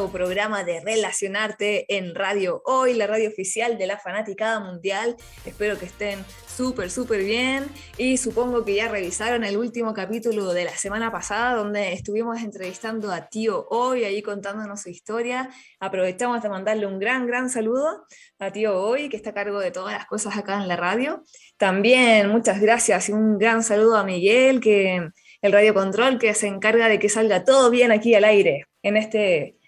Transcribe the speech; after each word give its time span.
nuevo 0.00 0.12
programa 0.12 0.64
de 0.64 0.80
Relacionarte 0.80 1.84
en 1.94 2.14
Radio 2.14 2.62
Hoy, 2.64 2.94
la 2.94 3.06
radio 3.06 3.28
oficial 3.28 3.76
de 3.76 3.86
la 3.86 3.98
Fanaticada 3.98 4.58
Mundial. 4.58 5.14
Espero 5.44 5.78
que 5.78 5.84
estén 5.84 6.24
súper, 6.46 6.90
súper 6.90 7.22
bien 7.22 7.66
y 7.98 8.16
supongo 8.16 8.64
que 8.64 8.76
ya 8.76 8.88
revisaron 8.88 9.44
el 9.44 9.58
último 9.58 9.92
capítulo 9.92 10.54
de 10.54 10.64
la 10.64 10.70
semana 10.70 11.12
pasada 11.12 11.54
donde 11.54 11.92
estuvimos 11.92 12.40
entrevistando 12.40 13.12
a 13.12 13.28
Tío 13.28 13.66
Hoy, 13.68 14.04
ahí 14.04 14.22
contándonos 14.22 14.80
su 14.80 14.88
historia. 14.88 15.50
Aprovechamos 15.80 16.42
de 16.42 16.48
mandarle 16.48 16.86
un 16.86 16.98
gran, 16.98 17.26
gran 17.26 17.50
saludo 17.50 18.06
a 18.38 18.50
Tío 18.50 18.80
Hoy, 18.80 19.10
que 19.10 19.18
está 19.18 19.30
a 19.30 19.34
cargo 19.34 19.60
de 19.60 19.70
todas 19.70 19.92
las 19.92 20.06
cosas 20.06 20.34
acá 20.38 20.62
en 20.62 20.68
la 20.68 20.76
radio. 20.76 21.24
También 21.58 22.30
muchas 22.30 22.58
gracias 22.58 23.10
y 23.10 23.12
un 23.12 23.36
gran 23.36 23.62
saludo 23.62 23.98
a 23.98 24.04
Miguel, 24.04 24.60
que 24.60 25.10
el 25.42 25.52
Radio 25.52 25.74
Control, 25.74 26.18
que 26.18 26.32
se 26.32 26.46
encarga 26.46 26.88
de 26.88 26.98
que 26.98 27.10
salga 27.10 27.44
todo 27.44 27.68
bien 27.68 27.92
aquí 27.92 28.14
al 28.14 28.24
aire 28.24 28.64
en 28.82 28.96
este 28.96 29.59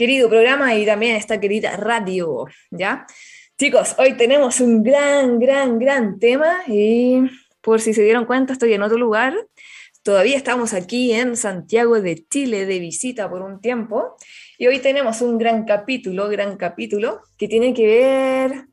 querido 0.00 0.30
programa 0.30 0.74
y 0.74 0.86
también 0.86 1.14
esta 1.14 1.38
querida 1.38 1.76
radio, 1.76 2.46
¿ya? 2.70 3.06
Chicos, 3.58 3.96
hoy 3.98 4.14
tenemos 4.14 4.58
un 4.60 4.82
gran, 4.82 5.38
gran, 5.38 5.78
gran 5.78 6.18
tema 6.18 6.62
y 6.66 7.24
por 7.60 7.82
si 7.82 7.92
se 7.92 8.02
dieron 8.02 8.24
cuenta 8.24 8.54
estoy 8.54 8.72
en 8.72 8.80
otro 8.80 8.96
lugar. 8.96 9.34
Todavía 10.02 10.38
estamos 10.38 10.72
aquí 10.72 11.12
en 11.12 11.36
Santiago 11.36 12.00
de 12.00 12.26
Chile 12.26 12.64
de 12.64 12.78
visita 12.78 13.28
por 13.28 13.42
un 13.42 13.60
tiempo 13.60 14.16
y 14.56 14.68
hoy 14.68 14.78
tenemos 14.78 15.20
un 15.20 15.36
gran 15.36 15.66
capítulo, 15.66 16.30
gran 16.30 16.56
capítulo 16.56 17.20
que 17.36 17.46
tiene 17.46 17.74
que 17.74 17.86
ver 17.86 18.68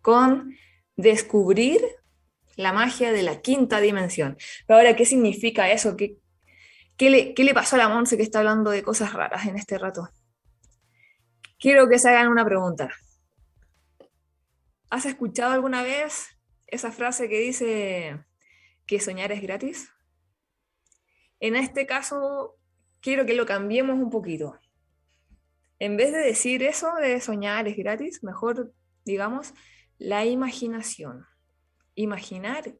con 0.00 0.52
descubrir 0.96 1.80
la 2.56 2.72
magia 2.72 3.12
de 3.12 3.22
la 3.22 3.40
quinta 3.40 3.80
dimensión. 3.80 4.36
Pero 4.66 4.78
ahora, 4.78 4.96
¿qué 4.96 5.04
significa 5.04 5.70
eso? 5.70 5.96
¿Qué, 5.96 6.16
qué, 6.96 7.08
le, 7.08 7.34
¿Qué 7.34 7.44
le 7.44 7.54
pasó 7.54 7.76
a 7.76 7.78
la 7.78 7.88
Monse 7.88 8.16
que 8.16 8.24
está 8.24 8.40
hablando 8.40 8.72
de 8.72 8.82
cosas 8.82 9.12
raras 9.12 9.46
en 9.46 9.54
este 9.54 9.78
rato? 9.78 10.08
Quiero 11.62 11.88
que 11.88 12.00
se 12.00 12.08
hagan 12.08 12.26
una 12.26 12.44
pregunta. 12.44 12.90
¿Has 14.90 15.06
escuchado 15.06 15.52
alguna 15.52 15.84
vez 15.84 16.26
esa 16.66 16.90
frase 16.90 17.28
que 17.28 17.38
dice 17.38 18.24
que 18.84 18.98
soñar 18.98 19.30
es 19.30 19.40
gratis? 19.40 19.88
En 21.38 21.54
este 21.54 21.86
caso, 21.86 22.56
quiero 23.00 23.26
que 23.26 23.34
lo 23.34 23.46
cambiemos 23.46 23.96
un 24.00 24.10
poquito. 24.10 24.58
En 25.78 25.96
vez 25.96 26.10
de 26.10 26.18
decir 26.18 26.64
eso 26.64 26.96
de 26.96 27.20
soñar 27.20 27.68
es 27.68 27.76
gratis, 27.76 28.24
mejor 28.24 28.74
digamos 29.04 29.54
la 29.98 30.24
imaginación 30.24 31.28
imaginar 31.94 32.74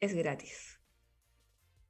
es 0.00 0.14
gratis. 0.14 0.80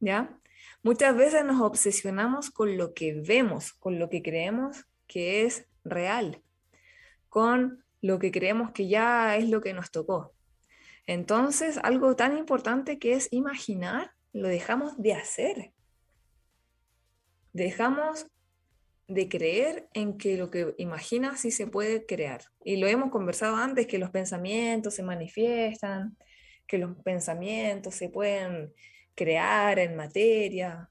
¿Ya? 0.00 0.36
Muchas 0.82 1.16
veces 1.16 1.44
nos 1.44 1.60
obsesionamos 1.60 2.50
con 2.50 2.76
lo 2.76 2.92
que 2.92 3.22
vemos, 3.24 3.72
con 3.72 4.00
lo 4.00 4.10
que 4.10 4.20
creemos 4.20 4.84
que 5.06 5.44
es 5.44 5.68
real, 5.84 6.42
con 7.28 7.84
lo 8.00 8.18
que 8.18 8.30
creemos 8.30 8.72
que 8.72 8.88
ya 8.88 9.36
es 9.36 9.48
lo 9.48 9.60
que 9.60 9.72
nos 9.72 9.90
tocó. 9.90 10.34
Entonces, 11.06 11.78
algo 11.82 12.16
tan 12.16 12.36
importante 12.36 12.98
que 12.98 13.14
es 13.14 13.28
imaginar, 13.32 14.12
lo 14.32 14.48
dejamos 14.48 15.00
de 15.00 15.14
hacer. 15.14 15.72
Dejamos 17.52 18.26
de 19.06 19.28
creer 19.28 19.88
en 19.92 20.16
que 20.16 20.36
lo 20.36 20.50
que 20.50 20.74
imaginas 20.78 21.40
sí 21.40 21.50
se 21.50 21.66
puede 21.66 22.06
crear. 22.06 22.42
Y 22.64 22.76
lo 22.76 22.86
hemos 22.86 23.10
conversado 23.10 23.56
antes, 23.56 23.86
que 23.86 23.98
los 23.98 24.10
pensamientos 24.10 24.94
se 24.94 25.02
manifiestan, 25.02 26.16
que 26.66 26.78
los 26.78 26.96
pensamientos 27.02 27.94
se 27.94 28.08
pueden 28.08 28.72
crear 29.14 29.78
en 29.78 29.96
materia. 29.96 30.90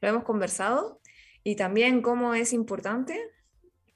Lo 0.00 0.08
hemos 0.08 0.24
conversado 0.24 1.00
y 1.42 1.56
también 1.56 2.02
cómo 2.02 2.34
es 2.34 2.52
importante 2.52 3.18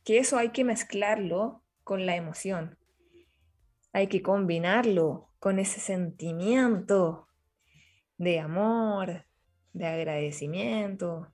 que 0.04 0.18
eso 0.18 0.36
hay 0.38 0.50
que 0.50 0.64
mezclarlo 0.64 1.62
con 1.82 2.06
la 2.06 2.16
emoción. 2.16 2.78
Hay 3.92 4.08
que 4.08 4.22
combinarlo 4.22 5.30
con 5.38 5.58
ese 5.58 5.80
sentimiento 5.80 7.28
de 8.16 8.40
amor, 8.40 9.26
de 9.72 9.86
agradecimiento. 9.86 11.32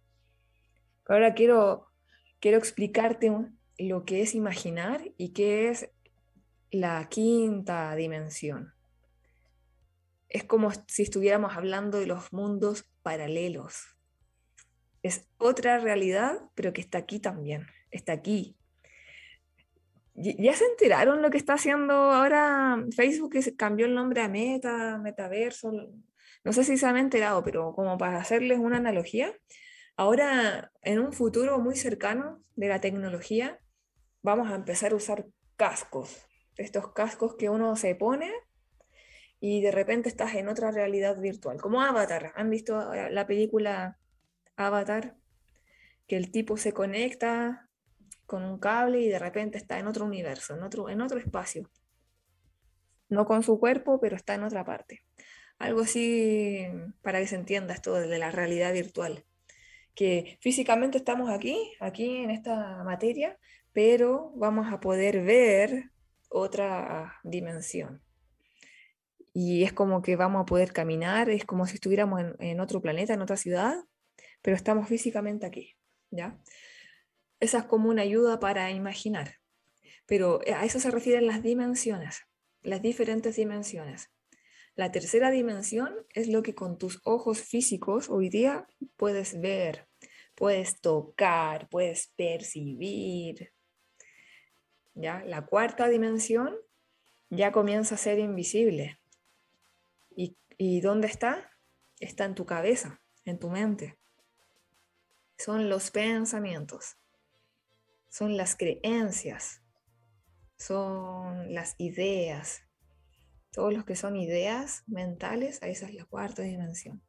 Ahora 1.06 1.34
quiero, 1.34 1.91
quiero 2.39 2.59
explicarte 2.59 3.33
lo 3.78 4.05
que 4.05 4.22
es 4.22 4.34
imaginar 4.34 5.03
y 5.16 5.33
qué 5.33 5.69
es 5.69 5.91
la 6.71 7.09
quinta 7.09 7.95
dimensión 7.97 8.75
es 10.31 10.45
como 10.45 10.71
si 10.87 11.03
estuviéramos 11.03 11.56
hablando 11.56 11.99
de 11.99 12.06
los 12.06 12.33
mundos 12.33 12.89
paralelos. 13.03 13.97
Es 15.03 15.28
otra 15.39 15.78
realidad, 15.78 16.39
pero 16.55 16.72
que 16.72 16.81
está 16.81 16.99
aquí 16.99 17.19
también, 17.19 17.66
está 17.91 18.12
aquí. 18.12 18.56
¿Ya 20.23 20.53
se 20.55 20.67
enteraron 20.67 21.23
lo 21.23 21.31
que 21.31 21.39
está 21.39 21.55
haciendo 21.55 21.95
ahora 21.95 22.85
Facebook, 22.95 23.33
que 23.33 23.57
cambió 23.57 23.87
el 23.87 23.95
nombre 23.95 24.21
a 24.21 24.29
Meta, 24.29 24.99
Metaverso? 24.99 25.73
No 26.45 26.53
sé 26.53 26.65
si 26.65 26.77
se 26.77 26.87
han 26.87 26.99
enterado, 26.99 27.43
pero 27.43 27.73
como 27.75 27.97
para 27.97 28.19
hacerles 28.19 28.59
una 28.59 28.77
analogía, 28.77 29.33
ahora 29.97 30.73
en 30.83 30.99
un 30.99 31.13
futuro 31.13 31.59
muy 31.59 31.75
cercano 31.75 32.43
de 32.55 32.69
la 32.69 32.81
tecnología, 32.81 33.61
vamos 34.23 34.51
a 34.51 34.57
empezar 34.57 34.93
a 34.93 34.97
usar 34.97 35.27
cascos. 35.57 36.27
Estos 36.57 36.93
cascos 36.93 37.37
que 37.37 37.49
uno 37.49 37.75
se 37.77 37.95
pone 37.95 38.31
y 39.41 39.63
de 39.63 39.71
repente 39.71 40.11
estás 40.11 40.35
en 40.35 40.49
otra 40.49 40.71
realidad 40.71 41.19
virtual, 41.19 41.59
como 41.59 41.81
Avatar. 41.81 42.33
¿Han 42.37 42.51
visto 42.51 42.93
eh, 42.93 43.11
la 43.11 43.27
película 43.27 43.99
Avatar? 44.57 45.17
Que 46.07 46.19
el 46.19 46.31
tipo 46.31 46.59
se 46.59 46.75
conecta 46.75 47.70
con 48.31 48.45
un 48.45 48.61
cable 48.61 49.01
y 49.01 49.09
de 49.09 49.19
repente 49.19 49.59
está 49.59 49.81
en 49.81 49.89
otro 49.89 50.05
universo, 50.05 50.55
en 50.55 50.63
otro, 50.63 50.89
en 50.89 51.01
otro 51.01 51.19
espacio. 51.19 51.69
No 53.09 53.27
con 53.27 53.43
su 53.43 53.59
cuerpo, 53.59 53.99
pero 54.01 54.15
está 54.15 54.35
en 54.35 54.45
otra 54.45 54.65
parte. 54.65 55.03
Algo 55.59 55.81
así 55.81 56.65
para 57.03 57.19
que 57.19 57.27
se 57.27 57.35
entienda 57.35 57.75
esto 57.75 57.95
de 57.95 58.19
la 58.19 58.31
realidad 58.31 58.73
virtual. 58.73 59.25
Que 59.97 60.39
físicamente 60.41 60.99
estamos 60.99 61.29
aquí, 61.29 61.59
aquí 61.81 62.19
en 62.19 62.31
esta 62.31 62.85
materia, 62.85 63.37
pero 63.73 64.31
vamos 64.37 64.73
a 64.73 64.79
poder 64.79 65.25
ver 65.25 65.91
otra 66.29 67.19
dimensión 67.25 68.01
y 69.33 69.65
es 69.65 69.73
como 69.73 70.03
que 70.03 70.15
vamos 70.15 70.43
a 70.43 70.47
poder 70.47 70.73
caminar, 70.73 71.31
es 71.31 71.45
como 71.45 71.67
si 71.67 71.75
estuviéramos 71.75 72.21
en, 72.39 72.61
otro 72.61 72.81
planeta, 72.81 73.15
en 73.15 73.23
otra 73.23 73.37
ciudad, 73.37 73.75
pero 74.43 74.57
estamos 74.57 74.89
físicamente 74.89 75.47
aquí, 75.47 75.77
¿ya? 76.11 76.39
Esa 77.41 77.59
es 77.59 77.65
como 77.65 77.89
una 77.89 78.03
ayuda 78.03 78.39
para 78.39 78.71
imaginar, 78.71 79.37
pero 80.06 80.41
a 80.55 80.65
eso 80.65 80.78
se 80.78 80.91
refieren 80.91 81.27
las 81.27 81.43
dimensiones, 81.43 82.27
las 82.62 82.83
diferentes 82.83 83.37
dimensiones. 83.37 84.11
La 84.77 84.93
tercera 84.93 85.31
dimensión 85.31 85.95
es 86.15 86.28
lo 86.28 86.43
que 86.43 86.55
con 86.55 86.78
tus 86.78 87.01
ojos 87.05 87.41
físicos 87.41 88.09
hoy 88.09 88.28
día 88.28 88.67
puedes 88.97 89.41
ver, 89.41 89.89
puedes 90.34 90.81
tocar, 90.81 91.69
puedes 91.69 92.12
percibir. 92.17 93.53
¿Ya? 94.95 95.25
La 95.25 95.47
cuarta 95.47 95.89
dimensión 95.89 96.57
ya 97.31 97.53
comienza 97.53 97.95
a 97.95 97.99
ser 97.99 98.19
invisible. 98.19 99.01
¿Y 100.62 100.83
dónde 100.83 101.07
está? 101.07 101.51
Está 102.01 102.27
en 102.27 102.34
tu 102.34 102.45
cabeza, 102.45 103.01
en 103.25 103.39
tu 103.39 103.49
mente. 103.49 103.99
Son 105.39 105.71
los 105.71 105.91
pensamientos, 105.91 106.99
son 108.10 108.37
las 108.37 108.56
creencias, 108.56 109.62
son 110.59 111.54
las 111.54 111.75
ideas. 111.78 112.62
Todos 113.50 113.72
los 113.72 113.84
que 113.84 113.97
son 113.97 114.16
ideas 114.16 114.84
mentales, 114.87 115.59
esa 115.62 115.87
es 115.87 115.94
la 115.94 116.04
cuarta 116.04 116.43
dimensión. 116.43 117.03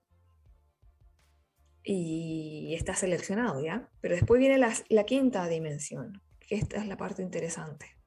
Y 1.84 2.74
está 2.76 2.96
seleccionado, 2.96 3.62
¿ya? 3.62 3.92
Pero 4.00 4.16
después 4.16 4.40
viene 4.40 4.58
la, 4.58 4.74
la 4.88 5.04
quinta 5.04 5.48
dimensión, 5.48 6.22
que 6.40 6.56
esta 6.56 6.78
es 6.78 6.88
la 6.88 6.98
parte 6.98 7.22
interesante. 7.22 8.02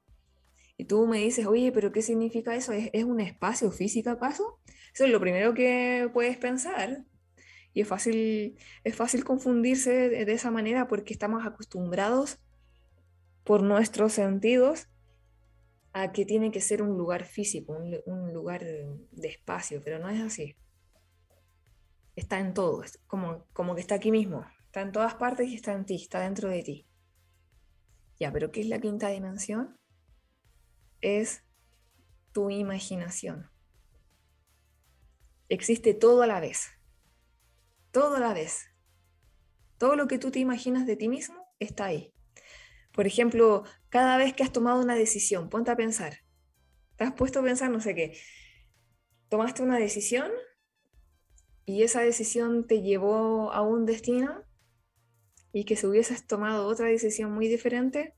Y 0.77 0.85
tú 0.85 1.07
me 1.07 1.19
dices, 1.19 1.45
oye, 1.45 1.71
pero 1.71 1.91
¿qué 1.91 2.01
significa 2.01 2.55
eso? 2.55 2.73
¿Es, 2.73 3.03
un 3.03 3.21
espacio 3.21 3.71
físico 3.71 4.09
acaso? 4.09 4.59
Eso 4.93 5.05
es 5.05 5.11
lo 5.11 5.19
primero 5.19 5.53
que 5.53 6.09
puedes 6.13 6.37
pensar. 6.37 7.05
Y 7.73 7.81
es 7.81 7.87
fácil, 7.87 8.57
es 8.83 8.95
fácil 8.95 9.23
confundirse 9.23 10.09
de, 10.09 10.31
esa 10.31 10.51
manera 10.51 10.87
porque 10.87 11.13
estamos 11.13 11.45
acostumbrados 11.45 12.39
por 13.45 13.63
nuestros 13.63 14.11
sentidos 14.11 14.89
a 15.93 16.11
que 16.11 16.25
tiene 16.25 16.51
que 16.51 16.59
ser 16.59 16.81
un 16.81 16.97
lugar 16.97 17.23
físico, 17.23 17.77
un, 18.05 18.33
lugar 18.33 18.65
de, 18.65 19.27
espacio, 19.27 19.81
pero 19.81 19.97
no 19.99 20.09
es 20.09 20.19
así. 20.19 20.57
Está 22.17 22.39
en 22.39 22.53
todo, 22.53 22.83
como, 23.07 23.45
como 23.53 23.75
que 23.75 23.81
está 23.81 23.95
aquí 23.95 24.11
mismo, 24.11 24.45
está 24.65 24.81
en 24.81 24.91
todas 24.91 25.15
partes 25.15 25.47
y 25.47 25.55
está 25.55 25.71
en 25.71 25.85
ti, 25.85 25.95
está 25.95 26.19
dentro 26.19 26.49
de 26.49 26.63
ti. 26.63 26.87
Ya, 28.19 28.33
pero 28.33 28.51
¿qué 28.51 28.59
es 28.59 28.67
la 28.67 28.79
quinta 28.81 29.07
dimensión? 29.07 29.79
Es 30.99 31.45
tu 32.33 32.49
imaginación 32.49 33.49
existe 35.49 35.93
todo 35.93 36.21
a 36.23 36.27
la 36.27 36.39
vez. 36.39 36.69
Todo 37.91 38.15
a 38.15 38.19
la 38.19 38.33
vez. 38.33 38.67
Todo 39.77 39.95
lo 39.95 40.07
que 40.07 40.17
tú 40.17 40.31
te 40.31 40.39
imaginas 40.39 40.85
de 40.85 40.95
ti 40.95 41.07
mismo 41.07 41.47
está 41.59 41.85
ahí. 41.85 42.13
Por 42.95 43.05
ejemplo, 43.07 43.63
cada 43.89 44.17
vez 44.17 44.33
que 44.33 44.43
has 44.43 44.53
tomado 44.53 44.81
una 44.81 44.95
decisión, 44.95 45.49
ponte 45.49 45.69
a 45.69 45.75
pensar. 45.75 46.19
Te 46.95 47.03
has 47.03 47.13
puesto 47.13 47.41
a 47.41 47.43
pensar, 47.43 47.69
no 47.69 47.81
sé 47.81 47.93
qué. 47.93 48.17
Tomaste 49.27 49.63
una 49.63 49.77
decisión 49.77 50.31
y 51.65 51.83
esa 51.83 52.01
decisión 52.01 52.67
te 52.67 52.81
llevó 52.81 53.51
a 53.51 53.61
un 53.61 53.85
destino 53.85 54.43
y 55.51 55.65
que 55.65 55.75
si 55.75 55.87
hubieses 55.87 56.25
tomado 56.25 56.67
otra 56.67 56.87
decisión 56.87 57.33
muy 57.33 57.49
diferente, 57.49 58.13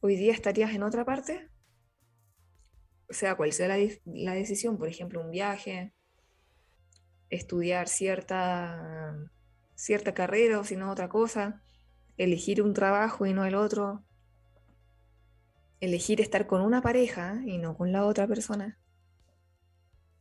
hoy 0.00 0.14
día 0.14 0.32
estarías 0.32 0.72
en 0.74 0.84
otra 0.84 1.04
parte. 1.04 1.50
O 3.08 3.12
sea, 3.12 3.36
cual 3.36 3.52
sea 3.52 3.68
la, 3.68 4.34
decisión, 4.34 4.78
por 4.78 4.88
ejemplo, 4.88 5.20
un 5.20 5.30
viaje, 5.30 5.92
estudiar 7.30 7.88
cierta, 7.88 9.16
cierta 9.74 10.14
carrera 10.14 10.60
o 10.60 10.64
si 10.64 10.76
no 10.76 10.90
otra 10.90 11.08
cosa, 11.08 11.64
elegir 12.16 12.62
un 12.62 12.74
trabajo 12.74 13.26
y 13.26 13.32
no 13.32 13.44
el 13.44 13.54
otro, 13.54 14.04
elegir 15.80 16.20
estar 16.20 16.46
con 16.46 16.62
una 16.62 16.80
pareja 16.80 17.40
y 17.44 17.58
no 17.58 17.76
con 17.76 17.92
la 17.92 18.04
otra 18.04 18.26
persona. 18.26 18.78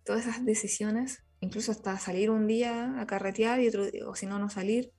Todas 0.03 0.25
esas 0.25 0.45
decisiones, 0.45 1.23
incluso 1.39 1.71
hasta 1.71 1.97
salir 1.97 2.29
un 2.29 2.47
día 2.47 2.99
a 2.99 3.07
carretear 3.07 3.61
y 3.61 3.69
otro, 3.69 3.85
o 4.07 4.15
si 4.15 4.25
no, 4.25 4.39
no 4.39 4.49
salir. 4.49 4.91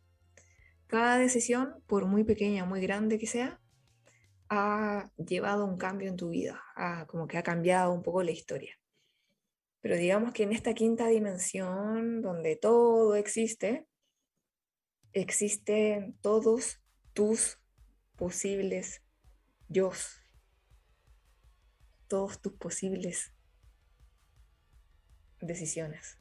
Cada 0.86 1.18
decisión, 1.18 1.82
por 1.86 2.06
muy 2.06 2.24
pequeña 2.24 2.64
o 2.64 2.66
muy 2.66 2.80
grande 2.80 3.18
que 3.18 3.26
sea, 3.26 3.60
ha 4.48 5.10
llevado 5.16 5.64
un 5.64 5.76
cambio 5.76 6.08
en 6.08 6.16
tu 6.16 6.28
vida, 6.28 6.62
como 7.08 7.26
que 7.26 7.38
ha 7.38 7.42
cambiado 7.42 7.92
un 7.92 8.02
poco 8.02 8.22
la 8.22 8.30
historia. 8.30 8.78
Pero 9.80 9.96
digamos 9.96 10.32
que 10.32 10.44
en 10.44 10.52
esta 10.52 10.72
quinta 10.72 11.08
dimensión, 11.08 12.22
donde 12.22 12.56
todo 12.56 13.16
existe, 13.16 13.86
existen 15.12 16.16
todos 16.22 16.80
tus 17.14 17.58
posibles 18.16 19.02
yo, 19.68 19.90
todos 22.08 22.40
tus 22.40 22.52
posibles 22.52 23.32
decisiones. 25.40 26.18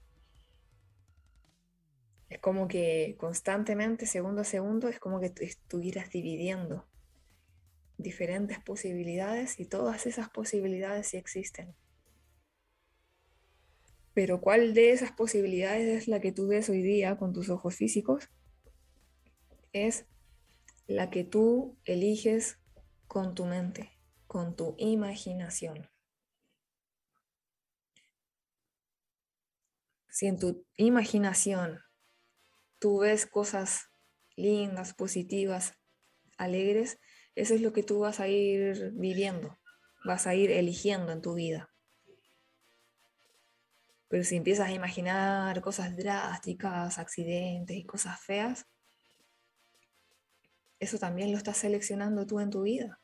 Es 2.29 2.39
como 2.39 2.67
que 2.67 3.15
constantemente, 3.19 4.05
segundo 4.05 4.41
a 4.41 4.45
segundo, 4.45 4.87
es 4.87 4.99
como 4.99 5.19
que 5.19 5.31
estuvieras 5.41 6.09
dividiendo 6.09 6.87
diferentes 7.97 8.59
posibilidades 8.59 9.59
y 9.59 9.65
todas 9.65 10.07
esas 10.07 10.29
posibilidades 10.29 11.07
sí 11.07 11.17
existen. 11.17 11.75
Pero 14.13 14.41
¿cuál 14.41 14.73
de 14.73 14.91
esas 14.91 15.11
posibilidades 15.11 15.87
es 15.87 16.07
la 16.07 16.19
que 16.19 16.31
tú 16.31 16.47
ves 16.47 16.69
hoy 16.69 16.81
día 16.81 17.17
con 17.17 17.33
tus 17.33 17.49
ojos 17.49 17.75
físicos? 17.75 18.29
Es 19.71 20.05
la 20.88 21.09
que 21.09 21.24
tú 21.24 21.77
eliges 21.85 22.59
con 23.07 23.35
tu 23.35 23.45
mente, 23.45 23.91
con 24.27 24.56
tu 24.56 24.75
imaginación. 24.77 25.89
Si 30.09 30.27
en 30.27 30.38
tu 30.38 30.65
imaginación 30.77 31.80
tú 32.80 33.00
ves 33.00 33.25
cosas 33.25 33.89
lindas, 34.35 34.94
positivas, 34.94 35.74
alegres, 36.38 37.00
eso 37.36 37.56
es 37.56 37.62
lo 37.62 37.74
que 37.74 37.83
tú 37.83 38.00
vas 38.00 38.19
a 38.19 38.27
ir 38.27 38.91
viviendo, 38.94 39.57
vas 40.06 40.27
a 40.27 40.36
ir 40.36 40.51
eligiendo 40.51 41.12
en 41.12 41.21
tu 41.21 41.33
vida. 41.33 41.69
Pero 44.07 44.24
si 44.24 44.36
empiezas 44.36 44.69
a 44.69 44.74
imaginar 44.74 45.59
cosas 45.62 45.97
drásticas, 45.97 47.00
accidentes 47.00 47.75
y 47.75 47.86
cosas 47.86 48.19
feas, 48.19 48.68
eso 50.83 51.00
también 51.00 51.31
lo 51.31 51.38
estás 51.38 51.57
seleccionando 51.57 52.25
tú 52.25 52.39
en 52.39 52.50
tu 52.50 52.63
vida. 52.63 53.00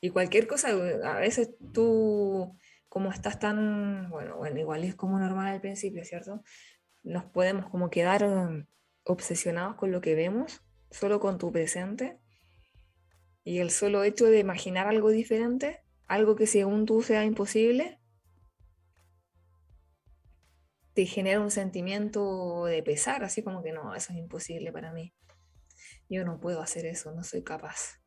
Y 0.00 0.10
cualquier 0.10 0.46
cosa, 0.46 0.70
a 0.70 1.20
veces 1.20 1.50
tú, 1.72 2.56
como 2.88 3.10
estás 3.10 3.38
tan, 3.38 4.10
bueno, 4.10 4.36
bueno, 4.36 4.58
igual 4.58 4.84
es 4.84 4.94
como 4.94 5.18
normal 5.18 5.46
al 5.46 5.60
principio, 5.60 6.04
¿cierto? 6.04 6.42
Nos 7.04 7.24
podemos 7.24 7.70
como 7.70 7.88
quedar 7.88 8.24
um, 8.24 8.66
obsesionados 9.04 9.76
con 9.76 9.92
lo 9.92 10.00
que 10.00 10.14
vemos, 10.14 10.62
solo 10.90 11.20
con 11.20 11.38
tu 11.38 11.52
presente. 11.52 12.18
Y 13.44 13.58
el 13.58 13.70
solo 13.70 14.02
hecho 14.02 14.26
de 14.26 14.40
imaginar 14.40 14.88
algo 14.88 15.10
diferente, 15.10 15.82
algo 16.06 16.36
que 16.36 16.46
según 16.46 16.84
tú 16.84 17.02
sea 17.02 17.24
imposible, 17.24 18.00
te 20.94 21.06
genera 21.06 21.40
un 21.40 21.50
sentimiento 21.50 22.64
de 22.66 22.82
pesar, 22.82 23.24
así 23.24 23.42
como 23.42 23.62
que 23.62 23.72
no, 23.72 23.94
eso 23.94 24.12
es 24.12 24.18
imposible 24.18 24.72
para 24.72 24.92
mí. 24.92 25.14
Yo 26.12 26.26
no 26.26 26.38
puedo 26.38 26.60
hacer 26.60 26.84
eso, 26.84 27.10
no 27.12 27.24
soy 27.24 27.42
capaz. 27.42 27.98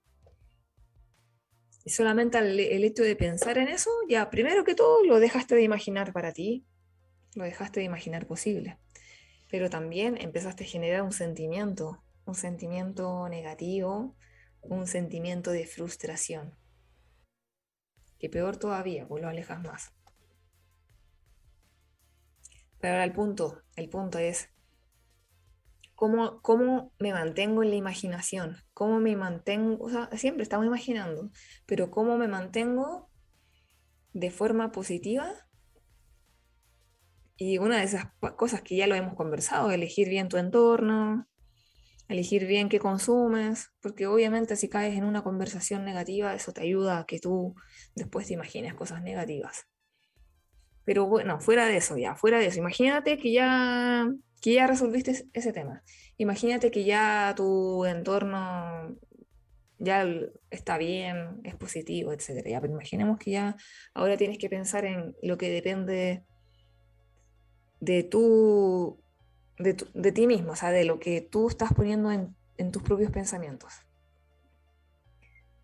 Y 1.84 1.90
solamente 1.90 2.38
el, 2.38 2.84
hecho 2.84 3.02
de 3.02 3.16
pensar 3.16 3.58
en 3.58 3.68
eso, 3.68 3.90
ya 4.08 4.30
primero 4.30 4.64
que 4.64 4.76
todo 4.76 5.04
lo 5.04 5.20
dejaste 5.20 5.56
de 5.56 5.64
imaginar 5.64 6.14
para 6.14 6.32
ti, 6.32 6.68
lo 7.34 7.46
dejaste 7.46 7.80
de 7.80 7.88
imaginar 7.88 8.28
posible. 8.28 8.78
Pero 9.50 9.72
también 9.72 10.22
empezaste 10.22 10.66
a 10.66 10.68
generar 10.68 11.02
un 11.02 11.14
sentimiento, 11.14 12.04
un 12.26 12.36
sentimiento 12.36 13.28
negativo, 13.28 14.16
un 14.62 14.86
sentimiento 14.86 15.50
de 15.50 15.66
frustración. 15.66 16.56
Que 18.20 18.30
peor 18.30 18.58
todavía, 18.58 19.08
pues 19.08 19.24
lo 19.24 19.30
alejas 19.30 19.64
más. 19.64 19.94
Pero 22.80 22.94
ahora 22.94 23.04
el 23.04 23.14
punto, 23.14 23.64
el 23.76 23.90
punto 23.90 24.20
es 24.20 24.52
cómo, 25.96 26.42
cómo 26.42 26.94
me 27.00 27.14
mantengo 27.14 27.64
en 27.64 27.70
la 27.70 27.76
imaginación, 27.76 28.58
cómo 28.74 29.00
me 29.00 29.16
mantengo, 29.16 29.84
o 29.84 29.90
sea, 29.90 30.10
siempre 30.18 30.44
estamos 30.44 30.66
imaginando, 30.66 31.32
pero 31.66 31.90
cómo 31.90 32.18
me 32.18 32.28
mantengo 32.28 33.10
de 34.14 34.32
forma 34.32 34.72
positiva. 34.72 35.32
Y 37.38 37.58
una 37.58 37.80
de 37.80 37.84
esas 37.84 38.06
cosas 38.38 38.62
que 38.62 38.78
ya 38.78 38.88
lo 38.88 38.96
hemos 38.96 39.16
conversado, 39.16 39.72
elegir 39.72 40.08
bien 40.08 40.30
tu 40.30 40.38
entorno, 40.38 41.28
elegir 42.08 42.46
bien 42.46 42.70
qué 42.70 42.80
consumes, 42.80 43.72
porque 43.82 44.08
obviamente 44.08 44.56
si 44.56 44.70
caes 44.70 44.96
en 44.96 45.04
una 45.04 45.24
conversación 45.24 45.84
negativa, 45.84 46.34
eso 46.34 46.54
te 46.54 46.62
ayuda 46.62 47.00
a 47.00 47.06
que 47.06 47.20
tú 47.20 47.56
después 47.96 48.28
te 48.28 48.34
imagines 48.34 48.74
cosas 48.74 49.02
negativas. 49.02 49.68
Pero 50.86 51.08
bueno, 51.08 51.40
fuera 51.40 51.66
de 51.66 51.78
eso, 51.78 51.98
ya, 51.98 52.16
fuera 52.16 52.40
de 52.40 52.46
eso, 52.46 52.60
imagínate 52.60 53.18
que 53.18 53.34
ya, 53.34 54.08
que 54.46 54.54
ya 54.54 54.68
resolviste 54.68 55.28
ese 55.34 55.54
tema. 55.54 55.82
Imagínate 56.18 56.70
que 56.70 56.86
ya 56.86 57.34
tu 57.36 57.84
entorno 57.86 58.96
ya 59.80 60.06
está 60.52 60.78
bien, 60.78 61.42
es 61.44 61.56
positivo, 61.56 62.14
etc. 62.14 62.44
Pero 62.44 62.68
imaginemos 62.68 63.18
que 63.18 63.32
ya 63.32 63.56
ahora 63.96 64.18
tienes 64.18 64.38
que 64.38 64.48
pensar 64.48 64.86
en 64.86 65.16
lo 65.24 65.40
que 65.40 65.50
depende 65.50 66.24
de 67.80 68.04
tu, 68.04 69.02
de, 69.58 70.12
ti 70.12 70.28
mismo, 70.28 70.52
o 70.52 70.56
sea, 70.56 70.70
de 70.70 70.86
lo 70.86 71.00
que 71.00 71.22
tú 71.22 71.50
estás 71.50 71.74
poniendo 71.74 72.12
en, 72.12 72.36
en 72.58 72.72
tus 72.72 72.84
propios 72.84 73.10
pensamientos. 73.10 73.74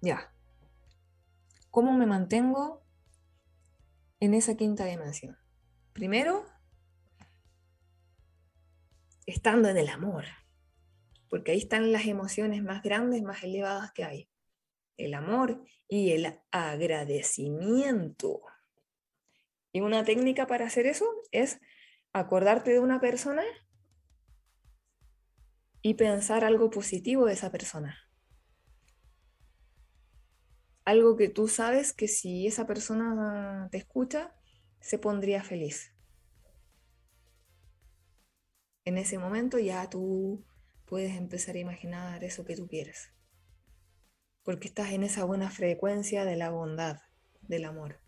Ya. 0.01 0.33
¿Cómo 1.69 1.93
me 1.93 2.07
mantengo 2.07 2.81
en 4.19 4.33
esa 4.33 4.55
quinta 4.55 4.85
dimensión. 4.85 5.37
Primero, 5.93 6.45
estando 9.31 9.69
en 9.69 9.77
el 9.77 9.89
amor, 9.89 10.25
porque 11.29 11.51
ahí 11.51 11.59
están 11.59 11.91
las 11.91 12.05
emociones 12.05 12.63
más 12.63 12.83
grandes, 12.83 13.23
más 13.23 13.43
elevadas 13.43 13.91
que 13.93 14.03
hay. 14.03 14.29
El 14.97 15.13
amor 15.13 15.63
y 15.87 16.11
el 16.11 16.39
agradecimiento. 16.51 18.41
Y 19.71 19.81
una 19.81 20.03
técnica 20.03 20.47
para 20.47 20.65
hacer 20.65 20.85
eso 20.85 21.05
es 21.31 21.59
acordarte 22.13 22.71
de 22.71 22.79
una 22.79 22.99
persona 22.99 23.43
y 25.81 25.93
pensar 25.95 26.43
algo 26.43 26.69
positivo 26.69 27.25
de 27.25 27.33
esa 27.33 27.51
persona 27.51 27.97
algo 30.85 31.15
que 31.15 31.29
tú 31.29 31.47
sabes 31.47 31.93
que 31.93 32.07
si 32.07 32.47
esa 32.47 32.65
persona 32.65 33.69
te 33.71 33.77
escucha, 33.77 34.33
se 34.79 34.97
pondría 34.97 35.43
feliz. 35.43 35.93
En 38.91 38.97
ese 38.97 39.17
momento 39.17 39.57
ya 39.57 39.89
tú 39.89 40.43
puedes 40.85 41.15
empezar 41.15 41.55
a 41.55 41.59
imaginar 41.59 42.25
eso 42.25 42.43
que 42.43 42.57
tú 42.57 42.67
quieres. 42.67 43.13
Porque 44.43 44.67
estás 44.67 44.91
en 44.91 45.03
esa 45.03 45.23
buena 45.23 45.49
frecuencia 45.49 46.25
de 46.25 46.35
la 46.35 46.49
bondad, 46.49 46.97
del 47.41 47.63
amor. 47.63 48.01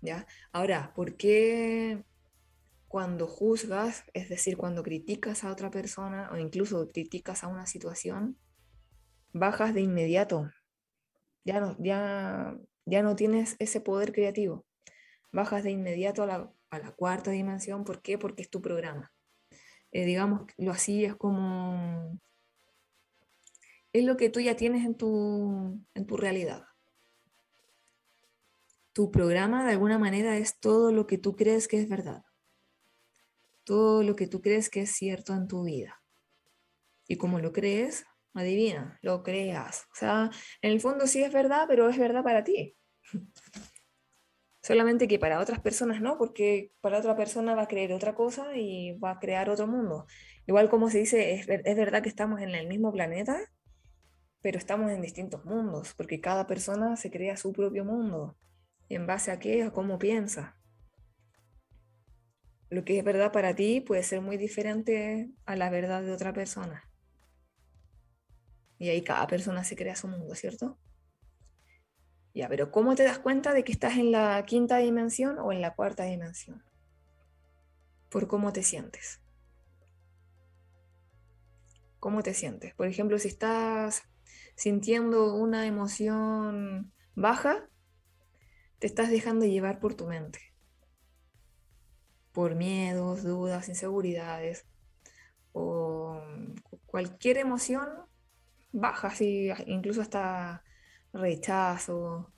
¿Ya? 0.00 0.26
Ahora, 0.52 0.94
¿por 0.94 1.18
qué 1.18 2.02
cuando 2.88 3.26
juzgas, 3.26 4.04
es 4.14 4.30
decir, 4.30 4.56
cuando 4.56 4.82
criticas 4.82 5.44
a 5.44 5.52
otra 5.52 5.70
persona 5.70 6.30
o 6.32 6.38
incluso 6.38 6.88
criticas 6.88 7.44
a 7.44 7.48
una 7.48 7.66
situación, 7.66 8.38
bajas 9.34 9.74
de 9.74 9.82
inmediato 9.82 10.50
ya 11.44 11.60
no, 11.60 11.76
ya, 11.78 12.56
ya 12.86 13.02
no 13.02 13.16
tienes 13.16 13.56
ese 13.58 13.82
poder 13.82 14.12
creativo. 14.12 14.64
Bajas 15.30 15.62
de 15.62 15.72
inmediato 15.72 16.22
a 16.22 16.26
la, 16.26 16.92
cuarta 16.96 17.32
dimensión. 17.32 17.84
¿Por 17.84 18.00
qué? 18.00 18.16
Porque 18.16 18.40
es 18.40 18.48
tu 18.48 18.62
programa. 18.62 19.11
Eh, 19.92 20.04
digamos, 20.06 20.46
lo 20.56 20.72
así 20.72 21.04
es 21.04 21.14
como 21.14 22.18
es 23.92 24.04
lo 24.04 24.16
que 24.16 24.30
tú 24.30 24.40
ya 24.40 24.56
tienes 24.56 24.84
en 24.84 24.94
tu, 24.96 25.78
en 25.94 26.06
tu 26.06 26.16
realidad. 26.16 26.64
Tu 28.94 29.10
programa 29.10 29.64
de 29.64 29.72
alguna 29.72 29.98
manera 29.98 30.36
es 30.36 30.58
todo 30.58 30.92
lo 30.92 31.06
que 31.06 31.18
tú 31.18 31.36
crees 31.36 31.68
que 31.68 31.80
es 31.80 31.88
verdad. 31.88 32.24
Todo 33.64 34.02
lo 34.02 34.16
que 34.16 34.26
tú 34.26 34.40
crees 34.40 34.70
que 34.70 34.82
es 34.82 34.92
cierto 34.92 35.34
en 35.34 35.46
tu 35.46 35.64
vida. 35.64 36.02
Y 37.06 37.16
como 37.16 37.38
lo 37.38 37.52
crees, 37.52 38.04
adivina, 38.34 38.98
lo 39.02 39.22
creas. 39.22 39.86
O 39.92 39.94
sea, 39.94 40.30
en 40.62 40.72
el 40.72 40.80
fondo 40.80 41.06
sí 41.06 41.22
es 41.22 41.32
verdad, 41.32 41.66
pero 41.68 41.88
es 41.88 41.98
verdad 41.98 42.22
para 42.22 42.44
ti. 42.44 42.76
Solamente 44.62 45.08
que 45.08 45.18
para 45.18 45.40
otras 45.40 45.60
personas 45.60 46.00
no, 46.00 46.16
porque 46.16 46.72
para 46.80 46.98
otra 46.98 47.16
persona 47.16 47.56
va 47.56 47.62
a 47.62 47.68
creer 47.68 47.92
otra 47.92 48.14
cosa 48.14 48.56
y 48.56 48.96
va 48.98 49.10
a 49.10 49.18
crear 49.18 49.50
otro 49.50 49.66
mundo. 49.66 50.06
Igual 50.46 50.70
como 50.70 50.88
se 50.88 50.98
dice, 50.98 51.34
es, 51.34 51.76
verdad 51.76 52.00
que 52.00 52.08
estamos 52.08 52.40
en 52.40 52.50
el 52.50 52.68
mismo 52.68 52.92
planeta, 52.92 53.40
pero 54.40 54.58
estamos 54.58 54.92
en 54.92 55.02
distintos 55.02 55.44
mundos, 55.44 55.94
porque 55.94 56.20
cada 56.20 56.46
persona 56.46 56.96
se 56.96 57.10
crea 57.10 57.36
su 57.36 57.52
propio 57.52 57.84
mundo. 57.84 58.36
¿Y 58.88 58.94
en 58.94 59.06
base 59.06 59.32
a 59.32 59.40
qué? 59.40 59.64
A 59.64 59.72
cómo 59.72 59.98
piensa. 59.98 60.56
Lo 62.70 62.84
que 62.84 62.98
es 62.98 63.04
verdad 63.04 63.32
para 63.32 63.56
ti 63.56 63.80
puede 63.80 64.04
ser 64.04 64.20
muy 64.20 64.36
diferente 64.36 65.28
a 65.44 65.56
la 65.56 65.70
verdad 65.70 66.02
de 66.02 66.12
otra 66.12 66.32
persona. 66.32 66.88
Y 68.78 68.90
ahí 68.90 69.02
cada 69.02 69.26
persona 69.26 69.64
se 69.64 69.74
crea 69.74 69.96
su 69.96 70.06
mundo, 70.06 70.36
¿cierto? 70.36 70.78
Ya, 72.34 72.48
pero 72.48 72.70
¿cómo 72.70 72.94
te 72.94 73.04
das 73.04 73.18
cuenta 73.18 73.52
de 73.52 73.62
que 73.62 73.72
estás 73.72 73.98
en 73.98 74.10
la 74.10 74.42
quinta 74.46 74.78
dimensión 74.78 75.38
o 75.38 75.52
en 75.52 75.60
la 75.60 75.74
cuarta 75.74 76.04
dimensión? 76.04 76.64
Por 78.08 78.26
cómo 78.26 78.52
te 78.52 78.62
sientes. 78.62 79.20
¿Cómo 82.00 82.22
te 82.22 82.34
sientes? 82.34 82.74
Por 82.74 82.86
ejemplo, 82.86 83.18
si 83.18 83.28
estás 83.28 84.02
sintiendo 84.54 85.34
una 85.34 85.66
emoción 85.66 86.92
baja, 87.14 87.68
te 88.78 88.86
estás 88.86 89.10
dejando 89.10 89.44
llevar 89.44 89.78
por 89.78 89.94
tu 89.94 90.06
mente. 90.06 90.40
Por 92.32 92.54
miedos, 92.54 93.22
dudas, 93.22 93.68
inseguridades 93.68 94.66
o 95.52 96.20
cualquier 96.86 97.36
emoción 97.36 97.88
baja, 98.72 99.08
así, 99.08 99.50
incluso 99.66 100.00
hasta 100.00 100.64
rechazo, 101.12 102.32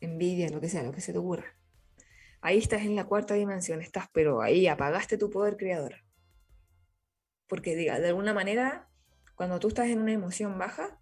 envidia, 0.00 0.48
lo 0.50 0.60
que 0.60 0.68
sea, 0.68 0.82
lo 0.82 0.92
que 0.92 1.00
se 1.00 1.12
te 1.12 1.18
ocurra. 1.18 1.56
Ahí 2.40 2.58
estás 2.58 2.82
en 2.82 2.96
la 2.96 3.04
cuarta 3.04 3.34
dimensión, 3.34 3.80
estás, 3.80 4.08
pero 4.12 4.40
ahí 4.40 4.66
apagaste 4.66 5.18
tu 5.18 5.30
poder 5.30 5.56
creador. 5.56 5.96
Porque 7.48 7.74
diga, 7.74 7.98
de 7.98 8.08
alguna 8.08 8.34
manera, 8.34 8.88
cuando 9.34 9.58
tú 9.58 9.68
estás 9.68 9.88
en 9.88 10.00
una 10.00 10.12
emoción 10.12 10.58
baja, 10.58 11.00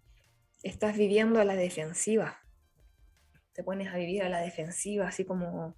estás 0.63 0.97
viviendo 0.97 1.39
a 1.39 1.45
la 1.45 1.55
defensiva. 1.55 2.39
Te 3.53 3.63
pones 3.63 3.93
a 3.93 3.97
vivir 3.97 4.23
a 4.23 4.29
la 4.29 4.39
defensiva, 4.39 5.07
así 5.07 5.25
como 5.25 5.75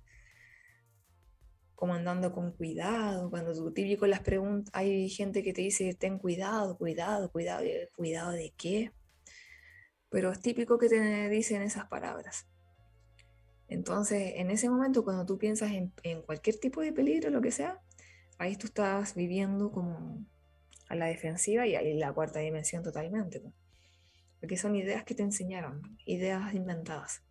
como 1.80 1.94
andando 1.94 2.34
con 2.34 2.52
cuidado, 2.52 3.30
cuando 3.30 3.54
tú 3.54 3.72
típico 3.72 4.06
las 4.06 4.20
preguntas, 4.20 4.70
hay 4.76 5.08
gente 5.08 5.42
que 5.42 5.54
te 5.54 5.62
dice, 5.62 5.94
ten 5.94 6.20
cuidado, 6.20 6.78
cuidado, 6.78 7.32
cuidado, 7.32 7.64
cuidado 7.96 8.32
de 8.32 8.54
qué, 8.58 8.92
pero 10.10 10.32
es 10.32 10.42
típico 10.42 10.78
que 10.78 10.90
te 10.90 11.30
dicen 11.30 11.62
esas 11.62 11.88
palabras. 11.88 12.48
Entonces, 13.68 14.34
en 14.36 14.50
ese 14.50 14.70
momento, 14.70 15.04
cuando 15.04 15.26
tú 15.26 15.38
piensas 15.38 15.72
en, 15.72 16.22
cualquier 16.24 16.60
tipo 16.60 16.82
de 16.82 16.92
peligro, 16.92 17.30
lo 17.30 17.42
que 17.42 17.52
sea, 17.52 17.80
ahí 18.40 18.56
tú 18.56 18.66
estás 18.68 19.14
viviendo 19.14 19.72
como 19.72 20.26
a 20.88 20.96
la 20.96 21.06
defensiva 21.06 21.68
y 21.68 21.76
ahí 21.76 21.94
la 21.94 22.12
cuarta 22.12 22.40
dimensión 22.40 22.82
totalmente. 22.82 23.44
Porque 24.40 24.58
son 24.58 24.76
ideas 24.76 25.04
que 25.04 25.14
te 25.14 25.22
enseñaron, 25.22 25.98
ideas 26.06 26.54
inventadas, 26.56 27.22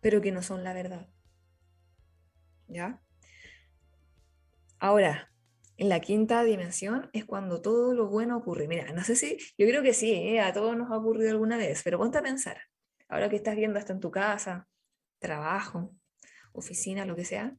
pero 0.00 0.22
que 0.22 0.32
no 0.32 0.42
son 0.42 0.64
la 0.64 0.72
verdad. 0.72 1.08
¿Ya? 2.68 3.02
Ahora, 4.78 5.30
en 5.78 5.88
la 5.88 6.00
quinta 6.00 6.42
dimensión 6.42 7.10
es 7.12 7.24
cuando 7.24 7.60
todo 7.60 7.94
lo 7.94 8.08
bueno 8.08 8.36
ocurre. 8.36 8.66
Mira, 8.68 8.92
no 8.92 9.04
sé 9.04 9.16
si, 9.16 9.36
yo 9.58 9.66
creo 9.66 9.82
que 9.82 9.92
sí, 9.92 10.12
¿eh? 10.12 10.40
a 10.40 10.52
todos 10.52 10.76
nos 10.76 10.90
ha 10.90 10.96
ocurrido 10.96 11.30
alguna 11.30 11.56
vez, 11.56 11.82
pero 11.84 11.98
ponte 11.98 12.18
a 12.18 12.22
pensar, 12.22 12.58
ahora 13.08 13.28
que 13.28 13.36
estás 13.36 13.56
viendo 13.56 13.78
hasta 13.78 13.92
en 13.92 14.00
tu 14.00 14.10
casa, 14.10 14.68
trabajo, 15.18 15.94
oficina, 16.52 17.04
lo 17.04 17.14
que 17.14 17.24
sea, 17.24 17.54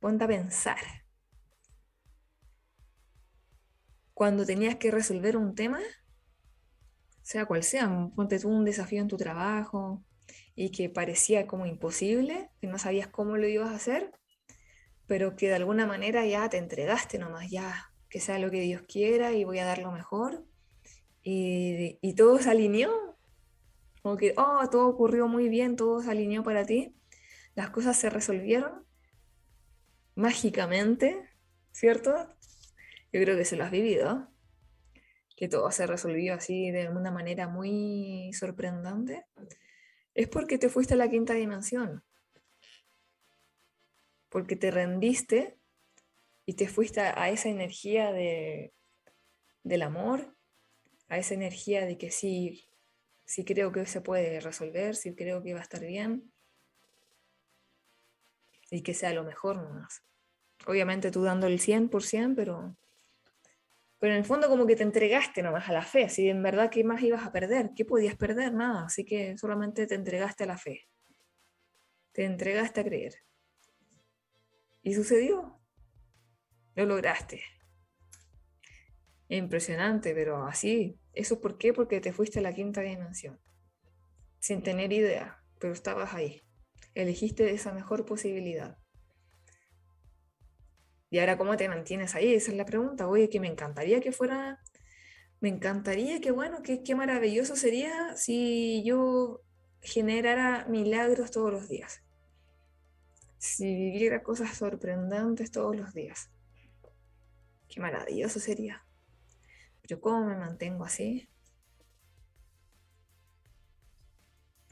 ponte 0.00 0.24
a 0.24 0.28
pensar. 0.28 0.78
Cuando 4.12 4.44
tenías 4.46 4.76
que 4.76 4.90
resolver 4.90 5.36
un 5.36 5.54
tema, 5.54 5.80
sea 7.22 7.46
cual 7.46 7.62
sea, 7.62 8.10
ponte 8.14 8.38
tú 8.38 8.48
un 8.48 8.64
desafío 8.64 9.00
en 9.00 9.08
tu 9.08 9.16
trabajo 9.16 10.04
y 10.54 10.70
que 10.70 10.88
parecía 10.88 11.46
como 11.46 11.66
imposible, 11.66 12.50
que 12.60 12.66
no 12.66 12.78
sabías 12.78 13.08
cómo 13.08 13.36
lo 13.36 13.48
ibas 13.48 13.70
a 13.70 13.76
hacer, 13.76 14.12
pero 15.06 15.36
que 15.36 15.48
de 15.48 15.54
alguna 15.54 15.86
manera 15.86 16.24
ya 16.26 16.48
te 16.48 16.58
entregaste 16.58 17.18
nomás, 17.18 17.50
ya 17.50 17.90
que 18.08 18.20
sea 18.20 18.38
lo 18.38 18.50
que 18.50 18.60
Dios 18.60 18.82
quiera 18.82 19.32
y 19.32 19.44
voy 19.44 19.58
a 19.58 19.64
dar 19.64 19.78
lo 19.78 19.92
mejor. 19.92 20.44
Y, 21.22 21.98
y 22.00 22.14
todo 22.14 22.38
se 22.38 22.50
alineó, 22.50 23.16
como 24.02 24.16
que, 24.16 24.34
oh, 24.36 24.68
todo 24.70 24.86
ocurrió 24.88 25.28
muy 25.28 25.48
bien, 25.48 25.76
todo 25.76 26.02
se 26.02 26.10
alineó 26.10 26.42
para 26.42 26.64
ti, 26.64 26.94
las 27.54 27.70
cosas 27.70 27.96
se 27.96 28.10
resolvieron 28.10 28.84
mágicamente, 30.14 31.28
¿cierto? 31.72 32.12
Yo 33.12 33.20
creo 33.20 33.36
que 33.36 33.44
se 33.44 33.56
lo 33.56 33.64
has 33.64 33.70
vivido, 33.70 34.28
que 35.36 35.48
todo 35.48 35.70
se 35.70 35.86
resolvió 35.86 36.34
así 36.34 36.70
de 36.70 36.88
una 36.88 37.10
manera 37.10 37.48
muy 37.48 38.30
sorprendente. 38.32 39.24
Es 40.14 40.28
porque 40.28 40.58
te 40.58 40.68
fuiste 40.68 40.94
a 40.94 40.96
la 40.96 41.08
quinta 41.10 41.34
dimensión 41.34 42.04
porque 44.34 44.56
te 44.56 44.72
rendiste 44.72 45.60
y 46.44 46.54
te 46.54 46.66
fuiste 46.66 47.00
a, 47.00 47.30
esa 47.30 47.48
energía 47.48 48.10
de, 48.10 48.74
del 49.62 49.82
amor, 49.82 50.36
a 51.06 51.18
esa 51.18 51.34
energía 51.34 51.86
de 51.86 51.96
que 51.98 52.10
sí, 52.10 52.68
sí 53.24 53.44
creo 53.44 53.70
que 53.70 53.86
se 53.86 54.00
puede 54.00 54.40
resolver, 54.40 54.96
sí 54.96 55.14
creo 55.14 55.40
que 55.40 55.54
va 55.54 55.60
a 55.60 55.62
estar 55.62 55.82
bien 55.86 56.32
y 58.72 58.82
que 58.82 58.92
sea 58.92 59.12
lo 59.12 59.22
mejor 59.22 59.62
nomás. 59.62 60.02
Obviamente 60.66 61.12
tú 61.12 61.22
dando 61.22 61.46
el 61.46 61.60
100%, 61.60 62.34
pero, 62.34 62.76
pero 64.00 64.14
en 64.14 64.18
el 64.18 64.24
fondo 64.24 64.48
como 64.48 64.66
que 64.66 64.74
te 64.74 64.82
entregaste 64.82 65.44
nomás 65.44 65.68
a 65.68 65.74
la 65.74 65.82
fe, 65.82 66.08
si 66.08 66.28
en 66.28 66.42
verdad 66.42 66.70
qué 66.70 66.82
más 66.82 67.00
ibas 67.02 67.24
a 67.24 67.30
perder, 67.30 67.70
qué 67.76 67.84
podías 67.84 68.16
perder, 68.16 68.52
nada, 68.52 68.86
así 68.86 69.04
que 69.04 69.38
solamente 69.38 69.86
te 69.86 69.94
entregaste 69.94 70.42
a 70.42 70.48
la 70.48 70.58
fe, 70.58 70.88
te 72.10 72.24
entregaste 72.24 72.80
a 72.80 72.84
creer. 72.84 73.14
Y 74.84 74.92
sucedió. 74.92 75.58
Lo 76.74 76.84
lograste. 76.84 77.40
Impresionante, 79.28 80.14
pero 80.14 80.46
así. 80.46 81.00
¿Eso 81.14 81.40
por 81.40 81.56
qué? 81.56 81.72
Porque 81.72 82.02
te 82.02 82.12
fuiste 82.12 82.40
a 82.40 82.42
la 82.42 82.52
quinta 82.52 82.82
dimensión. 82.82 83.40
Sin 84.40 84.62
tener 84.62 84.92
idea, 84.92 85.42
pero 85.58 85.72
estabas 85.72 86.12
ahí. 86.12 86.42
Elegiste 86.94 87.50
esa 87.54 87.72
mejor 87.72 88.04
posibilidad. 88.04 88.76
Y 91.08 91.18
ahora, 91.18 91.38
¿cómo 91.38 91.56
te 91.56 91.68
mantienes 91.68 92.14
ahí? 92.14 92.34
Esa 92.34 92.50
es 92.50 92.56
la 92.58 92.66
pregunta. 92.66 93.08
Oye, 93.08 93.30
que 93.30 93.40
me 93.40 93.48
encantaría 93.48 94.02
que 94.02 94.12
fuera, 94.12 94.60
me 95.40 95.48
encantaría 95.48 96.20
que, 96.20 96.30
bueno, 96.30 96.62
que, 96.62 96.82
qué 96.82 96.94
maravilloso 96.94 97.56
sería 97.56 98.14
si 98.16 98.82
yo 98.84 99.40
generara 99.80 100.66
milagros 100.68 101.30
todos 101.30 101.50
los 101.50 101.70
días 101.70 102.03
si 103.44 103.66
viviera 103.66 104.22
cosas 104.22 104.56
sorprendentes 104.56 105.50
todos 105.50 105.76
los 105.76 105.92
días. 105.92 106.30
Qué 107.68 107.78
maravilloso 107.78 108.40
sería. 108.40 108.86
Pero 109.82 110.00
¿cómo 110.00 110.24
me 110.24 110.34
mantengo 110.34 110.84
así? 110.84 111.28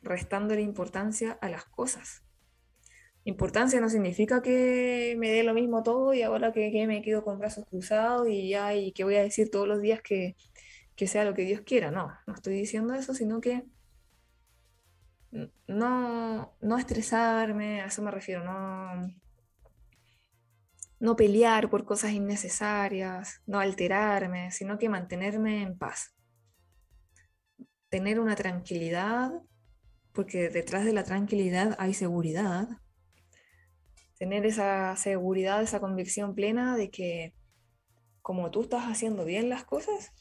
Restando 0.03 0.55
la 0.55 0.63
importancia 0.63 1.33
a 1.43 1.51
las 1.51 1.67
cosas. 1.67 2.23
Importancia 3.25 3.79
no 3.79 3.91
significa 3.91 4.41
que 4.41 5.17
me 5.19 5.31
dé 5.31 5.43
lo 5.43 5.53
mismo 5.53 5.83
todo 5.83 6.15
y 6.15 6.23
ahora 6.23 6.53
que, 6.53 6.87
me 6.87 7.03
quedo 7.03 7.23
con 7.23 7.39
brazos 7.39 7.67
cruzados 7.69 8.27
y 8.29 8.49
ya 8.49 8.75
y 8.75 8.93
que 8.93 9.05
voy 9.05 9.17
a 9.17 9.23
decir 9.23 9.51
todos 9.51 9.69
los 9.69 9.83
días 9.83 10.01
que, 10.03 10.35
que 10.97 11.07
sea 11.07 11.25
lo 11.25 11.35
que 11.35 11.43
Dios 11.43 11.61
quiera. 11.61 11.91
No, 11.91 12.11
no 12.27 12.35
estoy 12.35 12.55
diciendo 12.55 12.95
eso, 12.95 13.13
sino 13.13 13.43
que 13.43 13.65
no, 15.67 16.57
no 16.61 16.79
estresarme, 16.79 17.81
a 17.81 17.87
eso 17.87 18.03
me 18.03 18.11
refiero, 18.11 18.45
no, 18.45 19.09
no 21.01 21.17
pelear 21.17 21.71
por 21.71 21.85
cosas 21.85 22.13
innecesarias, 22.13 23.43
no 23.47 23.59
alterarme, 23.59 24.51
sino 24.51 24.79
que 24.79 24.89
mantenerme 24.89 25.63
en 25.63 25.79
paz. 25.79 26.15
Tener 27.89 28.21
una 28.21 28.37
tranquilidad, 28.37 29.33
porque 30.13 30.49
detrás 30.49 30.85
de 30.85 30.93
la 30.93 31.05
tranquilidad 31.05 31.77
hay 31.79 31.95
seguridad. 31.95 32.69
Tener 34.19 34.47
esa 34.47 34.95
seguridad, 34.97 35.63
esa 35.63 35.81
convicción 35.81 36.35
plena 36.35 36.77
de 36.77 36.91
que 36.91 37.35
como 38.21 38.51
tú 38.51 38.63
estás 38.63 38.85
haciendo 38.85 39.25
bien 39.25 39.49
las 39.49 39.65
cosas, 39.65 40.13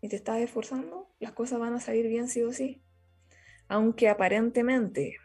y 0.00 0.08
te 0.08 0.16
estás 0.16 0.38
esforzando, 0.38 1.08
las 1.18 1.32
cosas 1.32 1.58
van 1.58 1.74
a 1.74 1.80
salir 1.80 2.06
bien 2.06 2.28
sí 2.28 2.42
o 2.42 2.52
sí. 2.52 2.82
Aunque 3.68 4.08
aparentemente 4.08 5.18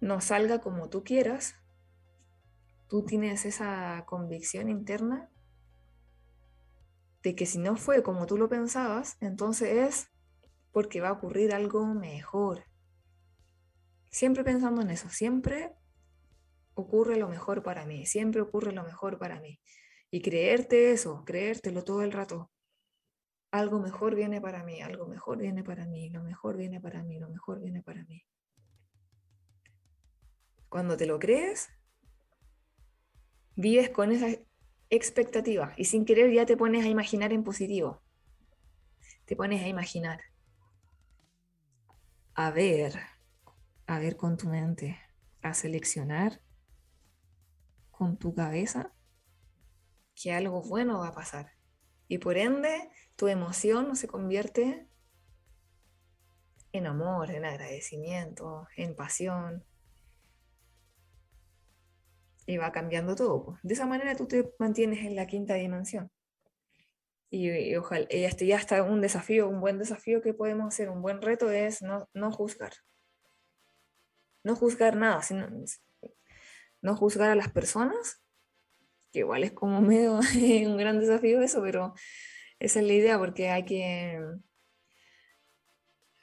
no 0.00 0.20
salga 0.20 0.60
como 0.60 0.88
tú 0.88 1.02
quieras, 1.02 1.56
tú 2.88 3.04
tienes 3.04 3.44
esa 3.44 4.04
convicción 4.06 4.68
interna 4.68 5.28
de 7.22 7.34
que 7.34 7.46
si 7.46 7.58
no 7.58 7.76
fue 7.76 8.02
como 8.02 8.26
tú 8.26 8.38
lo 8.38 8.48
pensabas, 8.48 9.16
entonces 9.20 9.68
es 9.70 10.10
porque 10.72 11.00
va 11.00 11.08
a 11.08 11.12
ocurrir 11.12 11.52
algo 11.52 11.84
mejor. 11.86 12.64
Siempre 14.10 14.44
pensando 14.44 14.80
en 14.80 14.90
eso, 14.90 15.08
siempre 15.08 15.74
ocurre 16.74 17.16
lo 17.16 17.28
mejor 17.28 17.62
para 17.62 17.84
mí, 17.84 18.06
siempre 18.06 18.40
ocurre 18.40 18.72
lo 18.72 18.84
mejor 18.84 19.18
para 19.18 19.40
mí. 19.40 19.60
Y 20.10 20.22
creerte 20.22 20.92
eso, 20.92 21.24
creértelo 21.26 21.84
todo 21.84 22.02
el 22.02 22.12
rato. 22.12 22.50
Algo 23.50 23.80
mejor 23.80 24.14
viene 24.14 24.40
para 24.40 24.62
mí, 24.62 24.82
algo 24.82 25.06
mejor 25.06 25.38
viene 25.38 25.64
para 25.64 25.86
mí, 25.86 26.10
lo 26.10 26.22
mejor 26.22 26.56
viene 26.56 26.80
para 26.80 27.02
mí, 27.02 27.18
lo 27.18 27.30
mejor 27.30 27.60
viene 27.60 27.82
para 27.82 28.04
mí. 28.04 28.22
Cuando 30.68 30.96
te 30.96 31.06
lo 31.06 31.18
crees, 31.18 31.70
vives 33.56 33.88
con 33.90 34.12
esa 34.12 34.28
expectativa 34.90 35.72
y 35.76 35.86
sin 35.86 36.04
querer 36.04 36.32
ya 36.32 36.46
te 36.46 36.56
pones 36.56 36.84
a 36.84 36.88
imaginar 36.88 37.32
en 37.32 37.42
positivo. 37.42 38.02
Te 39.24 39.34
pones 39.34 39.62
a 39.62 39.68
imaginar. 39.68 40.20
A 42.34 42.50
ver, 42.50 43.00
a 43.86 43.98
ver 43.98 44.16
con 44.16 44.36
tu 44.36 44.48
mente, 44.48 44.98
a 45.42 45.54
seleccionar 45.54 46.40
con 47.90 48.16
tu 48.16 48.34
cabeza 48.34 48.92
que 50.14 50.32
algo 50.32 50.62
bueno 50.62 51.00
va 51.00 51.08
a 51.08 51.14
pasar. 51.14 51.57
Y 52.08 52.18
por 52.18 52.38
ende, 52.38 52.90
tu 53.16 53.28
emoción 53.28 53.94
se 53.94 54.08
convierte 54.08 54.88
en 56.72 56.86
amor, 56.86 57.30
en 57.30 57.44
agradecimiento, 57.44 58.66
en 58.76 58.94
pasión. 58.94 59.64
Y 62.46 62.56
va 62.56 62.72
cambiando 62.72 63.14
todo. 63.14 63.58
De 63.62 63.74
esa 63.74 63.86
manera 63.86 64.16
tú 64.16 64.26
te 64.26 64.54
mantienes 64.58 65.04
en 65.04 65.16
la 65.16 65.26
quinta 65.26 65.54
dimensión. 65.54 66.10
Y, 67.30 67.76
ojalá, 67.76 68.06
y 68.10 68.22
ya 68.46 68.56
está 68.56 68.82
un 68.82 69.02
desafío, 69.02 69.48
un 69.48 69.60
buen 69.60 69.78
desafío 69.78 70.22
que 70.22 70.32
podemos 70.32 70.68
hacer, 70.68 70.88
un 70.88 71.02
buen 71.02 71.20
reto 71.20 71.50
es 71.50 71.82
no, 71.82 72.08
no 72.14 72.32
juzgar. 72.32 72.72
No 74.42 74.56
juzgar 74.56 74.96
nada, 74.96 75.22
sino, 75.22 75.46
no 76.80 76.96
juzgar 76.96 77.30
a 77.30 77.34
las 77.34 77.50
personas, 77.50 78.22
que 79.12 79.20
igual 79.20 79.44
es 79.44 79.52
como 79.52 79.80
medio 79.82 80.14
un 80.14 80.76
gran 80.76 81.00
desafío 81.00 81.40
eso, 81.40 81.62
pero 81.62 81.94
esa 82.58 82.80
es 82.80 82.86
la 82.86 82.92
idea 82.92 83.18
porque 83.18 83.50
hay 83.50 83.64
que, 83.64 84.20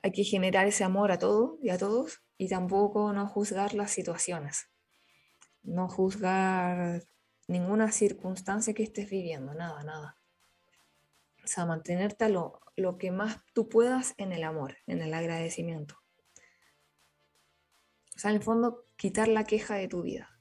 hay 0.03 0.11
que 0.11 0.23
generar 0.23 0.67
ese 0.67 0.83
amor 0.83 1.11
a 1.11 1.19
todo 1.19 1.57
y 1.61 1.69
a 1.69 1.77
todos 1.77 2.23
y 2.37 2.49
tampoco 2.49 3.13
no 3.13 3.27
juzgar 3.27 3.73
las 3.73 3.91
situaciones, 3.91 4.69
no 5.63 5.87
juzgar 5.87 7.03
ninguna 7.47 7.91
circunstancia 7.91 8.73
que 8.73 8.83
estés 8.83 9.09
viviendo, 9.09 9.53
nada, 9.53 9.83
nada. 9.83 10.17
O 11.43 11.47
sea, 11.47 11.65
mantenerte 11.65 12.27
lo, 12.29 12.59
lo 12.75 12.97
que 12.97 13.11
más 13.11 13.39
tú 13.53 13.69
puedas 13.69 14.15
en 14.17 14.31
el 14.31 14.43
amor, 14.43 14.77
en 14.87 15.01
el 15.01 15.13
agradecimiento. 15.13 15.95
O 18.15 18.19
sea, 18.19 18.31
en 18.31 18.37
el 18.37 18.43
fondo, 18.43 18.85
quitar 18.95 19.27
la 19.27 19.43
queja 19.43 19.75
de 19.75 19.87
tu 19.87 20.01
vida. 20.01 20.34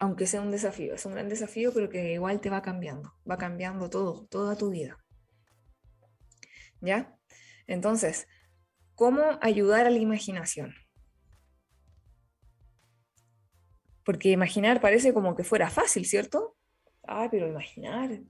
Aunque 0.00 0.26
sea 0.26 0.40
un 0.40 0.50
desafío, 0.50 0.94
es 0.94 1.04
un 1.04 1.12
gran 1.12 1.28
desafío, 1.28 1.72
pero 1.74 1.90
que 1.90 2.14
igual 2.14 2.40
te 2.40 2.48
va 2.48 2.62
cambiando, 2.62 3.12
va 3.30 3.36
cambiando 3.36 3.90
todo, 3.90 4.26
toda 4.28 4.56
tu 4.56 4.70
vida. 4.70 4.98
¿Ya? 6.80 7.14
Entonces, 7.66 8.26
¿cómo 8.94 9.22
ayudar 9.42 9.86
a 9.86 9.90
la 9.90 9.98
imaginación? 9.98 10.74
Porque 14.02 14.30
imaginar 14.30 14.80
parece 14.80 15.12
como 15.12 15.36
que 15.36 15.44
fuera 15.44 15.68
fácil, 15.68 16.06
¿cierto? 16.06 16.56
Ay, 17.02 17.28
pero 17.30 17.46
imaginar. 17.46 18.22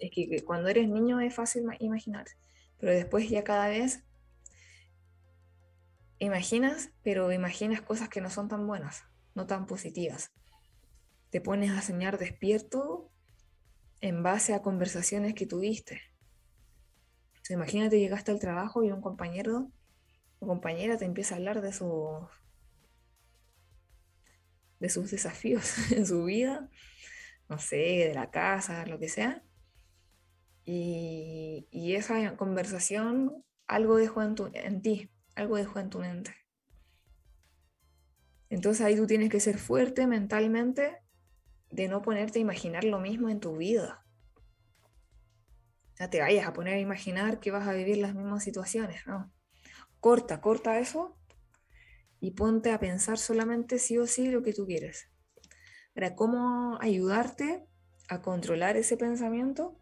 Es 0.00 0.10
que 0.10 0.42
cuando 0.44 0.68
eres 0.68 0.88
niño 0.88 1.20
es 1.20 1.32
fácil 1.32 1.62
imaginar, 1.78 2.26
pero 2.78 2.90
después 2.90 3.30
ya 3.30 3.44
cada 3.44 3.68
vez 3.68 4.04
imaginas, 6.18 6.90
pero 7.04 7.30
imaginas 7.30 7.80
cosas 7.80 8.08
que 8.08 8.20
no 8.20 8.28
son 8.28 8.48
tan 8.48 8.66
buenas, 8.66 9.04
no 9.36 9.46
tan 9.46 9.66
positivas 9.66 10.32
te 11.34 11.40
pones 11.40 11.72
a 11.72 11.82
soñar 11.82 12.16
despierto 12.16 13.10
en 14.00 14.22
base 14.22 14.54
a 14.54 14.62
conversaciones 14.62 15.34
que 15.34 15.46
tuviste. 15.46 16.00
imagínate, 17.50 17.98
llegaste 17.98 18.30
al 18.30 18.38
trabajo 18.38 18.84
y 18.84 18.92
un 18.92 19.00
compañero 19.00 19.68
o 20.38 20.46
compañera 20.46 20.96
te 20.96 21.06
empieza 21.06 21.34
a 21.34 21.38
hablar 21.38 21.60
de, 21.60 21.72
su, 21.72 22.24
de 24.78 24.88
sus 24.88 25.10
desafíos 25.10 25.76
en 25.90 26.06
su 26.06 26.22
vida, 26.22 26.70
no 27.48 27.58
sé, 27.58 28.06
de 28.06 28.14
la 28.14 28.30
casa, 28.30 28.86
lo 28.86 29.00
que 29.00 29.08
sea. 29.08 29.42
Y, 30.64 31.66
esa 31.96 32.36
conversación 32.36 33.44
algo 33.66 33.96
dejó 33.96 34.22
en 34.22 34.82
ti, 34.82 35.10
algo 35.34 35.56
dejó 35.56 35.80
en 35.80 35.90
tu 35.90 35.98
mente. 35.98 36.32
Entonces 38.50 38.86
ahí 38.86 38.94
tú 38.94 39.08
tienes 39.08 39.30
que 39.30 39.40
ser 39.40 39.58
fuerte 39.58 40.06
mentalmente 40.06 41.02
de 41.74 41.88
no 41.88 42.02
ponerte 42.02 42.38
a 42.38 42.42
imaginar 42.42 42.84
lo 42.84 43.00
mismo 43.00 43.28
en 43.28 43.40
tu 43.40 43.56
vida. 43.56 44.04
No 45.98 46.08
te 46.08 46.20
vayas 46.20 46.46
a 46.46 46.52
poner 46.52 46.74
a 46.74 46.78
imaginar 46.78 47.40
que 47.40 47.50
vas 47.50 47.66
a 47.66 47.72
vivir 47.72 47.96
las 47.96 48.14
mismas 48.14 48.44
situaciones, 48.44 49.04
¿no? 49.06 49.32
Corta, 49.98 50.40
corta 50.40 50.78
eso 50.78 51.16
y 52.20 52.32
ponte 52.32 52.70
a 52.70 52.78
pensar 52.78 53.18
solamente 53.18 53.78
sí 53.78 53.98
o 53.98 54.06
sí 54.06 54.30
lo 54.30 54.42
que 54.42 54.52
tú 54.52 54.66
quieres. 54.66 55.10
Para 55.94 56.14
cómo 56.14 56.78
ayudarte 56.80 57.66
a 58.08 58.22
controlar 58.22 58.76
ese 58.76 58.96
pensamiento, 58.96 59.76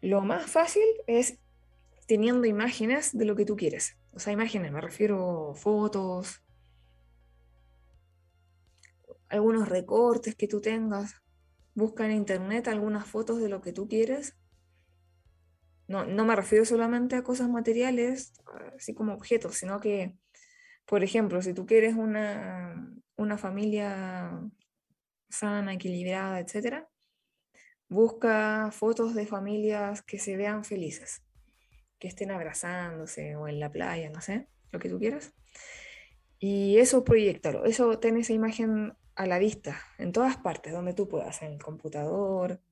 lo 0.00 0.20
más 0.22 0.48
fácil 0.48 0.84
es 1.08 1.38
teniendo 2.06 2.46
imágenes 2.46 3.16
de 3.16 3.24
lo 3.24 3.34
que 3.34 3.44
tú 3.44 3.56
quieres. 3.56 3.96
O 4.12 4.20
sea, 4.20 4.32
imágenes, 4.32 4.70
me 4.70 4.80
refiero 4.80 5.54
fotos, 5.54 6.42
algunos 9.28 9.68
recortes 9.68 10.34
que 10.34 10.48
tú 10.48 10.60
tengas. 10.60 11.14
Busca 11.74 12.06
en 12.06 12.12
internet 12.12 12.68
algunas 12.68 13.06
fotos 13.06 13.40
de 13.40 13.48
lo 13.48 13.60
que 13.60 13.72
tú 13.72 13.88
quieres. 13.88 14.36
No, 15.86 16.04
no 16.04 16.24
me 16.24 16.36
refiero 16.36 16.64
solamente 16.64 17.16
a 17.16 17.22
cosas 17.22 17.48
materiales, 17.48 18.32
así 18.76 18.94
como 18.94 19.14
objetos, 19.14 19.56
sino 19.56 19.80
que, 19.80 20.16
por 20.84 21.02
ejemplo, 21.02 21.40
si 21.40 21.54
tú 21.54 21.66
quieres 21.66 21.94
una, 21.94 22.92
una 23.16 23.38
familia 23.38 24.42
sana, 25.30 25.74
equilibrada, 25.74 26.40
etc., 26.40 26.86
busca 27.88 28.70
fotos 28.70 29.14
de 29.14 29.26
familias 29.26 30.02
que 30.02 30.18
se 30.18 30.36
vean 30.36 30.64
felices, 30.64 31.22
que 31.98 32.08
estén 32.08 32.30
abrazándose 32.30 33.34
o 33.36 33.48
en 33.48 33.60
la 33.60 33.70
playa, 33.70 34.10
no 34.10 34.20
sé, 34.20 34.46
lo 34.72 34.78
que 34.78 34.90
tú 34.90 34.98
quieras. 34.98 35.32
Y 36.38 36.78
eso 36.78 37.02
proyectalo, 37.02 37.64
eso 37.64 37.98
ten 37.98 38.16
esa 38.16 38.32
imagen 38.32 38.94
a 39.18 39.26
la 39.26 39.40
vista, 39.40 39.76
en 39.98 40.12
todas 40.12 40.36
partes, 40.36 40.72
donde 40.72 40.94
tú 40.94 41.08
puedas, 41.08 41.42
en 41.42 41.54
el 41.54 41.60
computador, 41.60 42.62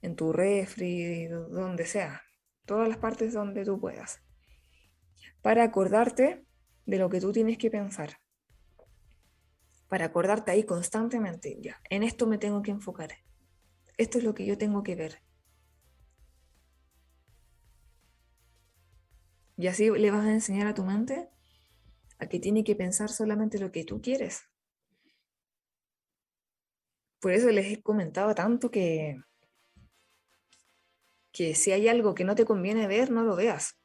en 0.00 0.16
tu 0.16 0.32
refri, 0.32 1.26
donde 1.26 1.84
sea, 1.84 2.22
todas 2.64 2.88
las 2.88 2.96
partes 2.96 3.34
donde 3.34 3.66
tú 3.66 3.78
puedas, 3.78 4.22
para 5.42 5.62
acordarte 5.62 6.46
de 6.86 6.98
lo 6.98 7.10
que 7.10 7.20
tú 7.20 7.32
tienes 7.32 7.58
que 7.58 7.70
pensar, 7.70 8.18
para 9.86 10.06
acordarte 10.06 10.52
ahí 10.52 10.64
constantemente, 10.64 11.58
ya, 11.60 11.78
en 11.90 12.02
esto 12.02 12.26
me 12.26 12.38
tengo 12.38 12.62
que 12.62 12.70
enfocar, 12.70 13.10
esto 13.98 14.16
es 14.16 14.24
lo 14.24 14.34
que 14.34 14.46
yo 14.46 14.56
tengo 14.56 14.82
que 14.82 14.96
ver. 14.96 15.20
Y 19.58 19.66
así 19.66 19.90
le 19.90 20.10
vas 20.10 20.24
a 20.24 20.32
enseñar 20.32 20.66
a 20.66 20.74
tu 20.74 20.82
mente 20.82 21.28
a 22.18 22.26
que 22.26 22.40
tiene 22.40 22.64
que 22.64 22.74
pensar 22.74 23.10
solamente 23.10 23.58
lo 23.58 23.70
que 23.70 23.84
tú 23.84 24.00
quieres 24.00 24.44
por 27.24 27.32
eso 27.32 27.50
les 27.50 27.72
he 27.72 27.82
comentado 27.82 28.34
tanto 28.34 28.70
que, 28.70 29.16
que 31.32 31.54
si 31.54 31.72
hay 31.72 31.88
algo 31.88 32.14
que 32.14 32.22
no 32.22 32.34
te 32.34 32.44
conviene 32.44 32.86
ver, 32.86 33.10
no 33.10 33.24
lo 33.24 33.34
veas. 33.34 33.78